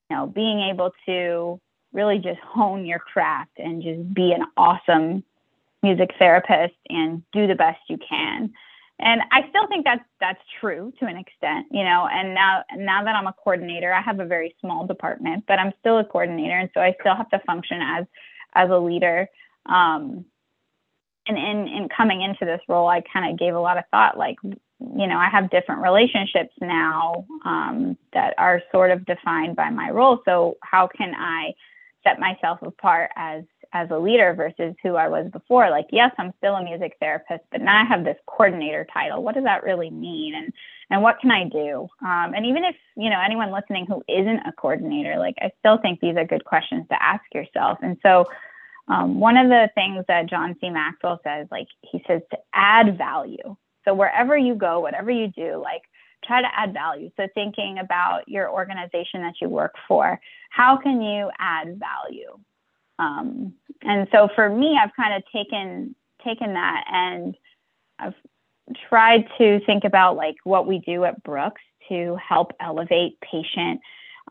you 0.10 0.16
know 0.16 0.28
being 0.28 0.62
able 0.72 0.92
to 1.06 1.60
really 1.92 2.18
just 2.18 2.40
hone 2.40 2.86
your 2.86 3.00
craft 3.00 3.52
and 3.58 3.84
just 3.84 4.14
be 4.14 4.32
an 4.32 4.44
awesome 4.58 5.24
music 5.84 6.12
therapist 6.18 6.76
and 6.90 7.22
do 7.32 7.46
the 7.46 7.56
best 7.56 7.80
you 7.90 7.98
can 7.98 8.52
and 9.00 9.22
I 9.32 9.42
still 9.50 9.68
think 9.68 9.86
that's 9.86 10.04
that's 10.20 10.40
true 10.62 10.94
to 11.00 11.06
an 11.06 11.18
extent, 11.18 11.68
you 11.72 11.84
know. 11.84 12.08
And 12.12 12.34
now 12.34 12.64
now 12.76 13.04
that 13.04 13.16
I'm 13.16 13.28
a 13.28 13.34
coordinator, 13.34 13.92
I 13.94 14.02
have 14.02 14.20
a 14.20 14.26
very 14.26 14.56
small 14.62 14.86
department, 14.86 15.46
but 15.48 15.60
I'm 15.60 15.74
still 15.80 15.98
a 15.98 16.06
coordinator, 16.06 16.58
and 16.58 16.70
so 16.74 16.80
I 16.80 16.96
still 17.00 17.16
have 17.16 17.30
to 17.32 17.40
function 17.40 17.82
as 17.82 18.06
as 18.54 18.70
a 18.70 18.78
leader. 18.78 19.28
Um, 19.66 20.26
and 21.28 21.38
in 21.38 21.68
in 21.68 21.90
coming 21.90 22.22
into 22.22 22.46
this 22.46 22.62
role, 22.70 22.88
I 22.88 23.02
kind 23.02 23.32
of 23.32 23.40
gave 23.40 23.56
a 23.56 23.60
lot 23.60 23.78
of 23.78 23.84
thought, 23.90 24.18
like 24.18 24.38
you 24.44 25.08
know, 25.08 25.18
I 25.18 25.30
have 25.30 25.50
different 25.50 25.82
relationships 25.82 26.54
now 26.62 27.26
um, 27.46 27.98
that 28.14 28.36
are 28.38 28.62
sort 28.72 28.92
of 28.92 29.06
defined 29.06 29.56
by 29.56 29.70
my 29.70 29.90
role. 29.90 30.22
So 30.26 30.58
how 30.62 30.88
can 30.88 31.16
I 31.16 31.54
set 32.04 32.20
myself 32.20 32.62
apart 32.62 33.12
as 33.16 33.44
as 33.74 33.90
a 33.90 33.98
leader 33.98 34.34
versus 34.36 34.76
who 34.84 34.96
I 34.96 35.08
was 35.08 35.30
before. 35.32 35.70
Like, 35.70 35.88
yes, 35.92 36.12
I'm 36.18 36.32
still 36.38 36.56
a 36.56 36.64
music 36.64 36.96
therapist, 37.00 37.42
but 37.52 37.62
now 37.62 37.82
I 37.82 37.86
have 37.86 38.04
this 38.04 38.18
coordinator 38.28 38.86
title. 38.94 39.24
What 39.24 39.36
does 39.36 39.44
that 39.44 39.64
really 39.64 39.90
mean? 39.90 40.36
And 40.36 40.54
and 40.90 41.02
what 41.02 41.20
can 41.20 41.32
I 41.32 41.46
do? 41.46 41.88
Um, 42.02 42.34
and 42.36 42.46
even 42.46 42.64
if 42.64 42.76
you 42.96 43.10
know 43.10 43.20
anyone 43.24 43.52
listening 43.52 43.86
who 43.88 44.04
isn't 44.08 44.48
a 44.48 44.54
coordinator, 44.58 45.18
like 45.18 45.36
I 45.42 45.52
still 45.60 45.80
think 45.80 46.00
these 46.00 46.16
are 46.18 46.26
good 46.26 46.46
questions 46.46 46.86
to 46.90 47.04
ask 47.04 47.24
yourself. 47.34 47.80
And 47.82 47.98
so, 48.04 48.26
um, 48.88 49.20
one 49.20 49.38
of 49.38 49.50
the 49.50 49.70
things 49.76 50.06
that 50.08 50.30
John 50.30 50.56
C. 50.62 50.70
Maxwell 50.70 51.20
says, 51.24 51.48
like 51.50 51.68
he 51.82 52.04
says, 52.08 52.22
to 52.32 52.38
add 52.54 52.98
value. 52.98 53.56
So 53.86 53.94
wherever 53.94 54.38
you 54.38 54.56
go, 54.56 54.80
whatever 54.80 55.10
you 55.10 55.28
do, 55.28 55.62
like 55.62 55.82
try 56.24 56.42
to 56.42 56.48
add 56.56 56.74
value. 56.74 57.10
So 57.18 57.28
thinking 57.34 57.80
about 57.80 58.28
your 58.28 58.50
organization 58.50 59.22
that 59.22 59.34
you 59.42 59.50
work 59.50 59.74
for, 59.88 60.20
how 60.52 60.78
can 60.78 61.02
you 61.02 61.30
add 61.40 61.80
value? 61.80 62.38
Um, 63.00 63.54
and 63.82 64.08
so 64.12 64.30
for 64.36 64.50
me, 64.50 64.80
I've 64.82 64.96
kind 64.96 65.14
of 65.16 65.24
taken 65.34 65.96
taken 66.24 66.54
that 66.54 66.86
and 66.90 67.36
I've 68.00 68.14
tried 68.90 69.26
to 69.38 69.60
think 69.66 69.84
about 69.84 70.16
like 70.16 70.36
what 70.44 70.68
we 70.68 70.80
do 70.80 71.04
at 71.04 71.22
Brooks 71.24 71.62
to 71.90 72.16
help 72.16 72.54
elevate 72.62 73.20
patient 73.20 73.82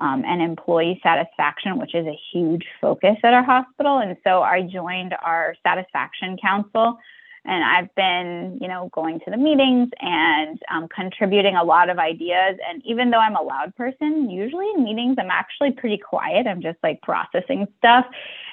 um, 0.01 0.25
and 0.25 0.41
employee 0.41 1.01
satisfaction, 1.03 1.79
which 1.79 1.95
is 1.95 2.07
a 2.07 2.19
huge 2.33 2.65
focus 2.81 3.17
at 3.23 3.35
our 3.35 3.43
hospital. 3.43 3.99
And 3.99 4.17
so 4.25 4.43
I 4.43 4.63
joined 4.63 5.15
our 5.23 5.55
satisfaction 5.63 6.39
council 6.43 6.99
and 7.45 7.65
I've 7.65 7.93
been, 7.97 8.59
you 8.61 8.69
know, 8.69 8.89
going 8.93 9.19
to 9.21 9.31
the 9.31 9.37
meetings 9.37 9.89
and 10.01 10.61
um, 10.71 10.89
contributing 10.89 11.57
a 11.57 11.65
lot 11.65 11.91
of 11.91 11.99
ideas. 11.99 12.57
And 12.69 12.83
even 12.85 13.11
though 13.11 13.19
I'm 13.19 13.35
a 13.35 13.43
loud 13.43 13.75
person, 13.75 14.31
usually 14.31 14.67
in 14.77 14.85
meetings, 14.85 15.17
I'm 15.19 15.31
actually 15.31 15.73
pretty 15.73 15.99
quiet. 15.99 16.47
I'm 16.47 16.63
just 16.63 16.79
like 16.83 17.03
processing 17.03 17.67
stuff 17.79 18.07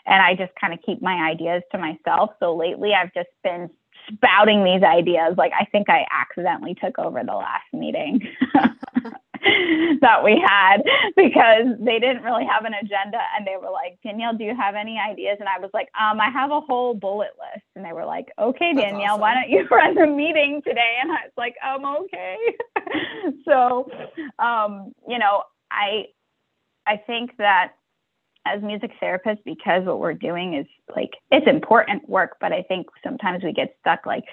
and 0.08 0.22
I 0.22 0.34
just 0.34 0.54
kind 0.60 0.74
of 0.74 0.80
keep 0.84 1.02
my 1.02 1.30
ideas 1.30 1.62
to 1.72 1.78
myself. 1.78 2.32
So 2.40 2.56
lately, 2.56 2.94
I've 2.94 3.14
just 3.14 3.30
been 3.44 3.70
spouting 4.12 4.64
these 4.64 4.82
ideas. 4.82 5.36
Like, 5.38 5.52
I 5.60 5.66
think 5.66 5.90
I 5.90 6.06
accidentally 6.12 6.76
took 6.76 6.98
over 6.98 7.24
the 7.24 7.36
last 7.36 7.72
meeting. 7.74 8.28
that 10.02 10.24
we 10.24 10.42
had 10.46 10.78
because 11.16 11.68
they 11.80 12.00
didn't 12.00 12.24
really 12.24 12.46
have 12.46 12.66
an 12.66 12.74
agenda 12.74 13.18
and 13.36 13.46
they 13.46 13.56
were 13.62 13.70
like 13.70 13.98
danielle 14.04 14.36
do 14.36 14.44
you 14.44 14.56
have 14.56 14.76
any 14.76 15.00
ideas? 15.00 15.38
And 15.40 15.50
i 15.50 15.60
was 15.60 15.70
like 15.74 15.90
um 16.00 16.20
i 16.20 16.30
have 16.30 16.52
a 16.52 16.62
whole 16.62 16.94
bullet 16.94 17.32
list. 17.40 17.66
And 17.76 17.86
they 17.86 17.94
were 17.94 18.06
like 18.06 18.28
okay 18.40 18.74
danielle 18.74 19.14
awesome. 19.14 19.22
why 19.22 19.34
don't 19.36 19.50
you 19.50 19.68
run 19.72 19.96
the 19.96 20.08
meeting 20.08 20.62
today? 20.66 20.98
And 21.02 21.12
i 21.12 21.26
was 21.26 21.34
like 21.38 21.56
um 21.66 21.86
okay. 22.04 22.38
So 23.46 23.90
um 24.40 24.94
you 25.08 25.20
know 25.20 25.44
i 25.72 26.06
i 26.88 26.98
think 26.98 27.38
that 27.38 27.74
as 28.46 28.62
music 28.62 28.92
therapists 29.02 29.44
because 29.46 29.86
what 29.86 30.00
we're 30.00 30.14
doing 30.14 30.56
is 30.56 30.66
like 30.96 31.12
it's 31.32 31.48
important 31.48 32.08
work 32.08 32.38
but 32.40 32.52
i 32.52 32.62
think 32.64 32.88
sometimes 33.04 33.44
we 33.44 33.52
get 33.52 33.76
stuck 33.82 34.06
like 34.06 34.24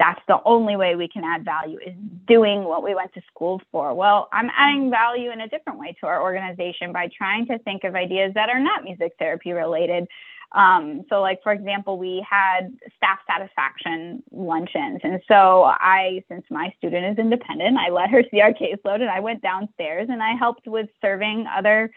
that's 0.00 0.20
the 0.26 0.38
only 0.44 0.76
way 0.76 0.96
we 0.96 1.06
can 1.06 1.22
add 1.22 1.44
value 1.44 1.78
is 1.78 1.94
doing 2.26 2.64
what 2.64 2.82
we 2.82 2.94
went 2.94 3.14
to 3.14 3.22
school 3.32 3.62
for. 3.70 3.94
Well 3.94 4.28
i'm 4.32 4.50
adding 4.56 4.90
value 4.90 5.30
in 5.30 5.40
a 5.42 5.48
different 5.48 5.78
way 5.78 5.96
to 6.00 6.06
our 6.06 6.20
organization 6.22 6.92
by 6.92 7.08
trying 7.16 7.46
to 7.46 7.58
think 7.60 7.84
of 7.84 7.94
ideas 7.94 8.32
that 8.34 8.48
are 8.48 8.58
not 8.58 8.82
music 8.82 9.12
therapy 9.18 9.52
related. 9.52 10.08
Um, 10.52 11.02
so 11.08 11.20
like 11.20 11.40
for 11.44 11.52
example 11.52 11.96
we 11.98 12.26
had 12.28 12.76
staff 12.96 13.20
satisfaction 13.30 14.22
luncheons. 14.32 15.00
And 15.04 15.20
so 15.28 15.64
i 15.78 16.24
since 16.28 16.44
my 16.50 16.72
student 16.78 17.06
is 17.12 17.22
independent 17.22 17.76
i 17.76 17.90
let 17.90 18.10
her 18.10 18.24
see 18.32 18.40
our 18.40 18.52
caseload 18.52 19.00
and 19.02 19.10
i 19.10 19.20
went 19.20 19.42
downstairs 19.42 20.08
and 20.10 20.22
i 20.22 20.34
helped 20.34 20.66
with 20.66 20.88
serving 21.00 21.46
other 21.56 21.90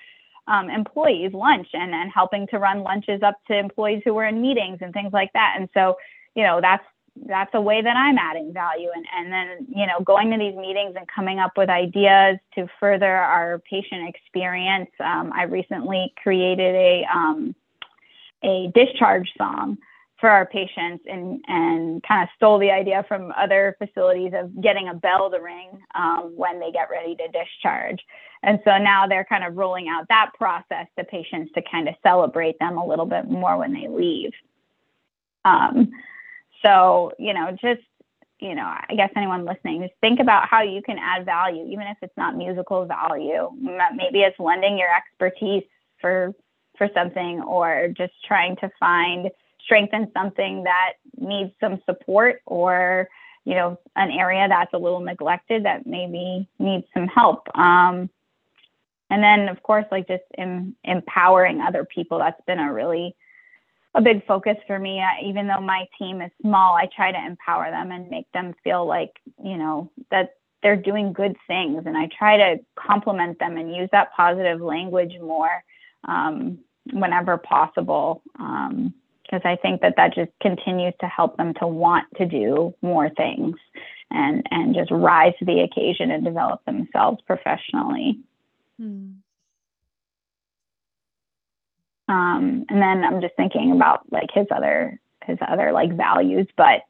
um, 0.47 0.69
employees 0.69 1.33
lunch 1.33 1.67
and 1.73 1.93
then 1.93 2.09
helping 2.09 2.47
to 2.47 2.59
run 2.59 2.83
lunches 2.83 3.21
up 3.23 3.35
to 3.47 3.57
employees 3.57 4.01
who 4.03 4.13
were 4.13 4.25
in 4.25 4.41
meetings 4.41 4.79
and 4.81 4.93
things 4.93 5.13
like 5.13 5.31
that. 5.33 5.55
And 5.57 5.69
so, 5.73 5.95
you 6.35 6.43
know, 6.43 6.59
that's 6.61 6.83
that's 7.27 7.51
a 7.53 7.61
way 7.61 7.81
that 7.81 7.95
I'm 7.95 8.17
adding 8.17 8.53
value 8.53 8.89
and, 8.93 9.05
and 9.15 9.31
then, 9.31 9.67
you 9.69 9.85
know, 9.85 9.99
going 10.03 10.31
to 10.31 10.37
these 10.37 10.55
meetings 10.55 10.95
and 10.97 11.07
coming 11.07 11.39
up 11.39 11.51
with 11.57 11.69
ideas 11.69 12.37
to 12.55 12.67
further 12.79 13.11
our 13.11 13.59
patient 13.59 14.09
experience. 14.09 14.89
Um, 14.99 15.31
I 15.33 15.43
recently 15.43 16.13
created 16.21 16.75
a, 16.75 17.05
um, 17.13 17.55
a 18.43 18.71
discharge 18.73 19.31
song 19.37 19.77
for 20.19 20.29
our 20.29 20.45
patients 20.45 21.03
and, 21.05 21.43
and 21.47 22.01
kind 22.03 22.23
of 22.23 22.29
stole 22.35 22.57
the 22.57 22.71
idea 22.71 23.05
from 23.07 23.33
other 23.37 23.75
facilities 23.77 24.31
of 24.33 24.61
getting 24.61 24.87
a 24.87 24.93
bell 24.93 25.29
to 25.29 25.37
ring 25.37 25.69
um, 25.95 26.31
when 26.35 26.59
they 26.59 26.71
get 26.71 26.89
ready 26.89 27.15
to 27.15 27.27
discharge. 27.27 27.99
And 28.41 28.59
so 28.63 28.77
now 28.77 29.05
they're 29.05 29.25
kind 29.25 29.43
of 29.43 29.55
rolling 29.55 29.89
out 29.89 30.07
that 30.09 30.31
process 30.37 30.87
to 30.97 31.03
patients 31.03 31.51
to 31.55 31.61
kind 31.69 31.87
of 31.87 31.95
celebrate 32.03 32.57
them 32.59 32.77
a 32.77 32.85
little 32.85 33.05
bit 33.05 33.29
more 33.29 33.57
when 33.57 33.73
they 33.73 33.87
leave. 33.87 34.31
Um, 35.45 35.91
so, 36.63 37.11
you 37.19 37.33
know, 37.33 37.51
just, 37.51 37.81
you 38.39 38.55
know, 38.55 38.65
I 38.65 38.95
guess 38.95 39.11
anyone 39.15 39.45
listening, 39.45 39.81
just 39.81 39.93
think 40.01 40.19
about 40.19 40.47
how 40.47 40.61
you 40.61 40.81
can 40.81 40.97
add 40.97 41.25
value, 41.25 41.65
even 41.65 41.87
if 41.87 41.97
it's 42.01 42.17
not 42.17 42.35
musical 42.35 42.85
value. 42.85 43.49
Maybe 43.95 44.21
it's 44.21 44.39
lending 44.39 44.77
your 44.77 44.89
expertise 44.95 45.63
for 46.01 46.33
for 46.77 46.89
something 46.93 47.41
or 47.41 47.89
just 47.95 48.13
trying 48.25 48.55
to 48.57 48.69
find 48.79 49.29
strengthen 49.63 50.11
something 50.13 50.63
that 50.63 50.93
needs 51.17 51.51
some 51.59 51.81
support 51.85 52.41
or 52.45 53.07
you 53.45 53.55
know 53.55 53.77
an 53.95 54.11
area 54.11 54.47
that's 54.47 54.73
a 54.73 54.77
little 54.77 54.99
neglected 54.99 55.65
that 55.65 55.85
maybe 55.85 56.47
needs 56.59 56.85
some 56.93 57.07
help 57.07 57.47
um, 57.57 58.09
and 59.09 59.23
then 59.23 59.47
of 59.49 59.61
course 59.63 59.85
like 59.91 60.07
just 60.07 60.23
em- 60.37 60.75
empowering 60.83 61.61
other 61.61 61.85
people 61.85 62.17
that's 62.17 62.41
been 62.45 62.59
a 62.59 62.73
really 62.73 63.15
a 63.95 64.01
big 64.01 64.25
focus 64.25 64.57
for 64.65 64.79
me 64.79 64.99
I, 64.99 65.21
even 65.23 65.47
though 65.47 65.61
my 65.61 65.87
team 65.99 66.21
is 66.21 66.31
small 66.41 66.75
i 66.75 66.87
try 66.95 67.11
to 67.11 67.25
empower 67.25 67.69
them 67.69 67.91
and 67.91 68.09
make 68.09 68.31
them 68.31 68.53
feel 68.63 68.85
like 68.85 69.11
you 69.43 69.57
know 69.57 69.91
that 70.11 70.35
they're 70.61 70.75
doing 70.75 71.13
good 71.13 71.35
things 71.47 71.83
and 71.85 71.97
i 71.97 72.07
try 72.17 72.37
to 72.37 72.63
compliment 72.75 73.39
them 73.39 73.57
and 73.57 73.75
use 73.75 73.89
that 73.91 74.13
positive 74.15 74.61
language 74.61 75.13
more 75.19 75.63
um, 76.05 76.59
whenever 76.91 77.37
possible 77.37 78.21
because 78.33 79.41
um, 79.41 79.41
i 79.45 79.55
think 79.55 79.81
that 79.81 79.95
that 79.97 80.13
just 80.13 80.31
continues 80.41 80.93
to 80.99 81.07
help 81.07 81.37
them 81.37 81.53
to 81.55 81.67
want 81.67 82.05
to 82.17 82.25
do 82.25 82.73
more 82.81 83.09
things 83.09 83.55
and 84.13 84.45
and 84.51 84.75
just 84.75 84.91
rise 84.91 85.33
to 85.39 85.45
the 85.45 85.61
occasion 85.61 86.11
and 86.11 86.23
develop 86.23 86.63
themselves 86.65 87.19
professionally. 87.25 88.19
Hmm. 88.79 89.11
Um, 92.07 92.65
and 92.69 92.81
then 92.81 93.03
I'm 93.03 93.21
just 93.21 93.35
thinking 93.35 93.71
about 93.71 94.01
like 94.11 94.29
his 94.33 94.47
other 94.51 94.99
his 95.25 95.37
other 95.47 95.71
like 95.71 95.95
values, 95.95 96.47
but 96.57 96.81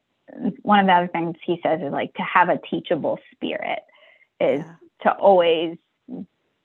one 0.61 0.80
of 0.80 0.88
the 0.88 0.93
other 0.93 1.07
things 1.07 1.36
he 1.45 1.59
says 1.64 1.82
is 1.82 1.91
like 1.91 2.14
to 2.16 2.24
have 2.24 2.49
a 2.49 2.59
teachable 2.70 3.20
spirit 3.32 3.80
is 4.39 4.61
yeah. 4.61 4.76
to 5.03 5.11
always 5.14 5.78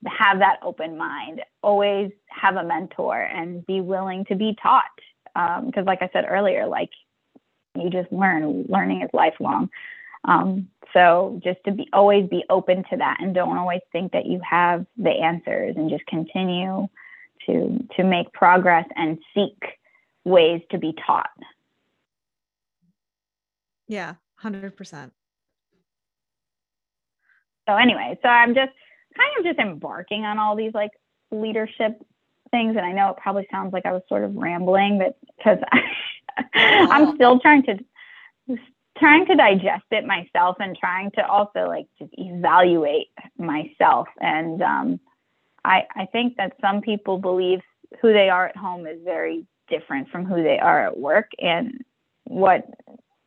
have 0.06 0.38
that 0.38 0.58
open 0.62 0.96
mind, 0.96 1.42
always 1.62 2.10
have 2.28 2.56
a 2.56 2.64
mentor 2.64 3.20
and 3.20 3.66
be 3.66 3.80
willing 3.80 4.24
to 4.26 4.36
be 4.36 4.56
taught. 4.62 4.84
Because, 5.34 5.82
um, 5.82 5.84
like 5.84 6.02
I 6.02 6.10
said 6.12 6.24
earlier, 6.28 6.66
like 6.66 6.90
you 7.74 7.90
just 7.90 8.10
learn, 8.12 8.64
learning 8.68 9.02
is 9.02 9.10
lifelong. 9.12 9.70
Um, 10.24 10.68
so 10.92 11.40
just 11.44 11.62
to 11.64 11.72
be 11.72 11.88
always 11.92 12.28
be 12.28 12.44
open 12.48 12.84
to 12.90 12.96
that 12.96 13.18
and 13.20 13.34
don't 13.34 13.56
always 13.56 13.80
think 13.92 14.12
that 14.12 14.26
you 14.26 14.40
have 14.48 14.86
the 14.96 15.10
answers 15.10 15.76
and 15.76 15.90
just 15.90 16.06
continue 16.06 16.88
to 17.48 17.78
to 17.96 18.04
make 18.04 18.32
progress 18.32 18.86
and 18.96 19.18
seek 19.34 19.58
ways 20.24 20.62
to 20.70 20.78
be 20.78 20.94
taught. 21.06 21.30
Yeah, 23.88 24.14
100%. 24.42 25.10
So 27.66 27.74
anyway, 27.74 28.18
so 28.22 28.28
I'm 28.28 28.54
just 28.54 28.72
kind 29.16 29.30
of 29.38 29.44
just 29.44 29.58
embarking 29.58 30.24
on 30.24 30.38
all 30.38 30.56
these 30.56 30.72
like 30.74 30.90
leadership 31.30 32.00
things 32.50 32.76
and 32.76 32.80
I 32.86 32.92
know 32.92 33.10
it 33.10 33.16
probably 33.18 33.46
sounds 33.50 33.72
like 33.72 33.84
I 33.84 33.92
was 33.92 34.02
sort 34.08 34.24
of 34.24 34.34
rambling 34.34 34.98
but 34.98 35.18
cuz 35.42 35.58
I'm 36.54 37.14
still 37.14 37.38
trying 37.40 37.62
to 37.64 37.78
trying 38.96 39.26
to 39.26 39.34
digest 39.34 39.84
it 39.90 40.06
myself 40.06 40.56
and 40.60 40.76
trying 40.76 41.10
to 41.12 41.26
also 41.26 41.66
like 41.66 41.86
just 41.98 42.10
evaluate 42.16 43.08
myself 43.36 44.08
and 44.20 44.62
um 44.62 45.00
I 45.68 45.86
I 45.94 46.06
think 46.06 46.36
that 46.36 46.54
some 46.60 46.80
people 46.80 47.18
believe 47.18 47.60
who 48.00 48.12
they 48.12 48.28
are 48.28 48.46
at 48.46 48.56
home 48.56 48.86
is 48.86 48.98
very 49.04 49.46
different 49.68 50.08
from 50.08 50.24
who 50.24 50.42
they 50.42 50.58
are 50.58 50.86
at 50.86 50.98
work 50.98 51.30
and 51.38 51.84
what 52.24 52.64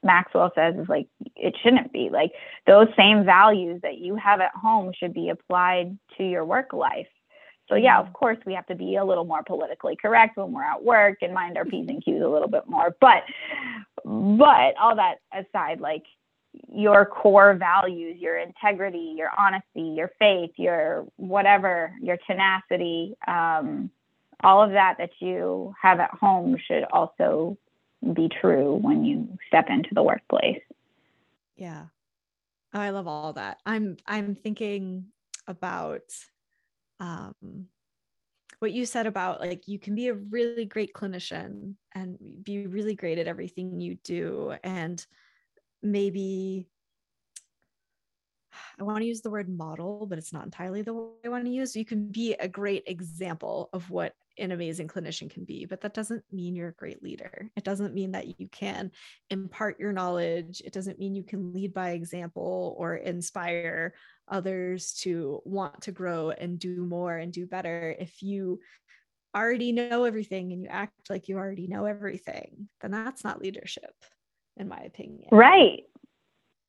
Maxwell 0.04 0.52
says 0.56 0.76
is 0.76 0.90
like 0.90 1.08
it 1.36 1.56
shouldn't 1.62 1.94
be 1.94 2.10
like 2.12 2.32
those 2.66 2.88
same 2.98 3.24
values 3.24 3.80
that 3.84 4.00
you 4.00 4.16
have 4.16 4.42
at 4.42 4.52
home 4.56 4.92
should 4.98 5.14
be 5.14 5.30
applied 5.30 5.98
to 6.18 6.24
your 6.24 6.44
work 6.44 6.74
life. 6.74 7.08
So 7.70 7.76
yeah, 7.76 8.00
of 8.00 8.12
course 8.14 8.38
we 8.46 8.54
have 8.54 8.66
to 8.68 8.76
be 8.76 8.96
a 8.96 9.06
little 9.06 9.24
more 9.26 9.44
politically 9.44 9.96
correct 9.96 10.38
when 10.38 10.52
we're 10.52 10.64
at 10.64 10.84
work 10.84 11.20
and 11.22 11.34
mind 11.34 11.58
our 11.58 11.66
p's 11.66 11.88
and 11.88 12.04
q's 12.04 12.22
a 12.22 12.28
little 12.28 12.48
bit 12.48 12.68
more. 12.68 12.96
But 13.00 13.24
but 14.04 14.76
all 14.82 14.96
that 14.96 15.18
aside, 15.32 15.80
like 15.80 16.04
your 16.70 17.06
core 17.06 17.54
values, 17.54 18.18
your 18.20 18.38
integrity, 18.38 19.16
your 19.18 19.30
honesty, 19.38 19.94
your 19.96 20.12
faith, 20.20 20.52
your 20.58 21.06
whatever, 21.16 21.94
your 22.02 22.18
tenacity, 22.28 23.16
um, 23.28 23.90
all 24.44 24.64
of 24.64 24.72
that 24.72 24.96
that 24.98 25.12
you 25.20 25.74
have 25.82 26.00
at 26.00 26.12
home 26.12 26.58
should 26.68 26.84
also 26.92 27.58
be 28.14 28.30
true 28.42 28.76
when 28.76 29.06
you 29.06 29.38
step 29.48 29.68
into 29.70 29.90
the 29.94 30.04
workplace. 30.04 30.62
Yeah. 31.56 31.86
I 32.74 32.90
love 32.90 33.08
all 33.08 33.34
that. 33.34 33.60
I'm 33.66 33.98
I'm 34.08 34.36
thinking 34.36 35.08
about 35.48 36.02
um 37.00 37.68
what 38.60 38.72
you 38.72 38.86
said 38.86 39.08
about 39.08 39.42
like 39.42 39.68
you 39.68 39.80
can 39.80 39.96
be 39.96 40.08
a 40.08 40.14
really 40.14 40.66
great 40.66 40.94
clinician 40.94 41.76
and 41.94 42.18
be 42.44 42.68
really 42.68 42.96
great 42.96 43.18
at 43.18 43.28
everything 43.28 43.80
you 43.80 43.96
do 44.04 44.54
and 44.64 45.06
maybe 45.82 46.68
I 48.80 48.84
want 48.84 49.00
to 49.00 49.06
use 49.06 49.22
the 49.22 49.30
word 49.30 49.50
model, 49.50 50.08
but 50.08 50.18
it's 50.18 50.34
not 50.34 50.46
entirely 50.46 50.82
the 50.82 50.94
word 50.94 51.12
I 51.26 51.30
want 51.30 51.46
to 51.46 51.52
use. 51.52 51.76
You 51.76 51.86
can 51.86 52.08
be 52.08 52.34
a 52.34 52.48
great 52.48 52.84
example 52.88 53.70
of 53.74 53.90
what 53.90 54.14
an 54.38 54.52
amazing 54.52 54.88
clinician 54.88 55.30
can 55.30 55.44
be, 55.44 55.66
but 55.66 55.82
that 55.82 55.94
doesn't 55.94 56.24
mean 56.32 56.56
you're 56.56 56.70
a 56.70 56.74
great 56.74 57.04
leader. 57.04 57.50
It 57.56 57.64
doesn't 57.64 57.94
mean 57.94 58.12
that 58.14 58.40
you 58.40 58.48
can 58.50 58.92
impart 59.30 59.80
your 59.80 59.94
knowledge. 59.94 60.62
It 60.66 60.74
doesn't 60.74 61.00
mean 61.00 61.16
you 61.16 61.24
can 61.24 61.54
lead 61.54 61.74
by 61.74 61.92
example 61.92 62.76
or 62.78 62.96
inspire 62.96 63.94
others 64.28 64.94
to 65.02 65.42
want 65.46 65.82
to 65.84 65.92
grow 65.92 66.32
and 66.32 66.58
do 66.58 66.86
more 66.86 67.18
and 67.18 67.32
do 67.32 67.46
better. 67.46 67.96
If 68.00 68.24
you 68.24 68.60
already 69.36 69.72
know 69.72 70.06
everything 70.06 70.52
and 70.54 70.62
you 70.62 70.68
act 70.70 71.10
like 71.10 71.28
you 71.28 71.38
already 71.38 71.68
know 71.68 71.86
everything, 71.86 72.70
then 72.82 72.92
that's 72.92 73.24
not 73.24 73.42
leadership, 73.42 73.94
in 74.58 74.68
my 74.68 74.80
opinion. 74.80 75.28
Right. 75.32 75.84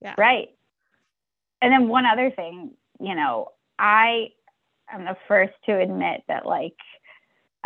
Yeah. 0.01 0.15
Right. 0.19 0.49
And 1.61 1.73
then 1.73 1.89
one 1.89 2.07
other 2.07 2.31
thing, 2.31 2.73
you 3.01 3.15
know, 3.15 3.49
I 3.79 4.29
am 4.93 5.05
the 5.05 5.17
first 5.29 5.53
to 5.67 5.79
admit 5.79 6.23
that 6.29 6.45
like 6.47 6.75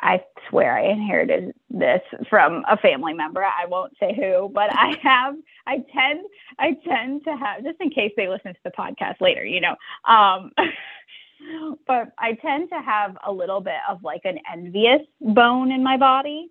I 0.01 0.23
swear 0.49 0.77
I 0.77 0.91
inherited 0.91 1.55
this 1.71 2.03
from 2.29 2.65
a 2.69 2.77
family 2.77 3.15
member. 3.15 3.43
I 3.43 3.67
won't 3.67 3.95
say 3.99 4.15
who, 4.15 4.51
but 4.53 4.71
I 4.71 4.95
have, 5.03 5.35
I 5.67 5.77
tend, 5.95 6.27
I 6.59 6.77
tend 6.87 7.25
to 7.25 7.37
have, 7.37 7.65
just 7.65 7.81
in 7.81 7.91
case 7.91 8.13
they 8.17 8.29
listen 8.29 8.53
to 8.53 8.61
the 8.65 8.71
podcast 8.71 9.21
later, 9.21 9.45
you 9.45 9.61
know, 9.61 9.75
um, 10.07 10.53
but 11.87 12.13
I 12.19 12.35
tend 12.35 12.69
to 12.71 12.81
have 12.81 13.17
a 13.27 13.33
little 13.33 13.61
bit 13.61 13.81
of 13.89 14.03
like 14.03 14.23
an 14.25 14.39
envious 14.53 15.01
bone 15.21 15.73
in 15.73 15.83
my 15.83 15.97
body. 15.97 16.51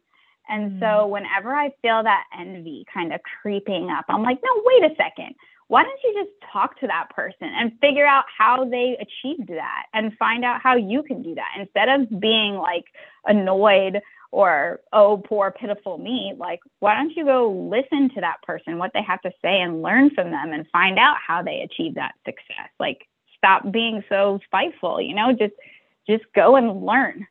And 0.50 0.74
mm. 0.74 0.80
so 0.80 1.08
whenever 1.08 1.54
I 1.54 1.72
feel 1.82 2.04
that 2.04 2.24
envy 2.38 2.86
kind 2.94 3.14
of 3.14 3.22
creeping 3.42 3.90
up, 3.90 4.06
I'm 4.10 4.24
like, 4.24 4.40
no, 4.44 4.64
wait 4.66 4.92
a 4.92 4.96
second. 4.96 5.36
Why 5.68 5.84
don't 5.84 6.00
you 6.04 6.14
just 6.24 6.52
talk 6.52 6.80
to 6.80 6.88
that 6.88 7.10
person 7.10 7.50
and 7.50 7.72
figure 7.82 8.06
out 8.06 8.26
how 8.38 8.66
they 8.66 8.98
achieved 9.00 9.50
that 9.50 9.86
and 9.94 10.16
find 10.18 10.46
out 10.46 10.62
how 10.62 10.76
you 10.76 11.02
can 11.02 11.24
do 11.24 11.34
that? 11.36 11.50
Instead 11.60 11.90
of 11.90 12.20
being 12.20 12.56
like 12.56 12.86
annoyed 13.26 14.02
or 14.32 14.82
oh 14.94 15.18
poor 15.26 15.50
pitiful 15.50 15.98
me 15.98 16.34
like 16.38 16.60
why 16.80 16.94
don't 16.94 17.16
you 17.16 17.24
go 17.24 17.50
listen 17.72 18.10
to 18.14 18.20
that 18.20 18.42
person 18.44 18.78
what 18.78 18.92
they 18.94 19.02
have 19.02 19.22
to 19.22 19.32
say 19.42 19.62
and 19.62 19.82
learn 19.82 20.10
from 20.10 20.30
them 20.30 20.52
and 20.52 20.68
find 20.74 21.00
out 21.00 21.16
how 21.26 21.42
they 21.42 21.62
achieve 21.62 21.96
that 21.96 22.14
success? 22.26 22.70
Like 22.80 23.08
stop 23.38 23.72
being 23.72 24.04
so 24.10 24.40
spiteful 24.46 25.02
you 25.02 25.16
know? 25.16 25.32
Just 25.32 25.54
just 26.08 26.26
go 26.36 26.56
and 26.56 26.86
learn 26.86 27.26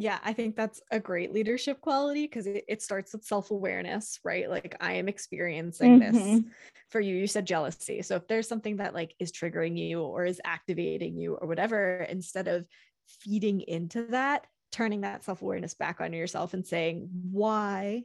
yeah, 0.00 0.20
I 0.22 0.32
think 0.32 0.54
that's 0.54 0.80
a 0.92 1.00
great 1.00 1.32
leadership 1.32 1.80
quality 1.80 2.22
because 2.22 2.46
it, 2.46 2.64
it, 2.68 2.82
starts 2.82 3.12
with 3.12 3.24
self 3.24 3.50
awareness, 3.50 4.20
right? 4.22 4.48
Like, 4.48 4.76
I 4.80 4.92
am 4.92 5.08
experiencing 5.08 6.00
mm-hmm. 6.00 6.12
this 6.12 6.42
for 6.88 7.00
you. 7.00 7.16
You 7.16 7.26
said 7.26 7.46
jealousy. 7.46 8.02
So, 8.02 8.14
if 8.14 8.28
there's 8.28 8.46
something 8.46 8.76
that 8.76 8.94
like 8.94 9.12
is 9.18 9.32
triggering 9.32 9.76
you 9.76 10.00
or 10.00 10.24
is 10.24 10.40
activating 10.44 11.18
you 11.18 11.34
or 11.34 11.48
whatever, 11.48 12.06
instead 12.08 12.46
of 12.46 12.64
feeding 13.08 13.62
into 13.62 14.04
that, 14.06 14.46
turning 14.70 15.00
that 15.00 15.24
self 15.24 15.42
awareness 15.42 15.74
back 15.74 16.00
on 16.00 16.12
yourself 16.12 16.54
and 16.54 16.64
saying, 16.64 17.08
why? 17.32 18.04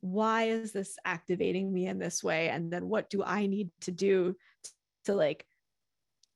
Why 0.00 0.44
is 0.44 0.72
this 0.72 0.96
activating 1.04 1.70
me 1.70 1.88
in 1.88 1.98
this 1.98 2.24
way? 2.24 2.48
And 2.48 2.72
then 2.72 2.88
what 2.88 3.10
do 3.10 3.22
I 3.22 3.48
need 3.48 3.68
to 3.82 3.90
do 3.90 4.34
to, 4.64 4.70
to 5.04 5.14
like, 5.14 5.44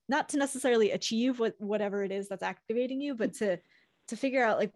not 0.07 0.28
to 0.30 0.36
necessarily 0.36 0.90
achieve 0.90 1.38
what 1.38 1.55
whatever 1.59 2.05
it 2.05 2.12
is 2.12 2.28
that's 2.28 2.43
activating 2.43 3.01
you, 3.01 3.14
but 3.14 3.32
to 3.36 3.59
to 4.09 4.16
figure 4.16 4.44
out 4.44 4.59
like 4.59 4.72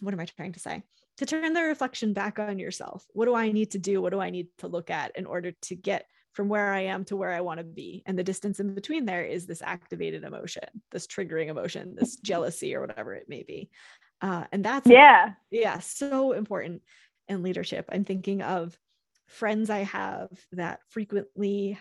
what 0.00 0.14
am 0.14 0.20
i 0.20 0.24
trying 0.24 0.52
to 0.52 0.60
say? 0.60 0.82
To 1.18 1.26
turn 1.26 1.52
the 1.52 1.62
reflection 1.62 2.12
back 2.12 2.38
on 2.38 2.58
yourself. 2.58 3.04
What 3.12 3.26
do 3.26 3.34
i 3.34 3.52
need 3.52 3.72
to 3.72 3.78
do? 3.78 4.00
What 4.00 4.12
do 4.12 4.20
i 4.20 4.30
need 4.30 4.48
to 4.58 4.68
look 4.68 4.90
at 4.90 5.16
in 5.16 5.26
order 5.26 5.52
to 5.62 5.76
get 5.76 6.06
from 6.32 6.48
where 6.48 6.72
i 6.72 6.80
am 6.80 7.04
to 7.06 7.16
where 7.16 7.32
i 7.32 7.40
want 7.40 7.58
to 7.58 7.64
be? 7.64 8.02
And 8.06 8.18
the 8.18 8.24
distance 8.24 8.60
in 8.60 8.74
between 8.74 9.04
there 9.04 9.24
is 9.24 9.46
this 9.46 9.62
activated 9.62 10.24
emotion 10.24 10.64
this 10.90 11.06
triggering 11.06 11.48
emotion 11.48 11.96
this 11.98 12.16
jealousy 12.22 12.74
or 12.74 12.80
whatever 12.80 13.14
it 13.14 13.28
may 13.28 13.42
be. 13.42 13.70
Uh, 14.22 14.44
and 14.52 14.64
that's 14.64 14.86
yeah. 14.86 15.32
Yeah 15.50 15.78
so 15.78 16.32
important 16.32 16.82
in 17.28 17.42
leadership. 17.42 17.86
I'm 17.90 18.04
thinking 18.04 18.42
of 18.42 18.78
friends 19.30 19.70
i 19.70 19.78
have 19.78 20.28
that 20.52 20.80
frequently 20.88 21.78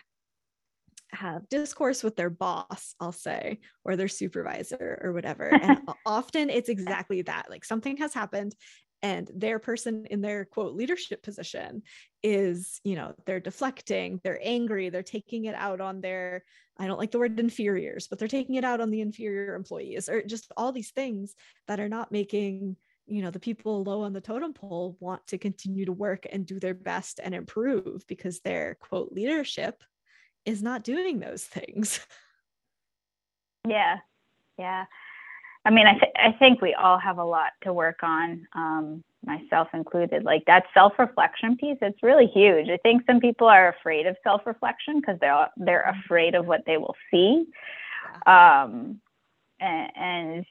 have 1.11 1.49
discourse 1.49 2.03
with 2.03 2.15
their 2.15 2.29
boss, 2.29 2.95
I'll 2.99 3.11
say, 3.11 3.59
or 3.83 3.95
their 3.95 4.07
supervisor 4.07 4.99
or 5.03 5.13
whatever. 5.13 5.53
And 5.53 5.81
often 6.05 6.49
it's 6.49 6.69
exactly 6.69 7.21
that. 7.23 7.47
Like 7.49 7.65
something 7.65 7.97
has 7.97 8.13
happened 8.13 8.55
and 9.01 9.29
their 9.33 9.59
person 9.59 10.05
in 10.09 10.21
their 10.21 10.45
quote 10.45 10.75
leadership 10.75 11.23
position 11.23 11.83
is, 12.21 12.81
you 12.83 12.95
know, 12.95 13.13
they're 13.25 13.39
deflecting, 13.39 14.19
they're 14.23 14.41
angry, 14.43 14.89
they're 14.89 15.03
taking 15.03 15.45
it 15.45 15.55
out 15.55 15.79
on 15.79 16.01
their, 16.01 16.43
I 16.77 16.87
don't 16.87 16.99
like 16.99 17.11
the 17.11 17.19
word 17.19 17.39
inferiors, 17.39 18.07
but 18.07 18.19
they're 18.19 18.27
taking 18.27 18.55
it 18.55 18.65
out 18.65 18.81
on 18.81 18.91
the 18.91 19.01
inferior 19.01 19.55
employees 19.55 20.09
or 20.09 20.21
just 20.21 20.51
all 20.57 20.71
these 20.71 20.91
things 20.91 21.35
that 21.67 21.79
are 21.79 21.89
not 21.89 22.11
making 22.11 22.75
you 23.09 23.23
know 23.23 23.31
the 23.31 23.39
people 23.39 23.83
low 23.83 24.03
on 24.03 24.13
the 24.13 24.21
totem 24.21 24.53
pole 24.53 24.95
want 24.99 25.25
to 25.25 25.39
continue 25.39 25.83
to 25.83 25.91
work 25.91 26.27
and 26.31 26.45
do 26.45 26.59
their 26.59 26.75
best 26.75 27.19
and 27.23 27.33
improve 27.33 28.05
because 28.07 28.39
their 28.41 28.77
quote 28.79 29.11
leadership 29.11 29.83
is 30.49 30.61
not 30.61 30.83
doing 30.83 31.19
those 31.19 31.43
things. 31.43 31.99
Yeah. 33.67 33.97
Yeah. 34.57 34.85
I 35.65 35.69
mean, 35.69 35.85
I, 35.85 35.91
th- 35.91 36.13
I 36.15 36.31
think 36.39 36.61
we 36.61 36.73
all 36.73 36.97
have 36.97 37.17
a 37.17 37.25
lot 37.25 37.51
to 37.63 37.73
work 37.73 37.99
on. 38.03 38.47
Um, 38.55 39.03
myself 39.25 39.67
included, 39.73 40.23
like 40.23 40.45
that 40.45 40.63
self 40.73 40.93
reflection 40.97 41.57
piece, 41.57 41.77
it's 41.81 42.01
really 42.01 42.27
huge. 42.27 42.69
I 42.69 42.77
think 42.77 43.03
some 43.05 43.19
people 43.19 43.47
are 43.47 43.67
afraid 43.67 44.07
of 44.07 44.15
self 44.23 44.41
reflection 44.45 44.99
because 44.99 45.19
they're 45.19 45.49
they're 45.57 45.85
mm-hmm. 45.87 45.99
afraid 46.05 46.35
of 46.35 46.45
what 46.45 46.61
they 46.65 46.77
will 46.77 46.95
see. 47.11 47.45
Um, 48.25 49.01
and, 49.59 49.91
and 49.95 50.45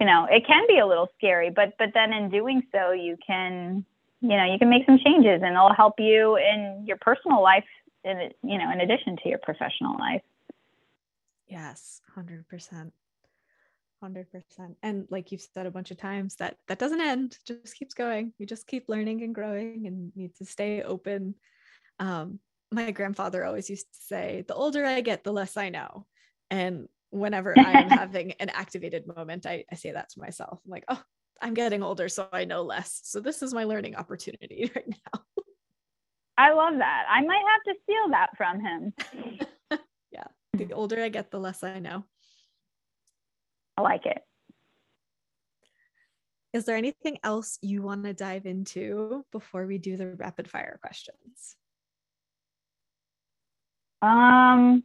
you 0.00 0.06
know, 0.06 0.26
it 0.30 0.46
can 0.46 0.66
be 0.66 0.78
a 0.78 0.86
little 0.86 1.10
scary, 1.16 1.50
but 1.50 1.74
but 1.78 1.90
then 1.94 2.12
in 2.12 2.30
doing 2.30 2.62
so, 2.72 2.92
you 2.92 3.16
can 3.24 3.84
you 4.20 4.36
know 4.36 4.50
you 4.50 4.58
can 4.58 4.70
make 4.70 4.86
some 4.86 4.98
changes, 4.98 5.42
and 5.44 5.52
it'll 5.52 5.74
help 5.74 5.94
you 5.98 6.36
in 6.36 6.84
your 6.86 6.96
personal 6.96 7.42
life, 7.42 7.64
in 8.08 8.32
you 8.42 8.58
know, 8.58 8.70
in 8.72 8.80
addition 8.80 9.16
to 9.22 9.28
your 9.28 9.38
professional 9.38 9.98
life. 9.98 10.22
Yes, 11.46 12.00
hundred 12.14 12.48
percent. 12.48 12.92
100% 14.02 14.26
and 14.82 15.06
like 15.10 15.32
you've 15.32 15.42
said 15.54 15.66
a 15.66 15.70
bunch 15.70 15.90
of 15.90 15.96
times 15.96 16.36
that 16.36 16.56
that 16.68 16.78
doesn't 16.78 17.00
end 17.00 17.36
just 17.44 17.76
keeps 17.76 17.94
going. 17.94 18.32
You 18.38 18.46
just 18.46 18.66
keep 18.66 18.88
learning 18.88 19.22
and 19.22 19.34
growing 19.34 19.86
and 19.86 20.12
need 20.14 20.34
to 20.36 20.44
stay 20.44 20.82
open. 20.82 21.34
Um, 21.98 22.38
my 22.70 22.90
grandfather 22.90 23.44
always 23.44 23.70
used 23.70 23.86
to 23.92 23.98
say 23.98 24.44
the 24.46 24.54
older 24.54 24.84
i 24.84 25.00
get 25.00 25.24
the 25.24 25.32
less 25.32 25.56
i 25.56 25.68
know. 25.68 26.06
And 26.50 26.88
whenever 27.10 27.58
i 27.58 27.72
am 27.80 27.88
having 28.02 28.32
an 28.32 28.50
activated 28.50 29.06
moment 29.06 29.46
I, 29.46 29.64
I 29.70 29.74
say 29.74 29.92
that 29.92 30.10
to 30.10 30.20
myself 30.20 30.60
i'm 30.64 30.70
like 30.70 30.84
oh 30.88 31.02
i'm 31.40 31.54
getting 31.54 31.82
older 31.82 32.08
so 32.08 32.28
i 32.32 32.44
know 32.44 32.62
less. 32.62 33.00
So 33.04 33.20
this 33.20 33.42
is 33.42 33.54
my 33.54 33.64
learning 33.64 33.96
opportunity 33.96 34.70
right 34.76 34.88
now 34.88 35.22
i 36.38 36.52
love 36.52 36.74
that 36.78 37.04
i 37.10 37.20
might 37.20 37.42
have 37.52 37.62
to 37.74 37.80
steal 37.82 38.08
that 38.10 38.30
from 38.36 38.60
him 38.60 38.92
yeah 40.10 40.24
the 40.54 40.72
older 40.72 41.02
i 41.02 41.08
get 41.10 41.30
the 41.30 41.38
less 41.38 41.62
i 41.62 41.78
know 41.78 42.04
I 43.78 43.80
like 43.80 44.06
it. 44.06 44.20
Is 46.52 46.64
there 46.64 46.76
anything 46.76 47.18
else 47.22 47.58
you 47.62 47.80
want 47.80 48.04
to 48.04 48.12
dive 48.12 48.44
into 48.44 49.24
before 49.30 49.66
we 49.66 49.78
do 49.78 49.96
the 49.96 50.16
rapid 50.16 50.50
fire 50.50 50.80
questions? 50.82 51.54
Um, 54.02 54.82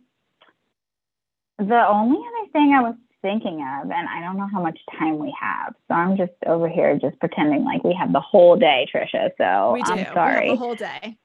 the 1.57 1.87
only 1.87 2.19
other 2.19 2.51
thing 2.51 2.73
I 2.73 2.81
was 2.81 2.95
thinking 3.23 3.55
of, 3.55 3.89
and 3.89 4.07
I 4.07 4.21
don't 4.21 4.37
know 4.37 4.49
how 4.51 4.61
much 4.61 4.77
time 4.99 5.17
we 5.17 5.35
have, 5.41 5.73
so 5.87 5.95
I'm 5.95 6.15
just 6.15 6.33
over 6.45 6.69
here 6.69 6.99
just 6.99 7.19
pretending 7.19 7.63
like 7.63 7.83
we 7.83 7.95
have 7.99 8.13
the 8.13 8.19
whole 8.19 8.57
day, 8.57 8.87
Trisha. 8.93 9.31
So 9.39 9.73
we 9.73 9.81
do. 9.81 9.93
I'm 9.93 10.13
sorry. 10.13 10.43
We 10.43 10.49
have 10.49 10.59
the 10.59 10.63
whole 10.63 10.75
day. 10.75 11.17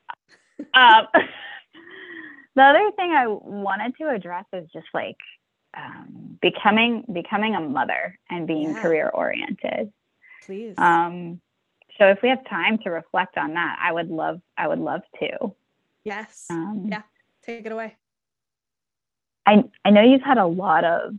Um, 0.74 1.06
the 2.56 2.62
other 2.62 2.90
thing 2.96 3.12
I 3.12 3.26
wanted 3.26 3.96
to 3.98 4.08
address 4.08 4.44
is 4.52 4.68
just 4.72 4.88
like 4.94 5.16
um, 5.76 6.38
becoming 6.40 7.04
becoming 7.12 7.54
a 7.54 7.60
mother 7.60 8.18
and 8.30 8.46
being 8.46 8.70
yeah. 8.70 8.82
career 8.82 9.10
oriented. 9.12 9.92
Please. 10.44 10.74
Um, 10.78 11.40
so 11.98 12.06
if 12.06 12.22
we 12.22 12.28
have 12.28 12.44
time 12.48 12.78
to 12.78 12.90
reflect 12.90 13.36
on 13.36 13.54
that, 13.54 13.78
I 13.80 13.92
would 13.92 14.10
love 14.10 14.40
I 14.56 14.68
would 14.68 14.78
love 14.78 15.02
to. 15.20 15.54
Yes. 16.04 16.46
Um, 16.50 16.86
yeah. 16.90 17.02
Take 17.42 17.66
it 17.66 17.72
away. 17.72 17.96
I 19.46 19.64
I 19.84 19.90
know 19.90 20.02
you've 20.02 20.22
had 20.22 20.38
a 20.38 20.46
lot 20.46 20.84
of 20.84 21.14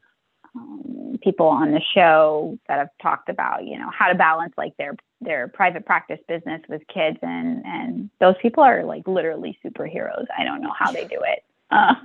um, 0.56 1.20
people 1.22 1.48
on 1.48 1.72
the 1.72 1.82
show 1.94 2.58
that 2.68 2.80
have 2.80 2.90
talked 3.02 3.30
about 3.30 3.66
you 3.66 3.78
know 3.78 3.90
how 3.92 4.08
to 4.08 4.16
balance 4.16 4.54
like 4.58 4.76
their 4.78 4.96
their 5.22 5.48
private 5.48 5.86
practice 5.86 6.20
business 6.28 6.62
with 6.70 6.82
kids 6.94 7.18
and 7.22 7.64
and 7.66 8.10
those 8.20 8.36
people 8.42 8.64
are 8.64 8.84
like 8.84 9.08
literally 9.08 9.58
superheroes. 9.64 10.26
I 10.38 10.44
don't 10.44 10.62
know 10.62 10.74
how 10.78 10.92
they 10.92 11.06
do 11.06 11.20
it. 11.22 11.44
Uh, 11.72 11.96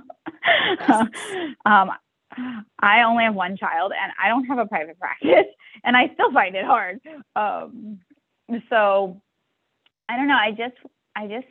um, 1.65 1.91
I 2.79 3.03
only 3.03 3.23
have 3.23 3.35
one 3.35 3.57
child 3.57 3.93
and 3.99 4.11
I 4.21 4.27
don't 4.27 4.45
have 4.45 4.57
a 4.57 4.65
private 4.65 4.99
practice 4.99 5.45
and 5.83 5.95
I 5.95 6.11
still 6.13 6.31
find 6.31 6.55
it 6.55 6.65
hard. 6.65 6.99
Um, 7.35 7.99
so 8.69 9.21
I 10.09 10.17
don't 10.17 10.27
know. 10.27 10.35
I 10.35 10.51
just, 10.51 10.75
I 11.15 11.27
just 11.27 11.47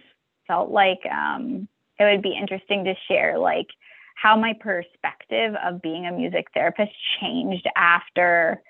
felt 0.47 0.71
like 0.71 1.01
um, 1.11 1.69
it 1.99 2.05
would 2.05 2.23
be 2.23 2.37
interesting 2.39 2.85
to 2.85 2.95
share 3.09 3.39
like 3.39 3.67
how 4.15 4.37
my 4.37 4.55
perspective 4.55 5.55
of 5.63 5.83
being 5.83 6.07
a 6.07 6.13
music 6.13 6.47
therapist 6.55 6.93
changed 7.21 7.67
after 7.77 8.63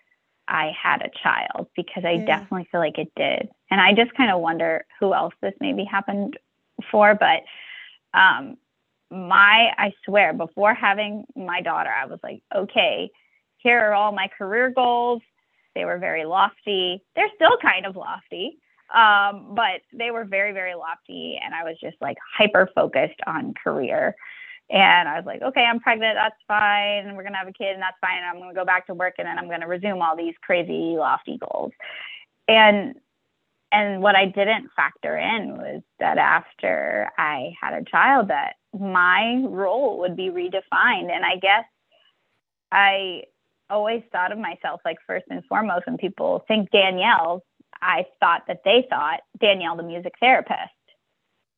I 0.48 0.72
had 0.80 1.02
a 1.02 1.10
child 1.22 1.68
because 1.76 2.04
I 2.04 2.12
yeah. 2.12 2.26
definitely 2.26 2.68
feel 2.70 2.80
like 2.80 2.98
it 2.98 3.12
did. 3.16 3.48
And 3.70 3.80
I 3.80 3.94
just 3.94 4.14
kind 4.14 4.30
of 4.30 4.40
wonder 4.40 4.84
who 5.00 5.14
else 5.14 5.34
this 5.40 5.54
maybe 5.60 5.84
happened 5.84 6.38
for, 6.90 7.14
but 7.14 7.42
um, 8.18 8.56
my 9.10 9.72
I 9.78 9.92
swear 10.04 10.32
before 10.32 10.74
having 10.74 11.24
my 11.36 11.60
daughter 11.60 11.90
I 11.90 12.06
was 12.06 12.18
like 12.22 12.42
okay 12.54 13.10
here 13.58 13.78
are 13.78 13.94
all 13.94 14.12
my 14.12 14.28
career 14.36 14.70
goals 14.70 15.22
they 15.74 15.84
were 15.84 15.98
very 15.98 16.24
lofty 16.24 17.02
they're 17.14 17.30
still 17.36 17.56
kind 17.62 17.86
of 17.86 17.96
lofty 17.96 18.58
um, 18.94 19.54
but 19.54 19.80
they 19.92 20.10
were 20.10 20.24
very 20.24 20.52
very 20.52 20.74
lofty 20.74 21.38
and 21.42 21.54
I 21.54 21.64
was 21.64 21.76
just 21.80 21.96
like 22.00 22.16
hyper 22.36 22.68
focused 22.74 23.20
on 23.26 23.54
career 23.62 24.16
and 24.70 25.08
I 25.08 25.16
was 25.16 25.26
like 25.26 25.42
okay 25.42 25.64
I'm 25.64 25.80
pregnant 25.80 26.16
that's 26.16 26.40
fine. 26.48 27.06
And 27.06 27.16
we're 27.16 27.22
going 27.22 27.32
to 27.32 27.38
have 27.38 27.48
a 27.48 27.52
kid 27.52 27.74
and 27.74 27.82
that's 27.82 27.96
fine. 28.00 28.22
I'm 28.24 28.38
going 28.38 28.50
to 28.50 28.54
go 28.54 28.64
back 28.64 28.86
to 28.86 28.94
work 28.94 29.14
and 29.18 29.26
then 29.26 29.38
I'm 29.38 29.48
going 29.48 29.60
to 29.60 29.66
resume 29.66 30.02
all 30.02 30.16
these 30.16 30.34
crazy 30.42 30.96
lofty 30.96 31.38
goals. 31.38 31.72
And 32.48 32.94
and 33.72 34.02
what 34.02 34.14
I 34.14 34.26
didn't 34.26 34.70
factor 34.76 35.16
in 35.16 35.56
was 35.56 35.82
that 35.98 36.16
after 36.16 37.10
I 37.18 37.54
had 37.60 37.74
a 37.74 37.84
child 37.84 38.28
that 38.28 38.54
my 38.72 39.42
role 39.48 39.98
would 40.00 40.16
be 40.16 40.28
redefined. 40.28 41.10
And 41.10 41.24
I 41.24 41.36
guess 41.40 41.64
I 42.70 43.24
always 43.68 44.02
thought 44.12 44.30
of 44.30 44.38
myself 44.38 44.80
like 44.84 44.98
first 45.06 45.24
and 45.28 45.44
foremost 45.46 45.86
when 45.86 45.96
people 45.96 46.44
think 46.46 46.70
Danielle 46.70 47.42
I 47.82 48.06
thought 48.20 48.44
that 48.46 48.62
they 48.64 48.86
thought 48.88 49.20
Danielle 49.40 49.76
the 49.76 49.82
music 49.82 50.14
therapist 50.20 50.70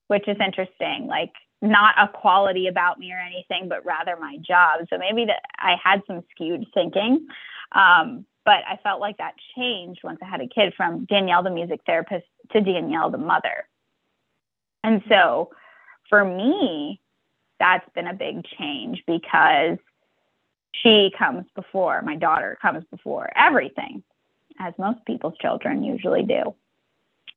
which 0.09 0.29
is 0.29 0.37
interesting. 0.45 1.07
Like 1.07 1.33
not 1.67 1.95
a 1.99 2.09
quality 2.09 2.67
about 2.67 2.99
me 2.99 3.12
or 3.12 3.19
anything 3.19 3.69
but 3.69 3.85
rather 3.85 4.17
my 4.21 4.37
job 4.39 4.81
so 4.89 4.99
maybe 4.99 5.25
that 5.25 5.43
I 5.59 5.77
had 5.83 6.03
some 6.07 6.23
skewed 6.33 6.67
thinking 6.75 7.27
um, 7.73 8.25
but 8.47 8.62
I 8.67 8.79
felt 8.83 9.01
like 9.01 9.19
that 9.19 9.35
changed 9.57 10.03
once 10.05 10.21
I 10.23 10.27
had 10.27 10.41
a 10.41 10.47
kid 10.47 10.73
from 10.77 11.05
Danielle, 11.05 11.43
the 11.43 11.51
music 11.51 11.81
therapist, 11.85 12.25
to 12.53 12.61
Danielle, 12.61 13.11
the 13.11 13.19
mother. 13.19 13.69
And 14.85 15.03
so 15.09 15.51
for 16.09 16.25
me, 16.25 17.01
that's 17.59 17.85
been 17.95 18.07
a 18.07 18.14
big 18.14 18.45
change 18.57 19.03
because 19.07 19.79
she 20.73 21.11
comes 21.19 21.47
before, 21.57 22.03
my 22.03 22.14
daughter 22.17 22.57
comes 22.62 22.85
before 22.91 23.31
everything, 23.35 24.05
as 24.61 24.75
most 24.79 25.05
people's 25.07 25.37
children 25.41 25.83
usually 25.83 26.23
do. 26.23 26.55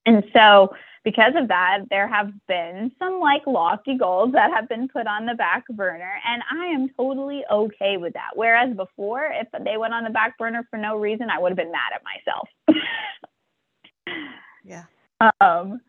And 0.05 0.23
so 0.33 0.69
because 1.03 1.33
of 1.35 1.47
that, 1.47 1.79
there 1.89 2.07
have 2.07 2.31
been 2.47 2.91
some 2.99 3.19
like 3.19 3.41
lofty 3.47 3.97
goals 3.97 4.33
that 4.33 4.51
have 4.53 4.67
been 4.67 4.87
put 4.87 5.07
on 5.07 5.25
the 5.25 5.33
back 5.33 5.65
burner, 5.69 6.13
and 6.27 6.43
I 6.51 6.67
am 6.67 6.89
totally 6.97 7.43
okay 7.51 7.97
with 7.97 8.13
that. 8.13 8.31
Whereas 8.35 8.75
before, 8.75 9.31
if 9.31 9.47
they 9.63 9.77
went 9.77 9.93
on 9.93 10.03
the 10.03 10.09
back 10.09 10.37
burner 10.37 10.67
for 10.69 10.77
no 10.77 10.97
reason, 10.97 11.29
I 11.29 11.39
would 11.39 11.51
have 11.51 11.57
been 11.57 11.71
mad 11.71 11.93
at 11.95 12.03
myself. 12.03 12.49
yeah. 14.65 14.83
Um, 15.41 15.79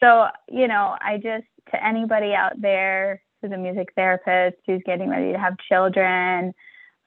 so, 0.00 0.26
you 0.48 0.68
know, 0.68 0.96
I 1.00 1.16
just, 1.16 1.46
to 1.70 1.84
anybody 1.84 2.34
out 2.34 2.60
there 2.60 3.22
who's 3.40 3.52
a 3.52 3.56
music 3.56 3.88
therapist 3.96 4.56
who's 4.66 4.82
getting 4.84 5.08
ready 5.08 5.32
to 5.32 5.38
have 5.38 5.56
children, 5.68 6.52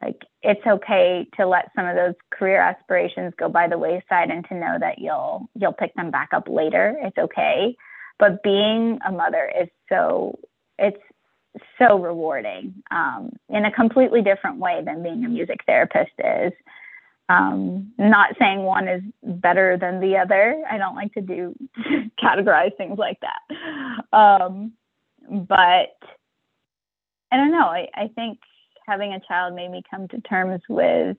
like 0.01 0.21
it's 0.43 0.65
okay 0.65 1.27
to 1.37 1.47
let 1.47 1.71
some 1.75 1.87
of 1.87 1.95
those 1.95 2.13
career 2.29 2.61
aspirations 2.61 3.33
go 3.37 3.49
by 3.49 3.67
the 3.67 3.77
wayside 3.77 4.29
and 4.29 4.45
to 4.47 4.55
know 4.55 4.77
that 4.79 4.99
you'll 4.99 5.49
you'll 5.55 5.73
pick 5.73 5.93
them 5.95 6.11
back 6.11 6.29
up 6.33 6.47
later. 6.47 6.95
It's 7.01 7.17
okay. 7.17 7.75
But 8.19 8.43
being 8.43 8.99
a 9.07 9.11
mother 9.11 9.51
is 9.59 9.69
so 9.89 10.37
it's 10.77 11.01
so 11.79 11.97
rewarding 11.97 12.83
um, 12.91 13.31
in 13.49 13.65
a 13.65 13.71
completely 13.71 14.21
different 14.21 14.59
way 14.59 14.81
than 14.85 15.01
being 15.01 15.25
a 15.25 15.29
music 15.29 15.61
therapist 15.65 16.11
is. 16.19 16.53
Um, 17.29 17.91
not 17.97 18.35
saying 18.39 18.59
one 18.63 18.87
is 18.87 19.01
better 19.21 19.77
than 19.77 19.99
the 19.99 20.17
other. 20.17 20.63
I 20.69 20.77
don't 20.77 20.95
like 20.95 21.13
to 21.15 21.21
do 21.21 21.55
categorize 22.23 22.75
things 22.77 22.97
like 22.97 23.19
that. 23.19 24.17
Um, 24.17 24.73
but 25.29 25.97
i 27.29 27.35
don't 27.35 27.51
know. 27.51 27.65
I, 27.65 27.89
I 27.93 28.07
think 28.15 28.39
having 28.87 29.13
a 29.13 29.19
child 29.27 29.53
made 29.53 29.71
me 29.71 29.83
come 29.89 30.07
to 30.09 30.21
terms 30.21 30.61
with 30.69 31.17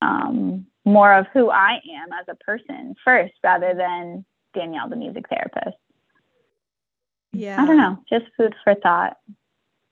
um, 0.00 0.66
more 0.84 1.14
of 1.14 1.26
who 1.32 1.50
I 1.50 1.74
am 1.74 2.12
as 2.12 2.26
a 2.28 2.34
person 2.44 2.94
first 3.04 3.34
rather 3.44 3.74
than 3.74 4.24
Danielle, 4.52 4.88
the 4.88 4.96
music 4.96 5.26
therapist. 5.28 5.76
Yeah. 7.32 7.62
I 7.62 7.66
don't 7.66 7.78
know, 7.78 7.98
just 8.10 8.26
food 8.36 8.54
for 8.64 8.74
thought. 8.74 9.16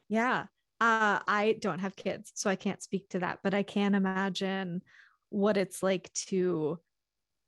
Yeah. 0.09 0.47
Uh, 0.81 1.21
I 1.27 1.57
don't 1.61 1.79
have 1.79 1.95
kids, 1.95 2.33
so 2.35 2.51
I 2.51 2.57
can't 2.57 2.83
speak 2.83 3.09
to 3.11 3.21
that, 3.21 3.41
but 3.43 3.55
I 3.55 3.63
can 3.63 3.95
imagine 3.95 4.83
what 5.29 5.57
it's 5.57 5.83
like 5.83 6.13
to 6.15 6.79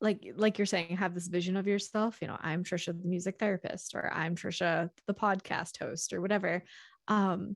like 0.03 0.33
like 0.35 0.57
you're 0.57 0.65
saying 0.65 0.97
have 0.97 1.13
this 1.13 1.27
vision 1.27 1.55
of 1.55 1.65
yourself 1.65 2.17
you 2.21 2.27
know 2.27 2.37
i'm 2.41 2.63
trisha 2.63 2.87
the 2.87 3.07
music 3.07 3.37
therapist 3.39 3.95
or 3.95 4.11
i'm 4.13 4.35
trisha 4.35 4.89
the 5.07 5.13
podcast 5.13 5.77
host 5.79 6.13
or 6.13 6.21
whatever 6.21 6.63
um 7.07 7.55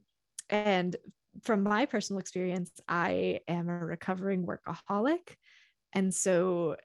and 0.50 0.96
from 1.44 1.64
my 1.64 1.86
personal 1.86 2.20
experience, 2.20 2.72
I 2.88 3.42
am 3.48 3.70
a 3.70 3.86
recovering 3.86 4.46
workaholic. 4.46 5.36
And 5.94 6.14
so 6.14 6.78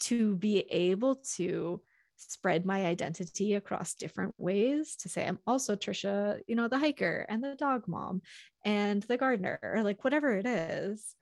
to 0.00 0.36
be 0.36 0.60
able 0.70 1.16
to 1.36 1.80
spread 2.16 2.64
my 2.64 2.86
identity 2.86 3.54
across 3.54 3.94
different 3.94 4.34
ways 4.38 4.96
to 4.96 5.08
say 5.08 5.26
I'm 5.26 5.38
also 5.46 5.76
Trisha, 5.76 6.40
you 6.46 6.56
know, 6.56 6.68
the 6.68 6.78
hiker 6.78 7.26
and 7.28 7.42
the 7.42 7.54
dog 7.54 7.86
mom 7.86 8.22
and 8.64 9.02
the 9.02 9.18
gardener 9.18 9.58
or 9.62 9.82
like 9.82 10.02
whatever 10.02 10.36
it 10.36 10.46
is. 10.46 11.14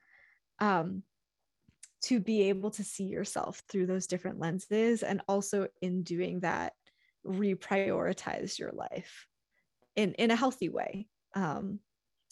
Um 0.59 1.03
to 2.03 2.19
be 2.19 2.49
able 2.49 2.69
to 2.69 2.83
see 2.83 3.05
yourself 3.05 3.63
through 3.67 3.87
those 3.87 4.05
different 4.05 4.39
lenses 4.39 5.01
and 5.01 5.21
also 5.27 5.67
in 5.81 6.03
doing 6.03 6.41
that 6.41 6.73
reprioritize 7.25 8.59
your 8.59 8.71
life 8.71 9.25
in 9.95 10.13
in 10.13 10.29
a 10.29 10.35
healthy 10.35 10.69
way 10.69 11.07
um 11.33 11.79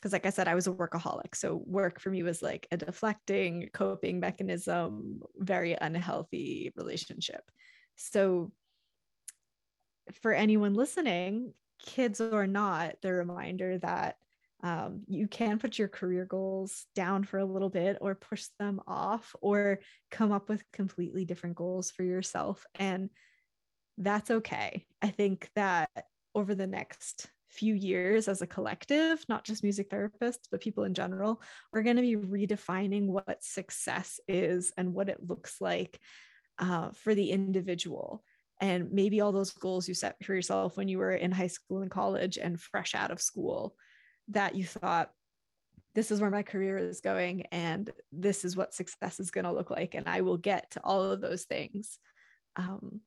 because 0.04 0.12
like 0.12 0.26
i 0.26 0.30
said 0.30 0.50
i 0.50 0.56
was 0.56 0.68
a 0.68 0.72
workaholic 0.72 1.34
so 1.34 1.64
work 1.66 1.98
for 1.98 2.10
me 2.10 2.24
was 2.24 2.42
like 2.42 2.68
a 2.72 2.78
deflecting 2.78 3.70
coping 3.74 4.20
mechanism 4.20 5.22
very 5.38 5.78
unhealthy 5.80 6.74
relationship. 6.76 7.42
So 7.96 8.52
for 10.22 10.34
anyone 10.34 10.74
listening 10.74 11.54
kids 11.80 12.20
or 12.20 12.48
not 12.48 12.96
the 13.02 13.14
reminder 13.14 13.78
that 13.78 14.18
um, 14.62 15.04
you 15.08 15.28
can 15.28 15.60
put 15.60 15.78
your 15.78 15.90
career 15.90 16.26
goals 16.26 16.86
down 16.96 17.24
for 17.26 17.38
a 17.38 17.46
little 17.46 17.70
bit 17.70 17.98
or 18.00 18.16
push 18.16 18.46
them 18.60 18.82
off 18.88 19.36
or 19.42 19.80
come 20.10 20.32
up 20.32 20.50
with 20.50 20.64
completely 20.72 21.26
different 21.26 21.56
goals 21.56 21.92
for 21.92 22.04
yourself 22.04 22.66
and 22.76 23.10
that's 24.00 24.32
okay. 24.32 24.86
I 25.04 25.10
think 25.10 25.50
that 25.56 25.90
over 26.34 26.56
the 26.56 26.66
next 26.66 27.28
few 27.54 27.76
years 27.76 28.28
as 28.28 28.42
a 28.42 28.48
collective 28.48 29.24
not 29.30 29.44
just 29.44 29.64
music 29.64 29.90
therapists 29.90 30.48
but 30.52 30.62
people 30.62 30.84
in 30.84 30.94
general 30.94 31.42
we're 31.72 31.84
going 31.84 31.96
to 31.96 32.02
be 32.02 32.16
redefining 32.16 33.06
what 33.08 33.44
success 33.44 34.20
is 34.28 34.74
and 34.78 34.94
what 34.94 35.10
it 35.10 35.20
looks 35.28 35.62
like 35.62 36.00
uh, 36.60 36.92
for 36.92 37.16
the 37.16 37.32
individual. 37.32 38.24
And 38.62 38.92
maybe 38.92 39.22
all 39.22 39.32
those 39.32 39.52
goals 39.52 39.88
you 39.88 39.94
set 39.94 40.16
for 40.24 40.34
yourself 40.34 40.78
when 40.78 40.88
you 40.88 40.98
were 40.98 41.14
in 41.14 41.32
high 41.32 41.48
school 41.48 41.82
and 41.82 41.92
college 41.92 42.38
and 42.38 42.60
fresh 42.60 42.96
out 42.96 43.12
of 43.12 43.22
school 43.22 43.76
that 44.30 44.56
you 44.56 44.64
thought 44.64 45.12
this 45.96 46.12
is 46.12 46.22
where 46.22 46.32
my 46.32 46.44
career 46.44 46.78
is 46.78 47.02
going 47.02 47.46
and 47.52 47.92
this 48.12 48.46
is 48.46 48.56
what 48.56 48.74
success 48.74 49.20
is 49.20 49.32
going 49.32 49.44
to 49.44 49.52
look 49.52 49.70
like 49.70 49.94
and 49.94 50.08
i 50.08 50.22
will 50.22 50.38
get 50.38 50.72
to 50.72 50.82
all 50.84 51.04
of 51.04 51.20
those 51.20 51.44
things. 51.44 52.00
Um, 52.56 53.02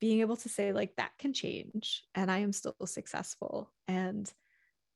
being 0.00 0.20
able 0.20 0.36
to 0.36 0.48
say 0.48 0.72
like 0.72 0.94
that 0.96 1.12
can 1.18 1.32
change 1.32 2.04
and 2.14 2.30
i 2.30 2.38
am 2.38 2.52
still 2.52 2.74
successful 2.84 3.70
and 3.86 4.32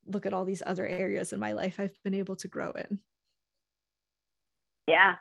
look 0.07 0.27
at 0.27 0.33
all 0.33 0.45
these 0.45 0.63
other 0.65 0.87
areas 0.87 1.33
in 1.33 1.41
my 1.41 1.53
life 1.53 1.79
i've 1.79 2.03
been 2.03 2.15
able 2.15 2.37
to 2.37 2.49
grow 2.49 2.73
in. 2.73 2.99
Yeah. 4.89 5.15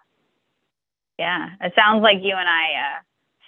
Yeah. 1.19 1.49
It 1.61 1.73
sounds 1.75 2.01
like 2.01 2.17
you 2.21 2.35
and 2.35 2.49
i 2.49 2.63
uh, 2.63 3.01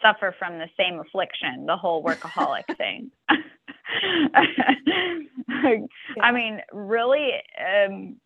suffer 0.03 0.35
from 0.37 0.59
the 0.59 0.69
same 0.77 0.99
affliction 0.99 1.65
the 1.65 1.77
whole 1.77 2.03
workaholic 2.03 2.65
thing. 2.77 3.09
I 6.21 6.31
mean, 6.31 6.59
really, 6.71 7.31
um, 7.59 8.17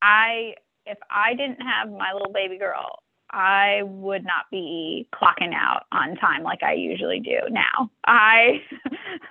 I 0.00 0.54
if 0.86 0.98
I 1.10 1.34
didn't 1.34 1.60
have 1.60 1.90
my 1.90 2.12
little 2.12 2.32
baby 2.32 2.58
girl, 2.58 3.01
I 3.32 3.82
would 3.84 4.24
not 4.24 4.46
be 4.50 5.08
clocking 5.14 5.54
out 5.54 5.84
on 5.90 6.16
time 6.16 6.42
like 6.42 6.62
I 6.62 6.74
usually 6.74 7.20
do 7.20 7.38
now. 7.50 7.90
I 8.06 8.62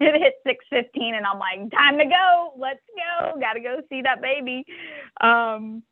it 0.00 0.22
hit 0.22 0.34
six 0.46 0.64
fifteen 0.70 1.14
and 1.14 1.26
I'm 1.26 1.38
like, 1.38 1.70
time 1.70 1.98
to 1.98 2.04
go, 2.04 2.52
let's 2.58 2.80
go, 2.96 3.38
gotta 3.40 3.60
go 3.60 3.82
see 3.88 4.02
that 4.02 4.22
baby. 4.22 4.64
Um, 5.20 5.82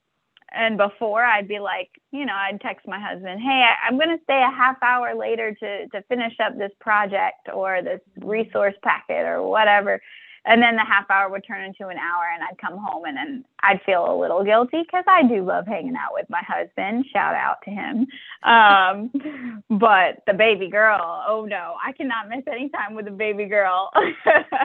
and 0.52 0.76
before 0.76 1.24
I'd 1.24 1.48
be 1.48 1.60
like, 1.60 1.90
you 2.10 2.26
know, 2.26 2.34
I'd 2.34 2.60
text 2.60 2.86
my 2.86 2.98
husband, 2.98 3.40
hey, 3.40 3.64
I, 3.68 3.88
am 3.88 3.98
going 3.98 4.16
to 4.16 4.22
stay 4.24 4.42
a 4.42 4.54
half 4.54 4.82
hour 4.82 5.14
later 5.14 5.54
to 5.54 5.88
to 5.88 6.02
finish 6.08 6.34
up 6.44 6.58
this 6.58 6.72
project 6.80 7.48
or 7.52 7.82
this 7.82 8.00
resource 8.20 8.74
packet 8.82 9.26
or 9.26 9.46
whatever. 9.48 10.00
And 10.46 10.62
then 10.62 10.76
the 10.76 10.84
half 10.84 11.10
hour 11.10 11.28
would 11.28 11.44
turn 11.46 11.64
into 11.64 11.88
an 11.88 11.98
hour, 11.98 12.24
and 12.34 12.42
I'd 12.42 12.58
come 12.58 12.78
home 12.78 13.04
and 13.04 13.16
then 13.16 13.44
I'd 13.62 13.82
feel 13.84 14.10
a 14.10 14.16
little 14.18 14.42
guilty 14.42 14.82
because 14.82 15.04
I 15.06 15.22
do 15.22 15.44
love 15.44 15.66
hanging 15.66 15.96
out 15.96 16.12
with 16.14 16.26
my 16.30 16.42
husband. 16.46 17.04
Shout 17.12 17.34
out 17.34 17.58
to 17.64 17.70
him. 17.70 18.06
Um, 18.42 19.62
but 19.78 20.22
the 20.26 20.34
baby 20.34 20.68
girl, 20.68 21.24
oh 21.28 21.44
no, 21.44 21.74
I 21.84 21.92
cannot 21.92 22.28
miss 22.28 22.44
any 22.46 22.68
time 22.70 22.94
with 22.94 23.04
the 23.04 23.10
baby 23.10 23.46
girl. 23.46 23.90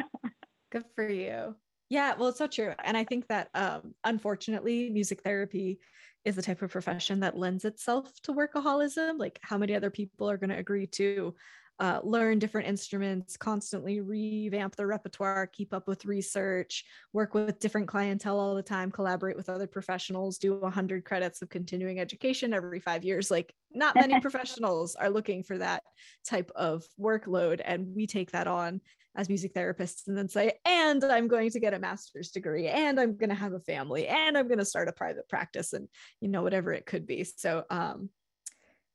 Good 0.71 0.85
for 0.95 1.07
you. 1.07 1.55
Yeah, 1.89 2.15
well, 2.17 2.29
it's 2.29 2.39
so 2.39 2.47
true. 2.47 2.73
And 2.83 2.97
I 2.97 3.03
think 3.03 3.27
that 3.27 3.49
um, 3.53 3.93
unfortunately, 4.03 4.89
music 4.89 5.21
therapy 5.23 5.79
is 6.23 6.35
the 6.35 6.41
type 6.41 6.61
of 6.63 6.71
profession 6.71 7.19
that 7.19 7.37
lends 7.37 7.65
itself 7.65 8.11
to 8.23 8.33
workaholism. 8.33 9.19
Like, 9.19 9.39
how 9.43 9.57
many 9.57 9.75
other 9.75 9.91
people 9.91 10.29
are 10.29 10.37
going 10.37 10.49
to 10.49 10.57
agree 10.57 10.87
to 10.87 11.35
uh, 11.79 11.99
learn 12.03 12.39
different 12.39 12.67
instruments, 12.67 13.35
constantly 13.35 13.99
revamp 13.99 14.75
their 14.75 14.87
repertoire, 14.87 15.47
keep 15.47 15.73
up 15.73 15.87
with 15.87 16.05
research, 16.05 16.85
work 17.11 17.33
with 17.33 17.59
different 17.59 17.87
clientele 17.87 18.39
all 18.39 18.55
the 18.55 18.63
time, 18.63 18.91
collaborate 18.91 19.35
with 19.35 19.49
other 19.49 19.67
professionals, 19.67 20.37
do 20.37 20.55
100 20.55 21.03
credits 21.03 21.41
of 21.41 21.49
continuing 21.49 21.99
education 21.99 22.53
every 22.53 22.79
five 22.79 23.03
years. 23.03 23.29
Like, 23.29 23.53
not 23.71 23.95
many 23.95 24.19
professionals 24.21 24.95
are 24.95 25.09
looking 25.09 25.43
for 25.43 25.57
that 25.57 25.83
type 26.25 26.49
of 26.55 26.85
workload. 26.99 27.61
And 27.63 27.93
we 27.93 28.07
take 28.07 28.31
that 28.31 28.47
on 28.47 28.79
as 29.17 29.29
music 29.29 29.53
therapists 29.53 30.07
and 30.07 30.17
then 30.17 30.29
say, 30.29 30.53
and 30.65 31.03
I'm 31.03 31.27
going 31.27 31.49
to 31.51 31.59
get 31.59 31.73
a 31.73 31.79
master's 31.79 32.31
degree, 32.31 32.67
and 32.67 32.99
I'm 32.99 33.17
going 33.17 33.29
to 33.29 33.35
have 33.35 33.53
a 33.53 33.59
family, 33.59 34.07
and 34.07 34.37
I'm 34.37 34.47
going 34.47 34.59
to 34.59 34.65
start 34.65 34.87
a 34.87 34.93
private 34.93 35.27
practice, 35.29 35.73
and 35.73 35.87
you 36.21 36.27
know, 36.27 36.41
whatever 36.41 36.73
it 36.73 36.85
could 36.85 37.05
be. 37.05 37.23
So, 37.23 37.63
um, 37.69 38.09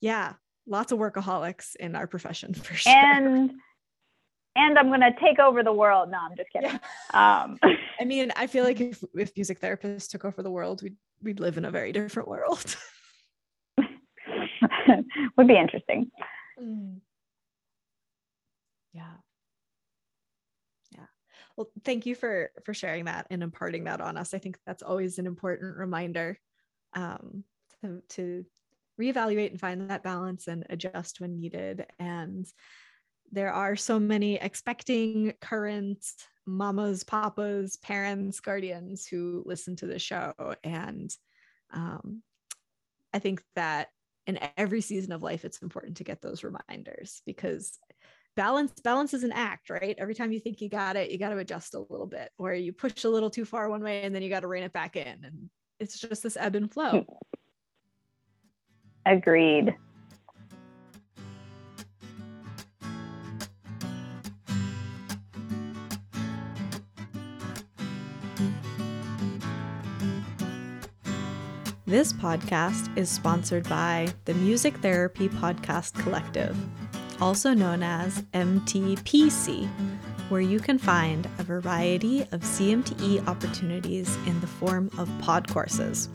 yeah, 0.00 0.34
lots 0.66 0.92
of 0.92 0.98
workaholics 0.98 1.76
in 1.76 1.96
our 1.96 2.06
profession 2.06 2.54
for 2.54 2.74
sure. 2.74 2.92
And 2.92 3.52
and 4.56 4.78
I'm 4.78 4.88
going 4.88 5.00
to 5.00 5.12
take 5.20 5.38
over 5.38 5.62
the 5.62 5.72
world. 5.72 6.10
No, 6.10 6.18
I'm 6.18 6.36
just 6.36 6.50
kidding. 6.52 6.78
Yeah. 7.14 7.42
Um, 7.44 7.58
I 8.00 8.04
mean, 8.04 8.32
I 8.34 8.46
feel 8.48 8.64
like 8.64 8.80
if, 8.80 9.02
if 9.14 9.30
music 9.36 9.60
therapists 9.60 10.08
took 10.08 10.24
over 10.24 10.42
the 10.42 10.50
world, 10.50 10.82
we'd, 10.82 10.96
we'd 11.22 11.38
live 11.38 11.56
in 11.56 11.64
a 11.64 11.70
very 11.70 11.92
different 11.92 12.28
world. 12.28 12.76
Would 15.36 15.46
be 15.46 15.56
interesting. 15.56 16.10
Mm. 16.60 16.96
Yeah. 18.92 19.02
Yeah. 20.92 21.06
Well, 21.56 21.68
thank 21.84 22.06
you 22.06 22.16
for 22.16 22.50
for 22.64 22.74
sharing 22.74 23.04
that 23.04 23.28
and 23.30 23.42
imparting 23.42 23.84
that 23.84 24.00
on 24.00 24.16
us. 24.16 24.34
I 24.34 24.38
think 24.38 24.58
that's 24.66 24.82
always 24.82 25.18
an 25.18 25.26
important 25.26 25.76
reminder 25.76 26.40
um, 26.94 27.44
to, 27.82 28.02
to 28.10 28.44
reevaluate 29.00 29.50
and 29.50 29.60
find 29.60 29.88
that 29.88 30.02
balance 30.02 30.46
and 30.46 30.64
adjust 30.68 31.20
when 31.20 31.40
needed. 31.40 31.86
And 31.98 32.46
there 33.32 33.52
are 33.52 33.76
so 33.76 33.98
many 33.98 34.36
expecting 34.36 35.32
current 35.40 36.04
mamas, 36.46 37.04
papas, 37.04 37.76
parents, 37.76 38.40
guardians 38.40 39.06
who 39.06 39.42
listen 39.46 39.76
to 39.76 39.86
the 39.86 39.98
show. 39.98 40.34
And 40.64 41.10
um, 41.72 42.22
I 43.14 43.20
think 43.20 43.42
that 43.54 43.88
in 44.26 44.38
every 44.56 44.80
season 44.80 45.12
of 45.12 45.22
life, 45.22 45.44
it's 45.44 45.62
important 45.62 45.96
to 45.98 46.04
get 46.04 46.20
those 46.20 46.44
reminders 46.44 47.22
because 47.24 47.78
balance 48.36 48.72
balance 48.82 49.12
is 49.12 49.24
an 49.24 49.32
act 49.32 49.70
right 49.70 49.96
every 49.98 50.14
time 50.14 50.30
you 50.30 50.38
think 50.38 50.60
you 50.60 50.68
got 50.68 50.94
it 50.94 51.10
you 51.10 51.18
got 51.18 51.30
to 51.30 51.38
adjust 51.38 51.74
a 51.74 51.80
little 51.90 52.06
bit 52.06 52.30
or 52.38 52.54
you 52.54 52.72
push 52.72 53.02
a 53.04 53.08
little 53.08 53.28
too 53.28 53.44
far 53.44 53.68
one 53.68 53.82
way 53.82 54.02
and 54.02 54.14
then 54.14 54.22
you 54.22 54.30
got 54.30 54.40
to 54.40 54.46
rein 54.46 54.62
it 54.62 54.72
back 54.72 54.94
in 54.94 55.24
and 55.24 55.50
it's 55.80 55.98
just 55.98 56.22
this 56.22 56.36
ebb 56.36 56.54
and 56.54 56.72
flow 56.72 57.04
Agreed. 59.10 59.74
This 71.86 72.12
podcast 72.12 72.96
is 72.96 73.10
sponsored 73.10 73.68
by 73.68 74.06
the 74.26 74.34
Music 74.34 74.76
Therapy 74.76 75.28
Podcast 75.28 75.94
Collective, 75.94 76.56
also 77.20 77.52
known 77.52 77.82
as 77.82 78.22
MTPC, 78.32 79.68
where 80.28 80.40
you 80.40 80.60
can 80.60 80.78
find 80.78 81.28
a 81.40 81.42
variety 81.42 82.22
of 82.30 82.42
CMTE 82.42 83.26
opportunities 83.26 84.14
in 84.28 84.40
the 84.40 84.46
form 84.46 84.88
of 84.98 85.10
pod 85.18 85.48
courses. 85.48 86.08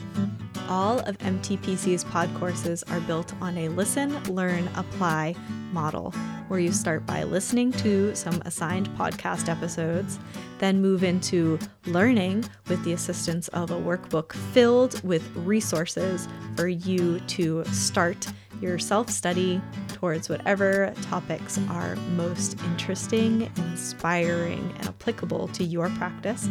All 0.68 1.00
of 1.00 1.18
MTPC's 1.20 2.04
pod 2.06 2.34
courses 2.36 2.84
are 2.84 3.00
built 3.02 3.34
on 3.40 3.56
a 3.58 3.70
listen, 3.70 4.22
learn, 4.24 4.68
apply 4.76 5.36
model, 5.72 6.12
where 6.48 6.60
you 6.60 6.72
start 6.72 7.06
by 7.06 7.24
listening 7.24 7.72
to 7.74 8.16
some 8.16 8.42
assigned 8.46 8.90
podcast 8.98 9.48
episodes, 9.48 10.20
then 10.58 10.82
move 10.82 11.04
into 11.04 11.60
learning 11.86 12.46
with 12.68 12.84
the 12.84 12.94
assistance 12.94 13.48
of 13.50 13.70
a 13.70 13.76
workbook 13.76 14.34
filled 14.54 15.04
with 15.04 15.30
resources 15.36 16.28
for 16.56 16.68
you 16.68 17.20
to 17.22 17.64
start 17.66 18.28
your 18.60 18.80
self 18.80 19.10
study 19.10 19.62
towards 19.90 20.30
whatever 20.30 20.94
topics 21.04 21.60
are 21.70 21.96
most 22.16 22.60
interesting, 22.64 23.52
inspiring, 23.58 24.74
and 24.80 24.88
applicable 24.88 25.48
to 25.50 25.64
your 25.64 25.90
practice. 25.92 26.50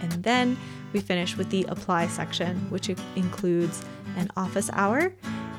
And 0.00 0.12
then 0.22 0.56
we 0.92 1.00
finish 1.00 1.36
with 1.36 1.50
the 1.50 1.64
apply 1.64 2.06
section, 2.08 2.56
which 2.70 2.88
includes 3.16 3.84
an 4.16 4.28
office 4.36 4.70
hour, 4.72 5.12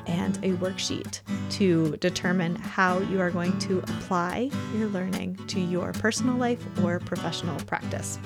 and 0.06 0.36
a 0.38 0.52
worksheet 0.54 1.20
to 1.50 1.94
determine 1.96 2.56
how 2.56 2.98
you 2.98 3.20
are 3.20 3.30
going 3.30 3.56
to 3.58 3.78
apply 3.78 4.50
your 4.76 4.88
learning 4.88 5.36
to 5.46 5.60
your 5.60 5.92
personal 5.92 6.36
life 6.36 6.62
or 6.82 6.98
professional 7.00 7.58
practice. 7.60 8.18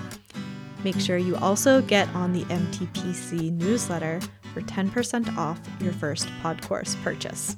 Make 0.83 0.99
sure 0.99 1.17
you 1.17 1.37
also 1.37 1.81
get 1.81 2.09
on 2.09 2.33
the 2.33 2.43
MTPC 2.45 3.53
newsletter 3.53 4.19
for 4.53 4.61
10% 4.61 5.37
off 5.37 5.59
your 5.79 5.93
first 5.93 6.27
pod 6.41 6.61
course 6.61 6.95
purchase. 7.03 7.55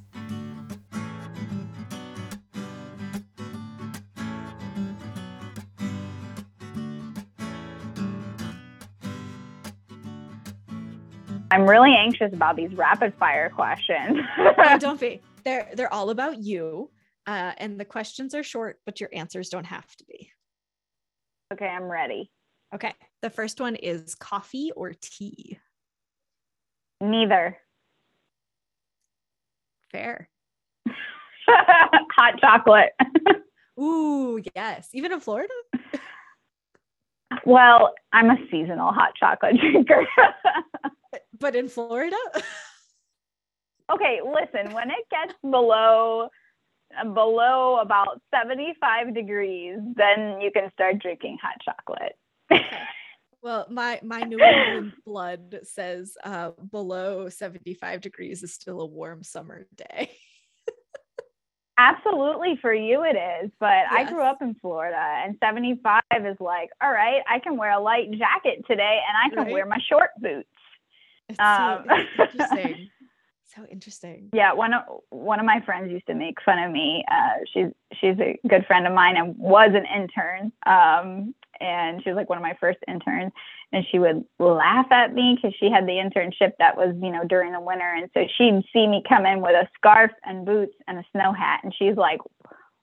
I'm 11.55 11.69
really 11.69 11.95
anxious 11.95 12.33
about 12.33 12.57
these 12.57 12.73
rapid 12.73 13.13
fire 13.15 13.49
questions. 13.49 14.19
oh, 14.37 14.77
don't 14.79 14.99
be. 14.99 15.21
They're 15.45 15.69
they're 15.75 15.93
all 15.93 16.09
about 16.09 16.39
you. 16.39 16.89
Uh, 17.27 17.53
and 17.57 17.79
the 17.79 17.85
questions 17.85 18.35
are 18.35 18.43
short, 18.43 18.79
but 18.85 18.99
your 18.99 19.09
answers 19.13 19.49
don't 19.49 19.65
have 19.65 19.95
to 19.95 20.05
be. 20.05 20.29
Okay, 21.53 21.67
I'm 21.67 21.83
ready. 21.85 22.31
Okay. 22.73 22.93
The 23.21 23.29
first 23.29 23.59
one 23.59 23.75
is 23.75 24.15
coffee 24.15 24.71
or 24.75 24.93
tea? 24.93 25.57
Neither. 27.01 27.57
Fair. 29.91 30.29
Hot 31.47 32.39
chocolate. 32.39 32.91
Ooh, 33.79 34.41
yes. 34.55 34.89
Even 34.93 35.11
in 35.11 35.19
Florida? 35.19 35.53
well, 37.45 37.93
I'm 38.13 38.29
a 38.29 38.37
seasonal 38.49 38.91
hot 38.93 39.13
chocolate 39.19 39.57
drinker. 39.59 40.07
but 41.39 41.55
in 41.55 41.67
Florida? 41.67 42.15
okay, 43.91 44.19
listen, 44.23 44.73
when 44.73 44.89
it 44.89 45.05
gets 45.11 45.33
below 45.41 46.29
below 47.03 47.79
about 47.79 48.21
75 48.33 49.13
degrees, 49.13 49.79
then 49.95 50.41
you 50.41 50.51
can 50.51 50.71
start 50.73 50.99
drinking 50.99 51.37
hot 51.41 51.57
chocolate. 51.63 52.15
Well, 53.45 53.67
my 53.69 53.99
my 54.01 54.21
New 54.21 54.39
England 54.39 54.93
blood 55.05 55.59
says 55.61 56.17
uh, 56.23 56.49
below 56.71 57.29
75 57.29 58.01
degrees 58.01 58.41
is 58.41 58.51
still 58.51 58.81
a 58.81 58.87
warm 58.87 59.21
summer 59.21 59.67
day. 59.75 60.09
Absolutely, 61.77 62.57
for 62.59 62.73
you 62.73 63.03
it 63.03 63.15
is. 63.15 63.51
But 63.59 63.85
yes. 63.91 63.91
I 63.91 64.09
grew 64.09 64.23
up 64.23 64.41
in 64.41 64.55
Florida, 64.55 64.97
and 64.97 65.37
75 65.43 66.01
is 66.25 66.37
like, 66.39 66.71
all 66.81 66.91
right, 66.91 67.21
I 67.29 67.37
can 67.37 67.55
wear 67.55 67.69
a 67.69 67.79
light 67.79 68.09
jacket 68.09 68.65
today, 68.65 68.99
and 69.07 69.15
I 69.15 69.35
can 69.35 69.45
right? 69.45 69.53
wear 69.53 69.67
my 69.67 69.79
short 69.87 70.09
boots. 70.19 70.49
It's 71.29 71.39
um, 71.39 71.85
so 71.87 72.23
interesting. 72.23 72.89
so 73.55 73.65
interesting. 73.71 74.29
Yeah, 74.33 74.53
one 74.53 74.73
of 74.73 74.83
one 75.09 75.39
of 75.39 75.45
my 75.45 75.61
friends 75.61 75.91
used 75.91 76.07
to 76.07 76.15
make 76.15 76.41
fun 76.43 76.59
of 76.59 76.71
me. 76.71 77.03
Uh, 77.09 77.43
she's 77.53 77.71
she's 77.99 78.19
a 78.19 78.37
good 78.47 78.65
friend 78.65 78.87
of 78.87 78.93
mine 78.93 79.17
and 79.17 79.37
was 79.37 79.71
an 79.73 79.85
intern. 79.85 80.51
Um, 80.65 81.33
and 81.59 82.03
she 82.03 82.09
was 82.09 82.17
like 82.17 82.29
one 82.29 82.37
of 82.37 82.41
my 82.41 82.55
first 82.59 82.79
interns 82.87 83.31
and 83.71 83.85
she 83.91 83.99
would 83.99 84.23
laugh 84.39 84.91
at 84.91 85.13
me 85.13 85.35
because 85.35 85.55
she 85.59 85.69
had 85.69 85.85
the 85.85 85.93
internship 85.93 86.53
that 86.59 86.75
was 86.75 86.95
you 87.01 87.11
know 87.11 87.23
during 87.23 87.51
the 87.51 87.59
winter 87.59 87.93
and 87.95 88.09
so 88.13 88.25
she'd 88.37 88.61
see 88.73 88.87
me 88.87 89.01
come 89.07 89.25
in 89.25 89.41
with 89.41 89.51
a 89.51 89.67
scarf 89.75 90.11
and 90.23 90.45
boots 90.45 90.75
and 90.87 90.99
a 90.99 91.03
snow 91.11 91.31
hat 91.31 91.61
and 91.63 91.73
she's 91.77 91.95
like 91.95 92.19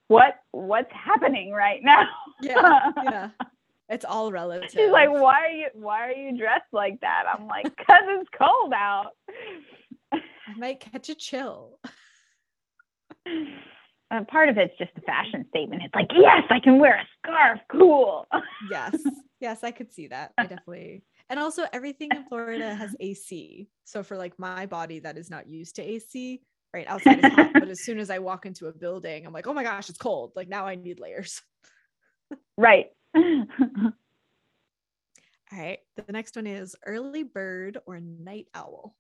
what 0.09 0.41
what's 0.53 0.93
happening 0.93 1.53
right 1.53 1.81
now 1.83 2.07
yeah 2.41 2.91
yeah 3.05 3.29
it's 3.89 4.05
all 4.05 4.33
relative 4.33 4.71
she's 4.71 4.91
like 4.91 5.11
why 5.11 5.47
are 5.47 5.51
you 5.51 5.67
why 5.75 6.07
are 6.09 6.13
you 6.13 6.37
dressed 6.37 6.73
like 6.73 7.01
that 7.01 7.25
i'm 7.33 7.47
like 7.47 7.65
because 7.65 8.05
it's 8.07 8.31
cold 8.37 8.73
out 8.73 9.13
i 10.13 10.55
might 10.57 10.81
catch 10.81 11.09
a 11.09 11.15
chill 11.15 11.79
uh, 14.13 14.25
part 14.25 14.49
of 14.49 14.59
it's 14.59 14.77
just 14.79 14.91
a 14.97 15.01
fashion 15.03 15.45
statement. 15.49 15.83
It's 15.85 15.95
like, 15.95 16.11
yes, 16.15 16.43
I 16.51 16.61
can 16.61 16.79
wear 16.79 16.97
a 16.97 17.07
scarf. 17.19 17.61
Cool. 17.71 18.27
yes. 18.71 18.97
Yes, 19.41 19.65
I 19.65 19.71
could 19.71 19.93
see 19.93 20.09
that. 20.09 20.33
I 20.37 20.43
definitely. 20.43 21.03
And 21.31 21.41
also 21.41 21.65
everything 21.73 22.11
in 22.15 22.25
Florida 22.29 22.75
has 22.75 22.95
AC. 23.01 23.69
So 23.85 24.03
for 24.03 24.17
like 24.17 24.39
my 24.39 24.67
body 24.67 24.99
that 25.01 25.17
is 25.17 25.31
not 25.31 25.49
used 25.49 25.77
to 25.77 25.83
AC, 25.83 26.43
right? 26.75 26.87
Outside 26.87 27.25
is 27.25 27.33
hot, 27.33 27.53
but 27.55 27.69
as 27.69 27.81
soon 27.81 27.99
as 27.99 28.11
I 28.11 28.19
walk 28.19 28.45
into 28.45 28.67
a 28.67 28.73
building, 28.73 29.27
I'm 29.27 29.33
like, 29.33 29.47
oh 29.47 29.55
my 29.55 29.63
gosh, 29.63 29.89
it's 29.89 29.99
cold. 29.99 30.33
Like 30.37 30.49
now 30.49 30.67
I 30.67 30.75
need 30.75 31.01
layers. 31.01 31.41
right. 32.59 32.87
All 33.15 33.93
right. 35.53 35.79
The 35.97 36.13
next 36.13 36.37
one 36.37 36.47
is 36.47 36.77
early 36.85 37.23
bird 37.23 37.79
or 37.87 37.99
night 37.99 38.49
owl. 38.55 38.95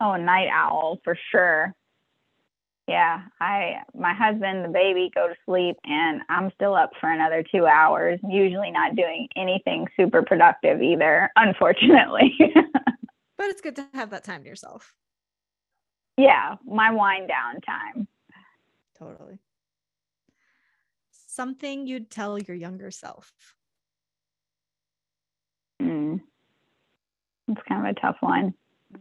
Oh, 0.00 0.16
night 0.16 0.48
owl 0.52 0.98
for 1.04 1.16
sure 1.30 1.74
yeah, 2.90 3.22
I 3.40 3.82
my 3.94 4.12
husband, 4.12 4.64
the 4.64 4.68
baby 4.68 5.12
go 5.14 5.28
to 5.28 5.34
sleep 5.46 5.76
and 5.84 6.22
I'm 6.28 6.50
still 6.56 6.74
up 6.74 6.90
for 7.00 7.08
another 7.08 7.44
2 7.44 7.64
hours, 7.64 8.18
usually 8.28 8.72
not 8.72 8.96
doing 8.96 9.28
anything 9.36 9.86
super 9.96 10.22
productive 10.22 10.82
either, 10.82 11.30
unfortunately. 11.36 12.36
but 13.38 13.46
it's 13.46 13.60
good 13.60 13.76
to 13.76 13.86
have 13.94 14.10
that 14.10 14.24
time 14.24 14.42
to 14.42 14.48
yourself. 14.48 14.92
Yeah, 16.16 16.56
my 16.66 16.90
wind 16.90 17.28
down 17.28 17.60
time. 17.60 18.08
Totally. 18.98 19.38
Something 21.12 21.86
you'd 21.86 22.10
tell 22.10 22.40
your 22.40 22.56
younger 22.56 22.90
self. 22.90 23.32
Mm. 25.80 26.20
It's 27.46 27.62
kind 27.68 27.86
of 27.86 27.96
a 27.96 28.00
tough 28.00 28.16
one. 28.18 28.52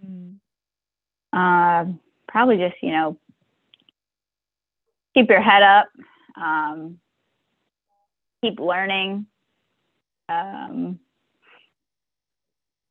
Mm. 0.06 0.36
Uh, 1.32 1.86
probably 2.28 2.58
just, 2.58 2.76
you 2.82 2.92
know, 2.92 3.18
keep 5.14 5.30
your 5.30 5.42
head 5.42 5.64
up, 5.64 5.88
um, 6.36 7.00
keep 8.42 8.60
learning. 8.60 9.26
Um, 10.28 11.00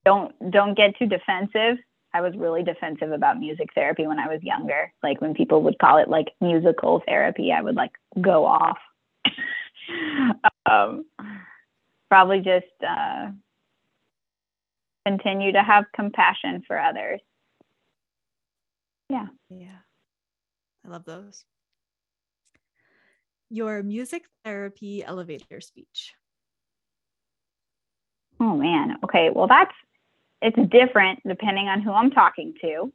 don't 0.05 0.51
don't 0.51 0.77
get 0.77 0.97
too 0.99 1.07
defensive. 1.07 1.79
I 2.15 2.23
was 2.23 2.35
really 2.37 2.63
defensive 2.63 3.13
about 3.13 3.39
music 3.39 3.69
therapy 3.75 4.07
when 4.07 4.19
I 4.19 4.29
was 4.29 4.43
younger. 4.43 4.93
Like 5.03 5.21
when 5.21 5.35
people 5.35 5.63
would 5.63 5.79
call 5.79 5.99
it 5.99 6.09
like 6.09 6.29
musical 6.41 7.03
therapy, 7.07 7.53
I 7.53 7.61
would 7.61 7.77
like 7.77 7.93
go 8.21 8.47
off. 8.47 8.79
um, 10.67 11.05
probably 12.09 12.39
just 12.39 12.67
uh, 12.87 13.29
continue 15.07 15.53
to 15.53 15.63
have 15.63 15.85
compassion 15.95 16.63
for 16.67 16.81
others. 16.81 17.21
Yeah. 19.09 19.27
Yeah. 19.51 19.79
I 20.85 20.89
love 20.89 21.05
those 21.05 21.45
your 23.51 23.83
music 23.83 24.25
therapy 24.45 25.05
elevator 25.05 25.61
speech? 25.61 26.15
Oh 28.41 28.57
man. 28.57 28.97
Okay. 29.05 29.31
Well, 29.35 29.49
that's 29.49 29.75
it's 30.41 30.71
different 30.71 31.21
depending 31.27 31.69
on 31.69 31.81
who 31.81 31.93
I'm 31.93 32.11
talking 32.11 32.55
to. 32.61 32.93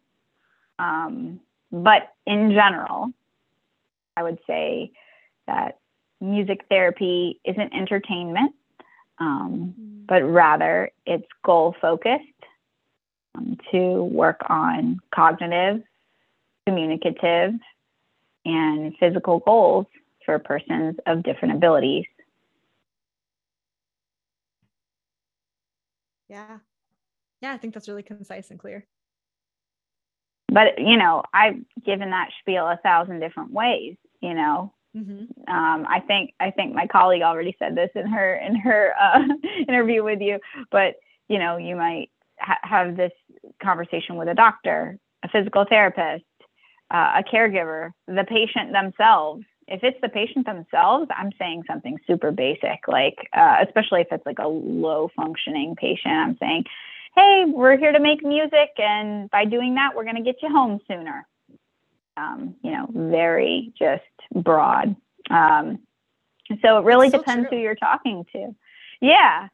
Um, 0.80 1.40
but 1.72 2.14
in 2.26 2.52
general, 2.52 3.12
I 4.16 4.24
would 4.24 4.40
say 4.48 4.92
that 5.48 5.80
music 6.22 6.66
therapy 6.70 7.42
isn't 7.44 7.74
entertainment, 7.74 8.54
um, 9.20 9.76
mm-hmm. 9.78 10.06
but 10.08 10.24
rather 10.24 10.92
it's 11.06 11.28
goal 11.44 11.76
focused 11.82 12.24
um, 13.36 13.58
to 13.72 14.04
work 14.04 14.42
on 14.50 15.00
cognitive, 15.14 15.82
communicative, 16.68 17.54
and 18.46 18.94
physical 19.00 19.40
goals 19.40 19.86
for 20.26 20.40
persons 20.40 20.96
of 21.06 21.24
different 21.24 21.56
abilities. 21.56 22.06
Yeah. 26.30 26.58
Yeah, 27.42 27.54
I 27.54 27.58
think 27.58 27.74
that's 27.74 27.88
really 27.90 28.04
concise 28.04 28.50
and 28.50 28.60
clear. 28.60 28.86
But, 30.48 30.80
you 30.80 30.98
know, 30.98 31.24
I've 31.34 31.56
given 31.86 32.12
that 32.12 32.30
spiel 32.40 32.66
a 32.66 32.80
thousand 32.84 33.20
different 33.20 33.52
ways, 33.52 33.96
you 34.22 34.34
know. 34.34 34.74
Mm-hmm. 34.96 35.52
Um, 35.52 35.88
I 35.90 36.00
think 36.06 36.34
I 36.40 36.52
think 36.52 36.76
my 36.76 36.86
colleague 36.86 37.24
already 37.24 37.56
said 37.58 37.76
this 37.76 37.90
in 37.96 38.06
her 38.08 38.36
in 38.36 38.56
her 38.56 38.94
uh, 39.02 39.24
interview 39.68 40.04
with 40.04 40.22
you, 40.22 40.40
but 40.72 40.96
you 41.28 41.40
know 41.40 41.58
you 41.58 41.76
might 41.76 42.12
ha- 42.40 42.60
have 42.62 42.96
this 42.96 43.12
conversation 43.62 44.18
with 44.18 44.28
a 44.28 44.36
doctor, 44.36 45.00
a 45.24 45.30
physical 45.30 45.66
therapist, 45.68 46.24
uh, 46.94 47.14
a 47.18 47.24
caregiver, 47.24 47.92
the 48.08 48.24
patient 48.24 48.72
themselves, 48.72 49.44
if 49.68 49.84
it's 49.84 50.00
the 50.02 50.10
patient 50.10 50.46
themselves, 50.46 51.10
I'm 51.16 51.32
saying 51.40 51.64
something 51.68 51.98
super 52.06 52.32
basic, 52.32 52.88
like 52.88 53.30
uh, 53.34 53.58
especially 53.66 54.02
if 54.02 54.08
it's 54.12 54.26
like 54.26 54.40
a 54.40 54.48
low 54.48 55.10
functioning 55.16 55.76
patient, 55.76 56.14
I'm 56.14 56.38
saying, 56.38 56.66
"Hey, 57.16 57.46
we're 57.48 57.78
here 57.78 57.92
to 57.92 58.00
make 58.00 58.24
music, 58.24 58.72
and 58.78 59.30
by 59.30 59.46
doing 59.46 59.76
that, 59.76 59.96
we're 59.96 60.04
going 60.04 60.18
to 60.18 60.22
get 60.22 60.42
you 60.42 60.50
home 60.50 60.80
sooner." 60.88 61.26
Um, 62.18 62.56
you 62.62 62.72
know, 62.72 62.88
very 62.94 63.74
just 63.78 64.04
broad. 64.44 64.96
Um, 65.30 65.80
so 66.62 66.78
it 66.78 66.84
really 66.84 67.10
so 67.10 67.18
depends 67.20 67.50
true. 67.50 67.58
who 67.58 67.64
you're 67.64 67.76
talking 67.76 68.26
to. 68.34 68.54
Yeah, 69.02 69.48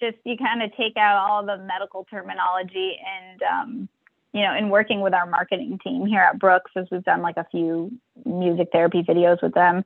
just 0.00 0.16
you 0.24 0.36
kind 0.36 0.62
of 0.62 0.74
take 0.76 0.96
out 0.96 1.16
all 1.18 1.44
the 1.44 1.58
medical 1.58 2.04
terminology 2.10 2.98
and 3.06 3.42
um, 3.42 3.88
you 4.34 4.42
know, 4.42 4.54
in 4.54 4.68
working 4.68 5.00
with 5.00 5.14
our 5.14 5.26
marketing 5.26 5.78
team 5.82 6.04
here 6.04 6.20
at 6.20 6.38
Brooks, 6.38 6.72
as 6.76 6.86
we've 6.90 7.04
done 7.04 7.22
like 7.22 7.36
a 7.36 7.46
few 7.50 7.92
music 8.26 8.68
therapy 8.72 9.02
videos 9.02 9.40
with 9.40 9.54
them, 9.54 9.84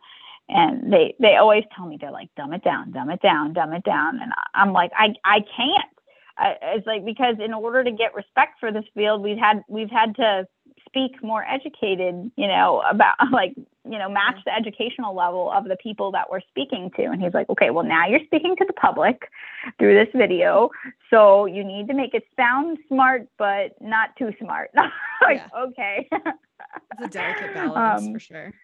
and 0.49 0.91
they 0.93 1.15
they 1.21 1.37
always 1.37 1.65
tell 1.77 1.87
me 1.87 1.99
they're 2.01 2.11
like, 2.11 2.31
dumb 2.35 2.55
it 2.55 2.65
down, 2.65 2.91
dumb 2.91 3.11
it 3.11 3.21
down, 3.21 3.53
dumb 3.53 3.75
it 3.75 3.85
down, 3.85 4.19
and 4.21 4.33
I'm 4.55 4.73
like, 4.73 4.91
I 4.97 5.15
I 5.25 5.41
can't. 5.57 5.93
I, 6.39 6.55
it's 6.63 6.87
like 6.87 7.05
because 7.05 7.37
in 7.45 7.53
order 7.53 7.85
to 7.85 7.91
get 7.91 8.15
respect 8.15 8.59
for 8.59 8.73
this 8.73 8.85
field, 8.95 9.23
we've 9.23 9.39
had 9.39 9.63
we've 9.69 9.91
had 9.91 10.17
to 10.17 10.49
speak 10.89 11.23
more 11.23 11.45
educated, 11.45 12.31
you 12.37 12.49
know, 12.49 12.83
about 12.91 13.17
like, 13.33 13.55
you 13.91 13.99
know, 13.99 14.09
match 14.09 14.37
the 14.45 14.55
educational 14.55 15.15
level 15.15 15.51
of 15.51 15.65
the 15.65 15.77
people 15.77 16.13
that 16.13 16.31
we're 16.31 16.41
speaking 16.49 16.91
to. 16.97 17.05
And 17.05 17.23
he's 17.23 17.35
like, 17.35 17.49
okay, 17.49 17.71
well, 17.71 17.85
now 17.85 18.07
you're 18.07 18.25
speaking 18.27 18.55
to 18.57 18.65
the 18.67 18.73
public 18.75 19.31
through 19.79 19.95
this 19.95 20.13
video. 20.15 20.71
So 21.11 21.47
you 21.47 21.65
need 21.65 21.89
to 21.89 21.95
make 21.95 22.15
it 22.15 22.25
sound 22.37 22.79
smart, 22.89 23.29
but 23.39 23.81
not 23.81 24.11
too 24.17 24.33
smart. 24.41 24.71
like, 25.23 25.39
yeah. 25.39 25.49
okay. 25.59 26.09
it's 26.13 27.03
a 27.03 27.09
delicate 27.09 27.55
balance 27.55 28.03
um, 28.03 28.13
for 28.13 28.21
sure. 28.21 28.55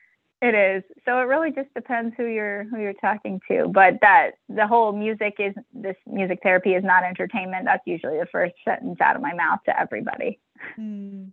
It 0.42 0.54
is. 0.54 0.82
So 1.06 1.18
it 1.20 1.22
really 1.22 1.52
just 1.52 1.72
depends 1.72 2.14
who 2.18 2.26
you're 2.26 2.64
who 2.64 2.78
you're 2.78 2.92
talking 2.92 3.40
to. 3.48 3.68
But 3.68 3.94
that 4.02 4.32
the 4.50 4.66
whole 4.66 4.92
music 4.92 5.36
is 5.38 5.54
this 5.72 5.96
music 6.06 6.40
therapy 6.42 6.74
is 6.74 6.84
not 6.84 7.02
entertainment. 7.02 7.64
That's 7.64 7.82
usually 7.86 8.18
the 8.18 8.26
first 8.26 8.54
sentence 8.62 9.00
out 9.00 9.16
of 9.16 9.22
my 9.22 9.32
mouth 9.32 9.60
to 9.64 9.80
everybody. 9.80 10.38
Mm, 10.78 11.30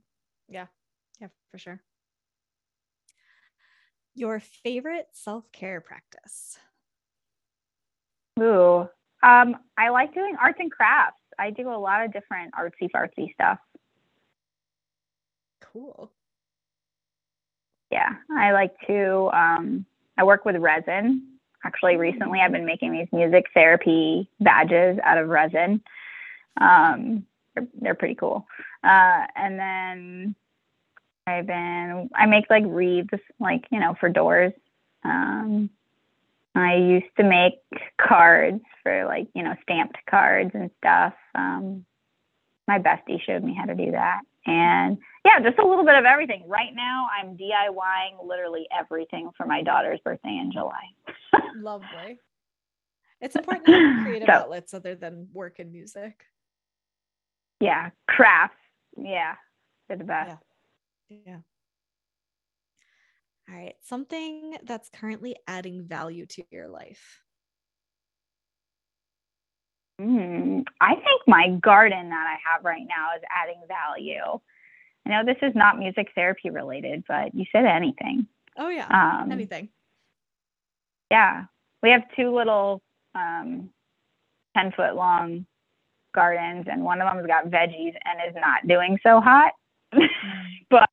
yeah. 0.47 0.67
Yeah, 1.19 1.27
for 1.51 1.57
sure. 1.57 1.81
Your 4.15 4.39
favorite 4.39 5.07
self-care 5.13 5.81
practice? 5.81 6.57
Ooh, 8.39 8.87
um, 9.23 9.55
I 9.77 9.89
like 9.89 10.13
doing 10.13 10.35
arts 10.41 10.57
and 10.59 10.71
crafts. 10.71 11.21
I 11.37 11.49
do 11.49 11.69
a 11.69 11.77
lot 11.77 12.03
of 12.03 12.11
different 12.11 12.53
artsy 12.53 12.89
fartsy 12.93 13.33
stuff. 13.33 13.59
Cool. 15.61 16.11
Yeah, 17.91 18.09
I 18.35 18.51
like 18.51 18.73
to. 18.87 19.29
Um, 19.33 19.85
I 20.17 20.23
work 20.23 20.45
with 20.45 20.55
resin. 20.57 21.27
Actually, 21.63 21.97
recently 21.97 22.39
I've 22.39 22.51
been 22.51 22.65
making 22.65 22.91
these 22.91 23.07
music 23.11 23.45
therapy 23.53 24.29
badges 24.39 24.97
out 25.03 25.17
of 25.17 25.29
resin. 25.29 25.81
Um, 26.59 27.25
they're, 27.53 27.67
they're 27.79 27.95
pretty 27.95 28.15
cool. 28.15 28.47
Uh, 28.83 29.25
and 29.35 29.59
then 29.59 30.35
I've 31.27 31.47
been 31.47 32.09
I 32.15 32.25
make 32.25 32.45
like 32.49 32.63
wreaths 32.65 33.23
like, 33.39 33.65
you 33.71 33.79
know, 33.79 33.95
for 33.99 34.09
doors. 34.09 34.53
Um 35.03 35.69
I 36.53 36.75
used 36.75 37.15
to 37.17 37.23
make 37.23 37.53
cards 37.99 38.61
for 38.83 39.05
like, 39.05 39.27
you 39.33 39.43
know, 39.43 39.55
stamped 39.63 39.97
cards 40.09 40.51
and 40.53 40.71
stuff. 40.79 41.13
Um 41.35 41.85
my 42.67 42.79
bestie 42.79 43.21
showed 43.25 43.43
me 43.43 43.53
how 43.53 43.65
to 43.65 43.75
do 43.75 43.91
that. 43.91 44.21
And 44.45 44.97
yeah, 45.23 45.39
just 45.39 45.59
a 45.59 45.67
little 45.67 45.85
bit 45.85 45.95
of 45.95 46.05
everything. 46.05 46.43
Right 46.47 46.73
now 46.73 47.07
I'm 47.19 47.37
DIYing 47.37 48.25
literally 48.25 48.67
everything 48.77 49.29
for 49.37 49.45
my 49.45 49.61
daughter's 49.61 49.99
birthday 50.03 50.39
in 50.41 50.51
July. 50.51 50.83
Lovely. 51.55 52.19
It's 53.21 53.35
important 53.35 53.67
to 53.67 53.71
have 53.73 54.03
creative 54.03 54.27
so, 54.27 54.33
outlets 54.33 54.73
other 54.73 54.95
than 54.95 55.27
work 55.31 55.59
and 55.59 55.71
music. 55.71 56.25
Yeah, 57.59 57.91
crafts. 58.07 58.57
Yeah, 58.97 59.35
they're 59.87 59.97
the 59.97 60.03
best. 60.03 60.29
Yeah. 60.29 60.37
Yeah. 61.25 61.39
All 63.49 63.55
right. 63.55 63.75
Something 63.81 64.57
that's 64.63 64.89
currently 64.89 65.35
adding 65.47 65.83
value 65.85 66.25
to 66.27 66.43
your 66.51 66.69
life. 66.69 67.21
Mm, 69.99 70.63
I 70.79 70.95
think 70.95 71.21
my 71.27 71.49
garden 71.61 72.09
that 72.09 72.27
I 72.27 72.37
have 72.49 72.63
right 72.63 72.85
now 72.87 73.09
is 73.15 73.23
adding 73.29 73.61
value. 73.67 74.39
I 75.05 75.09
know 75.09 75.25
this 75.25 75.37
is 75.41 75.53
not 75.53 75.77
music 75.77 76.07
therapy 76.15 76.49
related, 76.49 77.03
but 77.07 77.35
you 77.35 77.45
said 77.51 77.65
anything. 77.65 78.27
Oh, 78.57 78.69
yeah. 78.69 78.87
Um, 78.89 79.31
anything. 79.31 79.69
Yeah. 81.09 81.45
We 81.83 81.89
have 81.89 82.03
two 82.15 82.33
little 82.33 82.81
um, 83.15 83.69
10 84.55 84.71
foot 84.75 84.95
long 84.95 85.45
gardens, 86.13 86.67
and 86.71 86.83
one 86.83 87.01
of 87.01 87.11
them's 87.11 87.27
got 87.27 87.47
veggies 87.47 87.95
and 88.05 88.19
is 88.27 88.35
not 88.35 88.67
doing 88.67 88.97
so 89.03 89.19
hot. 89.19 89.51
But 90.69 90.89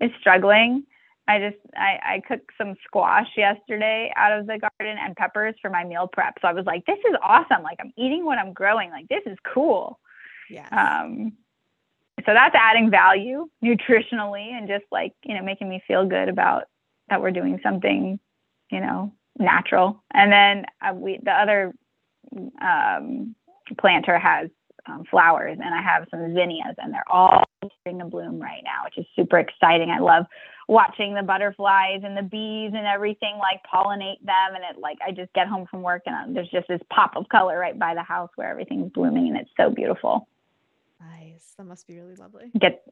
is 0.00 0.10
struggling. 0.20 0.84
I 1.28 1.38
just 1.38 1.58
I, 1.76 1.98
I 2.14 2.22
cooked 2.26 2.50
some 2.58 2.74
squash 2.84 3.28
yesterday 3.36 4.12
out 4.16 4.36
of 4.36 4.46
the 4.46 4.58
garden 4.58 4.98
and 4.98 5.14
peppers 5.14 5.54
for 5.62 5.70
my 5.70 5.84
meal 5.84 6.08
prep. 6.12 6.38
So 6.42 6.48
I 6.48 6.52
was 6.52 6.66
like, 6.66 6.84
this 6.86 6.98
is 6.98 7.14
awesome. 7.22 7.62
Like 7.62 7.78
I'm 7.80 7.92
eating 7.96 8.24
what 8.24 8.38
I'm 8.38 8.52
growing. 8.52 8.90
Like 8.90 9.08
this 9.08 9.22
is 9.26 9.38
cool. 9.44 10.00
Yeah. 10.48 10.66
Um 10.72 11.34
so 12.26 12.34
that's 12.34 12.54
adding 12.54 12.90
value 12.90 13.48
nutritionally 13.64 14.50
and 14.52 14.66
just 14.66 14.84
like, 14.90 15.12
you 15.24 15.34
know, 15.34 15.42
making 15.42 15.68
me 15.68 15.82
feel 15.86 16.04
good 16.04 16.28
about 16.28 16.64
that 17.08 17.22
we're 17.22 17.30
doing 17.30 17.60
something, 17.62 18.18
you 18.70 18.80
know, 18.80 19.12
natural. 19.38 20.02
And 20.12 20.32
then 20.32 20.66
uh, 20.82 20.94
we 20.94 21.20
the 21.22 21.32
other 21.32 21.72
um 22.60 23.36
planter 23.78 24.18
has 24.18 24.48
um, 24.86 25.04
flowers, 25.10 25.58
and 25.62 25.74
I 25.74 25.82
have 25.82 26.06
some 26.10 26.34
zinnias, 26.34 26.76
and 26.78 26.92
they're 26.92 27.10
all 27.10 27.44
starting 27.80 28.00
to 28.00 28.06
bloom 28.06 28.40
right 28.40 28.62
now, 28.64 28.84
which 28.84 28.98
is 28.98 29.06
super 29.16 29.38
exciting. 29.38 29.90
I 29.90 29.98
love 29.98 30.26
watching 30.68 31.14
the 31.14 31.22
butterflies 31.22 32.02
and 32.04 32.16
the 32.16 32.22
bees 32.22 32.72
and 32.74 32.86
everything 32.86 33.38
like 33.38 33.60
pollinate 33.72 34.24
them, 34.24 34.54
and 34.54 34.64
it 34.70 34.80
like 34.80 34.98
I 35.06 35.10
just 35.10 35.32
get 35.32 35.48
home 35.48 35.66
from 35.70 35.82
work 35.82 36.02
and 36.06 36.14
uh, 36.14 36.34
there's 36.34 36.48
just 36.48 36.68
this 36.68 36.80
pop 36.90 37.16
of 37.16 37.28
color 37.28 37.58
right 37.58 37.78
by 37.78 37.94
the 37.94 38.02
house 38.02 38.30
where 38.36 38.48
everything's 38.48 38.92
blooming, 38.92 39.28
and 39.28 39.36
it's 39.36 39.50
so 39.56 39.70
beautiful. 39.70 40.28
Nice, 41.00 41.54
that 41.56 41.64
must 41.64 41.86
be 41.86 41.96
really 41.96 42.16
lovely. 42.16 42.50
Get 42.58 42.84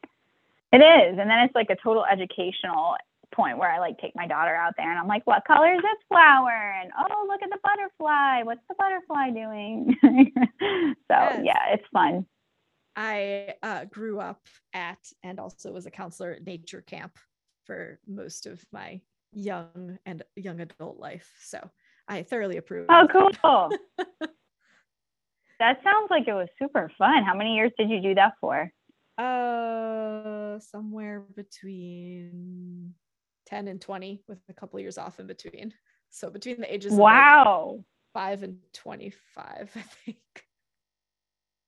it 0.73 0.79
is, 0.79 1.19
and 1.19 1.31
then 1.31 1.41
it's 1.41 1.55
like 1.55 1.71
a 1.71 1.77
total 1.77 2.05
educational 2.05 2.97
point 3.35 3.59
where 3.59 3.71
I 3.71 3.79
like 3.79 3.99
take 3.99 4.15
my 4.15 4.27
daughter 4.27 4.55
out 4.55 4.75
there 4.77 4.91
and 4.91 4.99
I'm 4.99 5.09
like, 5.09 5.27
what 5.27 5.45
color 5.47 5.73
is 5.73 5.83
this 5.83 6.07
flower? 6.09 6.75
And 6.81 6.91
oh, 6.99 7.27
look 7.29 7.43
at 7.43 7.51
the 7.51 7.59
butterfly. 7.63 8.43
What's 8.43 8.63
the 8.69 8.75
butterfly 8.79 9.31
doing? 9.31 9.97
so 10.03 10.95
yes. 11.11 11.41
yeah, 11.45 11.63
it's 11.73 11.87
fun. 11.93 12.27
I 12.97 13.55
uh, 13.63 13.85
grew 13.85 14.19
up 14.19 14.41
at 14.75 14.99
and 15.23 15.39
also 15.39 15.73
was 15.73 15.87
a 15.87 15.91
counselor 15.91 16.33
at 16.33 16.45
nature 16.45 16.83
camp 16.83 17.17
for 17.65 18.01
most 18.07 18.47
of 18.47 18.65
my 18.73 19.01
young 19.33 19.99
and 20.05 20.23
young 20.37 20.61
adult 20.61 20.99
life. 20.99 21.31
So 21.41 21.71
I 22.09 22.23
thoroughly 22.23 22.57
approve. 22.57 22.87
Oh, 22.89 23.07
cool. 23.13 23.31
that 25.61 25.81
sounds 25.85 26.09
like 26.11 26.27
it 26.27 26.33
was 26.33 26.49
super 26.59 26.91
fun. 26.99 27.23
How 27.25 27.35
many 27.35 27.55
years 27.55 27.73
did 27.79 27.91
you 27.91 28.01
do 28.03 28.15
that 28.15 28.33
for? 28.41 28.73
Uh, 29.19 30.59
somewhere 30.61 31.25
between 31.35 32.95
10 33.49 33.69
and 33.69 33.81
20 33.81 34.23
with 34.29 34.39
a 34.49 34.53
couple 34.53 34.79
years 34.79 34.99
off 34.99 35.19
in 35.19 35.27
between. 35.27 35.73
So 36.11 36.31
between 36.31 36.61
the 36.61 36.73
ages 36.73 36.93
wow. 36.93 37.77
Like 37.77 37.85
5 38.15 38.43
and 38.43 38.59
25, 38.75 39.71
I 39.77 39.81
think. 40.05 40.19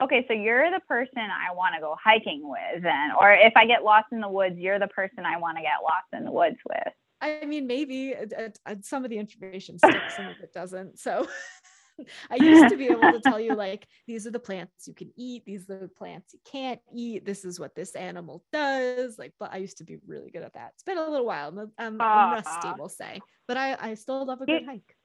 Okay, 0.03 0.25
so 0.29 0.35
you're 0.35 0.71
the 0.71 0.81
person 0.89 1.19
I 1.19 1.55
want 1.55 1.75
to 1.75 1.81
go 1.81 1.95
hiking 2.03 2.43
with 2.43 2.83
then 2.83 3.11
or 3.21 3.33
if 3.33 3.53
I 3.57 3.67
get 3.67 3.85
lost 3.85 4.07
in 4.13 4.21
the 4.21 4.29
woods, 4.29 4.57
you're 4.57 4.79
the 4.79 4.89
person 4.89 5.25
I 5.27 5.39
want 5.39 5.59
to 5.59 5.63
get 5.63 5.83
lost 5.83 6.07
in 6.13 6.25
the 6.25 6.33
woods 6.33 6.57
with. 6.69 6.93
I 7.23 7.45
mean, 7.45 7.67
maybe 7.67 8.15
uh, 8.15 8.49
uh, 8.65 8.77
some 8.81 9.05
of 9.05 9.11
the 9.11 9.19
information 9.19 9.79
sticks, 9.79 10.17
some 10.17 10.27
of 10.27 10.37
it 10.43 10.55
doesn't. 10.55 10.99
So 10.99 11.29
I 12.31 12.37
used 12.37 12.69
to 12.71 12.77
be 12.77 12.87
able 12.87 13.13
to 13.13 13.21
tell 13.21 13.41
you 13.41 13.55
like 13.57 13.87
these 14.07 14.27
are 14.27 14.31
the 14.31 14.39
plants 14.39 14.87
you 14.87 14.95
can 14.95 15.11
eat, 15.17 15.45
these 15.45 15.69
are 15.71 15.81
the 15.81 15.89
plants 15.89 16.33
you 16.33 16.41
can't 16.51 16.81
eat, 16.93 17.25
this 17.25 17.45
is 17.45 17.61
what 17.61 17.75
this 17.75 17.95
animal 17.95 18.45
does. 18.53 19.19
Like, 19.19 19.35
but 19.39 19.53
I 19.53 19.59
used 19.59 19.79
to 19.79 19.85
be 19.85 19.99
really 20.07 20.31
good 20.31 20.43
at 20.43 20.55
that. 20.55 20.73
It's 20.75 20.83
been 20.83 20.99
a 20.99 21.09
little 21.09 21.27
while. 21.27 21.49
I'm, 21.49 21.73
I'm 21.79 21.99
rusty, 21.99 22.69
we'll 22.79 22.89
say, 22.89 23.21
but 23.47 23.57
I, 23.57 23.77
I 23.81 23.95
still 23.95 24.25
love 24.25 24.41
a 24.41 24.47
good 24.47 24.65
hike. 24.67 24.97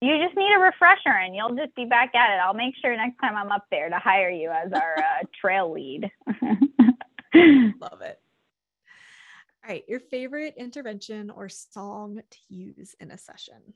You 0.00 0.16
just 0.24 0.36
need 0.36 0.54
a 0.54 0.60
refresher 0.60 1.10
and 1.10 1.34
you'll 1.34 1.56
just 1.56 1.74
be 1.74 1.84
back 1.84 2.14
at 2.14 2.32
it. 2.32 2.40
I'll 2.40 2.54
make 2.54 2.74
sure 2.80 2.96
next 2.96 3.18
time 3.18 3.36
I'm 3.36 3.50
up 3.50 3.64
there 3.70 3.88
to 3.88 3.98
hire 3.98 4.30
you 4.30 4.50
as 4.50 4.72
our 4.72 4.96
uh, 4.96 5.24
trail 5.40 5.72
lead. 5.72 6.08
love 7.34 8.00
it. 8.02 8.20
All 9.64 9.74
right, 9.74 9.84
your 9.88 10.00
favorite 10.00 10.54
intervention 10.56 11.30
or 11.30 11.48
song 11.48 12.20
to 12.30 12.38
use 12.48 12.94
in 13.00 13.10
a 13.10 13.18
session? 13.18 13.74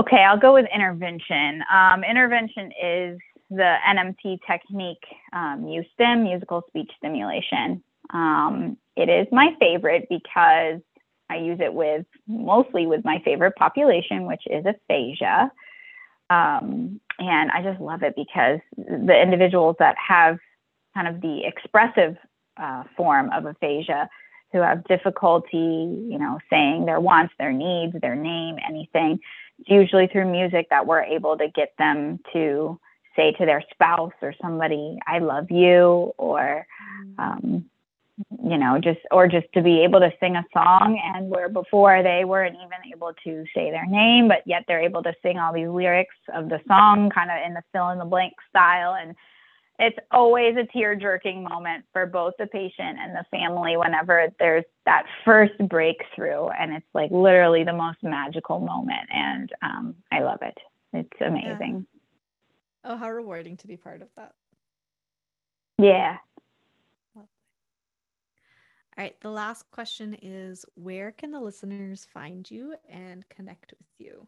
Okay, 0.00 0.18
I'll 0.18 0.38
go 0.38 0.52
with 0.52 0.66
intervention. 0.74 1.62
Um, 1.72 2.04
intervention 2.04 2.66
is 2.72 3.18
the 3.48 3.76
NMT 3.88 4.40
technique, 4.46 5.04
um, 5.32 5.64
MuStim, 5.64 6.22
musical 6.22 6.62
speech 6.68 6.90
stimulation. 6.98 7.82
Um, 8.12 8.76
it 8.96 9.08
is 9.08 9.26
my 9.32 9.54
favorite 9.58 10.06
because 10.10 10.80
I 11.30 11.36
use 11.36 11.58
it 11.60 11.72
with 11.72 12.04
mostly 12.26 12.86
with 12.86 13.04
my 13.04 13.22
favorite 13.24 13.54
population, 13.56 14.26
which 14.26 14.42
is 14.46 14.64
aphasia. 14.66 15.50
Um, 16.28 17.00
and 17.18 17.50
I 17.50 17.62
just 17.62 17.80
love 17.80 18.02
it 18.02 18.14
because 18.16 18.58
the 18.76 19.18
individuals 19.20 19.76
that 19.78 19.96
have 19.96 20.38
kind 20.94 21.08
of 21.08 21.22
the 21.22 21.42
expressive 21.44 22.16
uh, 22.58 22.84
form 22.96 23.30
of 23.32 23.46
aphasia 23.46 24.08
who 24.52 24.58
have 24.58 24.84
difficulty, 24.84 25.56
you 25.56 26.18
know, 26.18 26.38
saying 26.50 26.86
their 26.86 27.00
wants, 27.00 27.34
their 27.38 27.52
needs, 27.52 27.94
their 28.00 28.14
name, 28.14 28.56
anything, 28.66 29.18
usually 29.58 30.06
through 30.06 30.30
music 30.30 30.68
that 30.70 30.86
we're 30.86 31.02
able 31.02 31.36
to 31.38 31.48
get 31.48 31.72
them 31.78 32.20
to 32.32 32.78
say 33.14 33.32
to 33.32 33.46
their 33.46 33.62
spouse 33.72 34.12
or 34.20 34.34
somebody, 34.40 34.98
I 35.06 35.20
love 35.20 35.50
you, 35.50 36.12
or, 36.18 36.66
um, 37.18 37.64
you 38.42 38.58
know, 38.58 38.78
just, 38.78 39.00
or 39.10 39.26
just 39.26 39.46
to 39.54 39.62
be 39.62 39.82
able 39.82 40.00
to 40.00 40.12
sing 40.20 40.36
a 40.36 40.44
song. 40.52 41.00
And 41.14 41.30
where 41.30 41.48
before 41.48 42.02
they 42.02 42.24
weren't 42.24 42.56
even 42.56 42.92
able 42.94 43.12
to 43.24 43.44
say 43.54 43.70
their 43.70 43.86
name, 43.86 44.28
but 44.28 44.42
yet 44.46 44.64
they're 44.68 44.82
able 44.82 45.02
to 45.02 45.14
sing 45.22 45.38
all 45.38 45.52
these 45.52 45.68
lyrics 45.68 46.16
of 46.34 46.48
the 46.48 46.60
song 46.68 47.10
kind 47.10 47.30
of 47.30 47.38
in 47.46 47.54
the 47.54 47.62
fill 47.72 47.90
in 47.90 47.98
the 47.98 48.04
blank 48.04 48.34
style. 48.50 48.94
And 48.94 49.16
it's 49.78 49.98
always 50.10 50.56
a 50.56 50.64
tear 50.72 50.94
jerking 50.94 51.42
moment 51.42 51.84
for 51.92 52.06
both 52.06 52.34
the 52.38 52.46
patient 52.46 52.98
and 52.98 53.14
the 53.14 53.24
family 53.30 53.76
whenever 53.76 54.28
there's 54.38 54.64
that 54.86 55.04
first 55.24 55.52
breakthrough. 55.68 56.48
And 56.48 56.72
it's 56.72 56.86
like 56.94 57.10
literally 57.10 57.64
the 57.64 57.72
most 57.72 57.98
magical 58.02 58.58
moment. 58.58 59.08
And 59.12 59.52
um, 59.62 59.94
I 60.10 60.20
love 60.20 60.38
it. 60.42 60.56
It's 60.92 61.20
amazing. 61.20 61.86
Yeah. 62.84 62.92
Oh, 62.92 62.96
how 62.96 63.10
rewarding 63.10 63.56
to 63.58 63.66
be 63.66 63.76
part 63.76 64.00
of 64.00 64.08
that. 64.16 64.32
Yeah. 65.78 66.16
All 67.16 67.28
right. 68.96 69.20
The 69.20 69.30
last 69.30 69.70
question 69.70 70.16
is 70.22 70.64
Where 70.74 71.12
can 71.12 71.32
the 71.32 71.40
listeners 71.40 72.06
find 72.14 72.50
you 72.50 72.74
and 72.88 73.28
connect 73.28 73.74
with 73.78 73.88
you? 73.98 74.26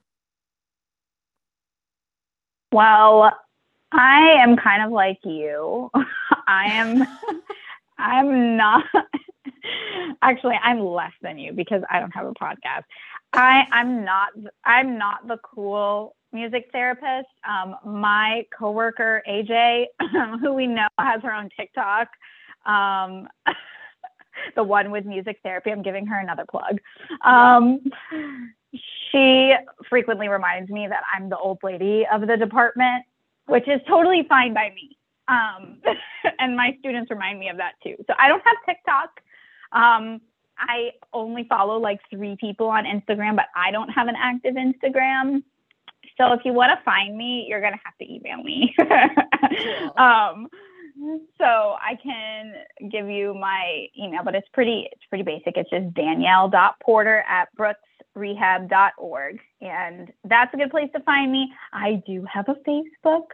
Well, 2.70 3.32
I 3.92 4.36
am 4.42 4.56
kind 4.56 4.82
of 4.82 4.92
like 4.92 5.18
you. 5.24 5.90
I 6.46 6.66
am 6.66 7.02
I'm 7.98 8.56
not 8.56 8.84
actually 10.22 10.56
I'm 10.62 10.80
less 10.80 11.12
than 11.22 11.38
you 11.38 11.52
because 11.52 11.82
I 11.90 12.00
don't 12.00 12.14
have 12.14 12.26
a 12.26 12.34
podcast. 12.34 12.84
I 13.32 13.64
I'm 13.72 14.04
not 14.04 14.30
I'm 14.64 14.98
not 14.98 15.26
the 15.26 15.38
cool 15.42 16.14
music 16.32 16.68
therapist. 16.72 17.28
Um, 17.48 17.76
my 17.84 18.44
coworker 18.56 19.22
AJ, 19.28 19.86
who 20.40 20.52
we 20.52 20.66
know 20.66 20.88
has 20.98 21.22
her 21.22 21.32
own 21.32 21.48
TikTok, 21.56 22.08
um, 22.66 23.28
the 24.56 24.62
one 24.62 24.90
with 24.90 25.04
music 25.04 25.38
therapy. 25.42 25.70
I'm 25.70 25.82
giving 25.82 26.06
her 26.06 26.18
another 26.18 26.44
plug. 26.48 26.78
Um, 27.24 27.80
she 29.10 29.54
frequently 29.88 30.28
reminds 30.28 30.70
me 30.70 30.86
that 30.88 31.02
I'm 31.14 31.30
the 31.30 31.38
old 31.38 31.58
lady 31.62 32.06
of 32.12 32.26
the 32.26 32.36
department 32.36 33.04
which 33.48 33.66
is 33.66 33.80
totally 33.88 34.24
fine 34.28 34.54
by 34.54 34.70
me. 34.74 34.96
Um, 35.26 35.78
and 36.38 36.56
my 36.56 36.76
students 36.78 37.10
remind 37.10 37.38
me 37.38 37.48
of 37.48 37.56
that 37.56 37.72
too. 37.82 37.96
So 38.06 38.14
I 38.18 38.28
don't 38.28 38.42
have 38.44 38.56
TikTok. 38.66 39.10
Um, 39.72 40.20
I 40.58 40.90
only 41.12 41.46
follow 41.48 41.78
like 41.78 42.00
three 42.10 42.36
people 42.40 42.68
on 42.68 42.84
Instagram, 42.84 43.36
but 43.36 43.46
I 43.54 43.70
don't 43.70 43.88
have 43.90 44.08
an 44.08 44.16
active 44.16 44.54
Instagram. 44.54 45.42
So 46.16 46.32
if 46.32 46.40
you 46.44 46.52
want 46.52 46.76
to 46.76 46.84
find 46.84 47.16
me, 47.16 47.46
you're 47.48 47.60
gonna 47.60 47.78
have 47.84 47.96
to 47.98 48.12
email 48.12 48.42
me. 48.42 48.74
um, 49.96 50.48
so 51.38 51.44
I 51.44 51.96
can 52.02 52.54
give 52.90 53.08
you 53.08 53.34
my 53.34 53.86
email, 53.96 54.22
but 54.24 54.34
it's 54.34 54.48
pretty 54.52 54.88
it's 54.90 55.04
pretty 55.08 55.24
basic. 55.24 55.56
It's 55.56 55.70
just 55.70 55.94
danielle.porter 55.94 57.24
at 57.28 57.48
brooksrehab.org. 58.16 59.40
And 59.60 60.12
that's 60.24 60.52
a 60.54 60.56
good 60.56 60.70
place 60.70 60.90
to 60.94 61.02
find 61.02 61.30
me. 61.32 61.52
I 61.72 62.02
do 62.06 62.24
have 62.32 62.48
a 62.48 62.54
Facebook. 62.68 63.26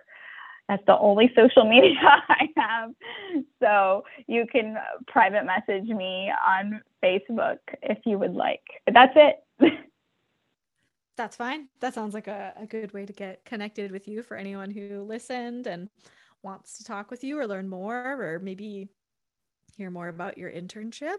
That's 0.68 0.85
the 0.87 0.99
only 0.99 1.31
social 1.37 1.64
media 1.68 1.95
I 2.03 2.49
have. 2.57 2.91
So 3.61 4.05
you 4.27 4.47
can 4.51 4.77
uh, 4.77 5.03
private 5.07 5.45
message 5.45 5.89
me 5.89 6.33
on 6.47 6.83
Facebook 7.03 7.59
if 7.83 7.99
you 8.07 8.18
would 8.18 8.35
like. 8.35 8.62
But 8.85 8.95
that's 8.95 9.12
it. 9.16 9.37
that's 11.16 11.37
fine. 11.37 11.68
That 11.81 11.95
sounds 11.95 12.14
like 12.14 12.29
a, 12.29 12.55
a 12.57 12.66
good 12.66 12.93
way 12.93 13.07
to 13.07 13.12
get 13.12 13.45
connected 13.45 13.91
with 13.93 14.09
you 14.09 14.22
for 14.22 14.37
anyone 14.37 14.70
who 14.70 15.03
listened 15.03 15.66
and 15.66 15.89
wants 16.43 16.79
to 16.79 16.85
talk 16.85 17.11
with 17.11 17.25
you 17.25 17.39
or 17.39 17.47
learn 17.47 17.68
more 17.68 18.20
or 18.20 18.39
maybe 18.39 18.89
hear 19.77 19.91
more 19.91 20.09
about 20.09 20.39
your 20.39 20.51
internship, 20.51 21.16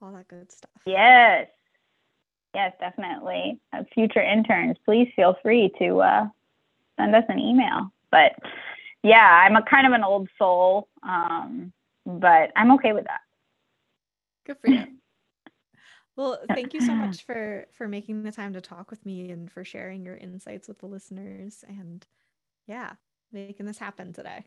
all 0.00 0.12
that 0.12 0.28
good 0.28 0.52
stuff. 0.52 0.70
Yes. 0.86 1.48
Yes, 2.54 2.72
definitely. 2.80 3.60
Uh, 3.72 3.84
future 3.94 4.22
interns, 4.22 4.76
please 4.84 5.08
feel 5.14 5.36
free 5.42 5.70
to 5.78 6.00
uh, 6.00 6.26
send 6.98 7.14
us 7.14 7.24
an 7.28 7.38
email. 7.38 7.92
But 8.10 8.32
yeah, 9.02 9.44
I'm 9.44 9.56
a 9.56 9.62
kind 9.62 9.86
of 9.86 9.92
an 9.92 10.04
old 10.04 10.28
soul, 10.38 10.88
um, 11.02 11.72
but 12.04 12.50
I'm 12.56 12.72
okay 12.72 12.92
with 12.92 13.04
that. 13.04 13.20
Good 14.46 14.58
for 14.60 14.68
you. 14.68 14.84
well, 16.16 16.40
thank 16.48 16.74
you 16.74 16.80
so 16.80 16.94
much 16.94 17.24
for 17.24 17.66
for 17.72 17.86
making 17.86 18.24
the 18.24 18.32
time 18.32 18.52
to 18.54 18.60
talk 18.60 18.90
with 18.90 19.04
me 19.06 19.30
and 19.30 19.50
for 19.50 19.64
sharing 19.64 20.04
your 20.04 20.16
insights 20.16 20.66
with 20.66 20.78
the 20.80 20.86
listeners 20.86 21.64
and 21.68 22.06
yeah, 22.66 22.92
making 23.32 23.66
this 23.66 23.78
happen 23.78 24.12
today. 24.12 24.44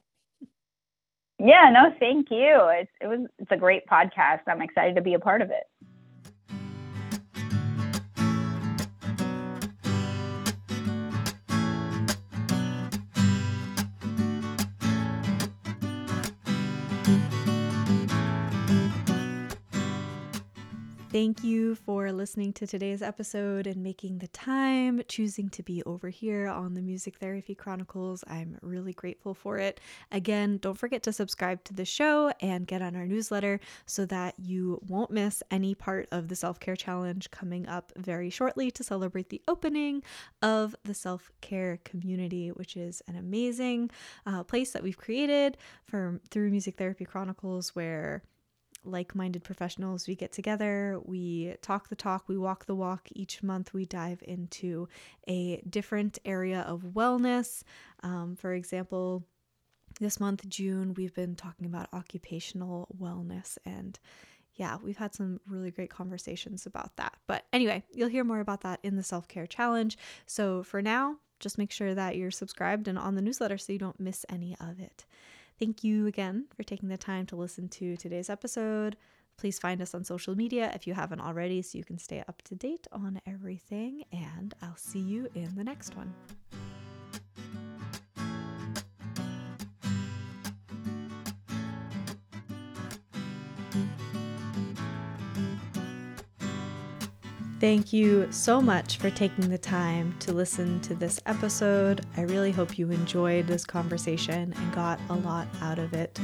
Yeah, 1.39 1.69
no, 1.73 1.93
thank 1.99 2.29
you. 2.29 2.59
It's 2.69 2.91
it 3.01 3.07
was 3.07 3.27
it's 3.39 3.51
a 3.51 3.57
great 3.57 3.85
podcast. 3.87 4.41
I'm 4.47 4.61
excited 4.61 4.95
to 4.95 5.01
be 5.01 5.13
a 5.13 5.19
part 5.19 5.41
of 5.41 5.49
it. 5.49 5.63
Thank 21.13 21.43
you 21.43 21.75
for 21.75 22.11
listening 22.11 22.53
to 22.53 22.65
today's 22.65 23.03
episode 23.03 23.67
and 23.67 23.83
making 23.83 24.17
the 24.17 24.29
time, 24.29 24.99
choosing 25.07 25.47
to 25.49 25.61
be 25.61 25.83
over 25.83 26.09
here 26.09 26.47
on 26.47 26.73
the 26.73 26.81
Music 26.81 27.19
Therapy 27.19 27.53
Chronicles. 27.53 28.23
I'm 28.25 28.57
really 28.63 28.93
grateful 28.93 29.35
for 29.35 29.59
it. 29.59 29.79
Again, 30.11 30.57
don't 30.57 30.73
forget 30.75 31.03
to 31.03 31.13
subscribe 31.13 31.63
to 31.65 31.73
the 31.75 31.85
show 31.85 32.33
and 32.41 32.65
get 32.65 32.81
on 32.81 32.95
our 32.95 33.05
newsletter 33.05 33.59
so 33.85 34.07
that 34.07 34.33
you 34.39 34.81
won't 34.87 35.11
miss 35.11 35.43
any 35.51 35.75
part 35.75 36.07
of 36.11 36.29
the 36.29 36.35
self 36.35 36.59
care 36.59 36.75
challenge 36.75 37.29
coming 37.29 37.67
up 37.67 37.91
very 37.95 38.31
shortly 38.31 38.71
to 38.71 38.83
celebrate 38.83 39.29
the 39.29 39.43
opening 39.47 40.01
of 40.41 40.75
the 40.83 40.95
self 40.95 41.29
care 41.41 41.77
community, 41.85 42.49
which 42.49 42.75
is 42.75 43.03
an 43.07 43.17
amazing 43.17 43.91
uh, 44.25 44.43
place 44.43 44.71
that 44.71 44.81
we've 44.81 44.97
created 44.97 45.57
for 45.85 46.19
through 46.31 46.49
Music 46.49 46.75
Therapy 46.75 47.05
Chronicles 47.05 47.75
where 47.75 48.23
like 48.83 49.15
minded 49.15 49.43
professionals, 49.43 50.07
we 50.07 50.15
get 50.15 50.31
together, 50.31 50.99
we 51.03 51.55
talk 51.61 51.89
the 51.89 51.95
talk, 51.95 52.27
we 52.27 52.37
walk 52.37 52.65
the 52.65 52.75
walk. 52.75 53.07
Each 53.13 53.41
month, 53.41 53.73
we 53.73 53.85
dive 53.85 54.23
into 54.27 54.87
a 55.27 55.61
different 55.69 56.19
area 56.25 56.61
of 56.61 56.81
wellness. 56.81 57.63
Um, 58.01 58.35
for 58.35 58.53
example, 58.53 59.23
this 59.99 60.19
month, 60.19 60.47
June, 60.49 60.93
we've 60.95 61.13
been 61.13 61.35
talking 61.35 61.65
about 61.65 61.87
occupational 61.93 62.87
wellness 62.99 63.57
and 63.65 63.99
yeah, 64.55 64.77
we've 64.83 64.97
had 64.97 65.15
some 65.15 65.39
really 65.47 65.71
great 65.71 65.89
conversations 65.89 66.65
about 66.65 66.95
that. 66.97 67.15
But 67.25 67.45
anyway, 67.51 67.83
you'll 67.91 68.09
hear 68.09 68.23
more 68.23 68.39
about 68.39 68.61
that 68.61 68.79
in 68.83 68.95
the 68.95 69.03
self 69.03 69.27
care 69.27 69.47
challenge. 69.47 69.97
So 70.27 70.63
for 70.63 70.81
now, 70.81 71.17
just 71.39 71.57
make 71.57 71.71
sure 71.71 71.95
that 71.95 72.15
you're 72.15 72.31
subscribed 72.31 72.87
and 72.87 72.97
on 72.97 73.15
the 73.15 73.21
newsletter 73.21 73.57
so 73.57 73.73
you 73.73 73.79
don't 73.79 73.99
miss 73.99 74.25
any 74.29 74.55
of 74.59 74.79
it. 74.79 75.05
Thank 75.59 75.83
you 75.83 76.07
again 76.07 76.47
for 76.55 76.63
taking 76.63 76.89
the 76.89 76.97
time 76.97 77.25
to 77.27 77.35
listen 77.35 77.69
to 77.69 77.95
today's 77.97 78.29
episode. 78.29 78.97
Please 79.37 79.59
find 79.59 79.81
us 79.81 79.93
on 79.93 80.03
social 80.03 80.35
media 80.35 80.71
if 80.73 80.85
you 80.87 80.93
haven't 80.93 81.21
already 81.21 81.61
so 81.61 81.77
you 81.77 81.83
can 81.83 81.97
stay 81.97 82.23
up 82.27 82.41
to 82.43 82.55
date 82.55 82.87
on 82.91 83.19
everything. 83.25 84.03
And 84.11 84.53
I'll 84.61 84.77
see 84.77 84.99
you 84.99 85.29
in 85.35 85.55
the 85.55 85.63
next 85.63 85.95
one. 85.95 86.13
Thank 97.63 97.93
you 97.93 98.27
so 98.29 98.59
much 98.59 98.97
for 98.97 99.09
taking 99.09 99.47
the 99.47 99.57
time 99.57 100.17
to 100.19 100.33
listen 100.33 100.81
to 100.81 100.93
this 100.93 101.21
episode. 101.25 102.05
I 102.17 102.23
really 102.23 102.51
hope 102.51 102.77
you 102.77 102.91
enjoyed 102.91 103.47
this 103.47 103.63
conversation 103.63 104.53
and 104.53 104.75
got 104.75 104.99
a 105.09 105.13
lot 105.13 105.47
out 105.61 105.79
of 105.79 105.93
it. 105.93 106.19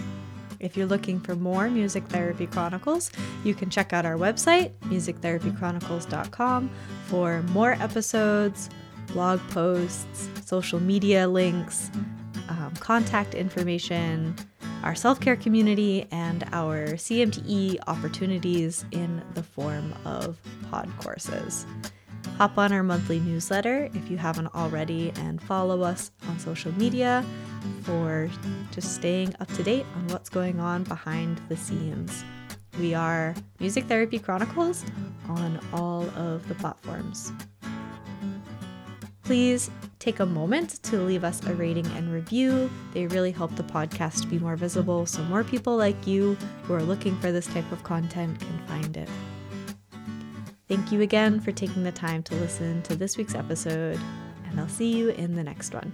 If 0.60 0.76
you're 0.76 0.86
looking 0.86 1.18
for 1.18 1.38
more 1.38 1.70
Music 1.70 2.04
Therapy 2.08 2.46
Chronicles, 2.46 3.10
you 3.46 3.56
can 3.56 3.70
check 3.70 3.94
out 3.94 4.06
our 4.06 4.18
website, 4.18 4.74
musictherapychronicles.com, 4.88 6.70
for 7.06 7.42
more 7.44 7.72
episodes, 7.72 8.70
blog 9.08 9.40
posts, 9.52 10.28
social 10.46 10.82
media 10.82 11.26
links, 11.26 11.90
um, 12.50 12.74
contact 12.82 13.34
information, 13.34 14.36
our 14.84 14.96
self 14.96 15.20
care 15.20 15.36
community, 15.36 16.08
and 16.12 16.44
our 16.52 16.90
CMTE 16.90 17.80
opportunities 17.88 18.86
in 18.92 19.22
the 19.34 19.44
form 19.44 19.94
of 20.06 20.38
pod 20.70 20.90
courses. 21.00 21.66
Hop 22.38 22.58
on 22.58 22.72
our 22.72 22.84
monthly 22.84 23.20
newsletter 23.20 23.90
if 23.94 24.10
you 24.10 24.18
haven't 24.18 24.54
already, 24.56 25.12
and 25.18 25.42
follow 25.42 25.82
us 25.82 26.12
on 26.28 26.40
social 26.40 26.72
media 26.74 27.26
for 27.84 28.30
just 28.72 28.96
staying 28.96 29.34
up 29.40 29.52
to 29.54 29.64
date 29.64 29.86
on 29.96 30.08
what's 30.08 30.30
going 30.30 30.60
on 30.60 30.84
behind 30.84 31.42
the 31.50 31.58
scenes. 31.58 32.24
We 32.80 32.94
are 32.94 33.36
Music 33.60 33.86
Therapy 33.86 34.20
Chronicles 34.20 34.86
on 35.28 35.60
all 35.74 36.04
of 36.12 36.48
the 36.48 36.56
platforms. 36.56 37.34
Please 39.30 39.70
take 40.00 40.22
a 40.22 40.26
moment 40.26 40.82
to 40.82 40.98
leave 40.98 41.24
us 41.24 41.46
a 41.46 41.54
rating 41.54 41.86
and 41.92 42.12
review. 42.12 42.68
They 42.96 43.06
really 43.06 43.30
help 43.30 43.56
the 43.56 43.62
podcast 43.62 44.28
be 44.28 44.40
more 44.40 44.56
visible 44.56 45.06
so 45.06 45.22
more 45.26 45.44
people 45.44 45.78
like 45.78 46.08
you 46.08 46.34
who 46.64 46.74
are 46.74 46.82
looking 46.82 47.16
for 47.20 47.32
this 47.32 47.46
type 47.46 47.72
of 47.72 47.84
content 47.84 48.40
can 48.40 48.60
find 48.66 48.98
it. 48.98 49.08
Thank 50.68 50.92
you 50.92 51.02
again 51.02 51.40
for 51.40 51.52
taking 51.52 51.84
the 51.84 51.92
time 51.92 52.24
to 52.24 52.34
listen 52.38 52.82
to 52.82 52.96
this 52.96 53.18
week's 53.18 53.36
episode, 53.36 54.00
and 54.50 54.60
I'll 54.60 54.68
see 54.68 54.98
you 54.98 55.10
in 55.10 55.36
the 55.36 55.44
next 55.44 55.76
one. 55.76 55.94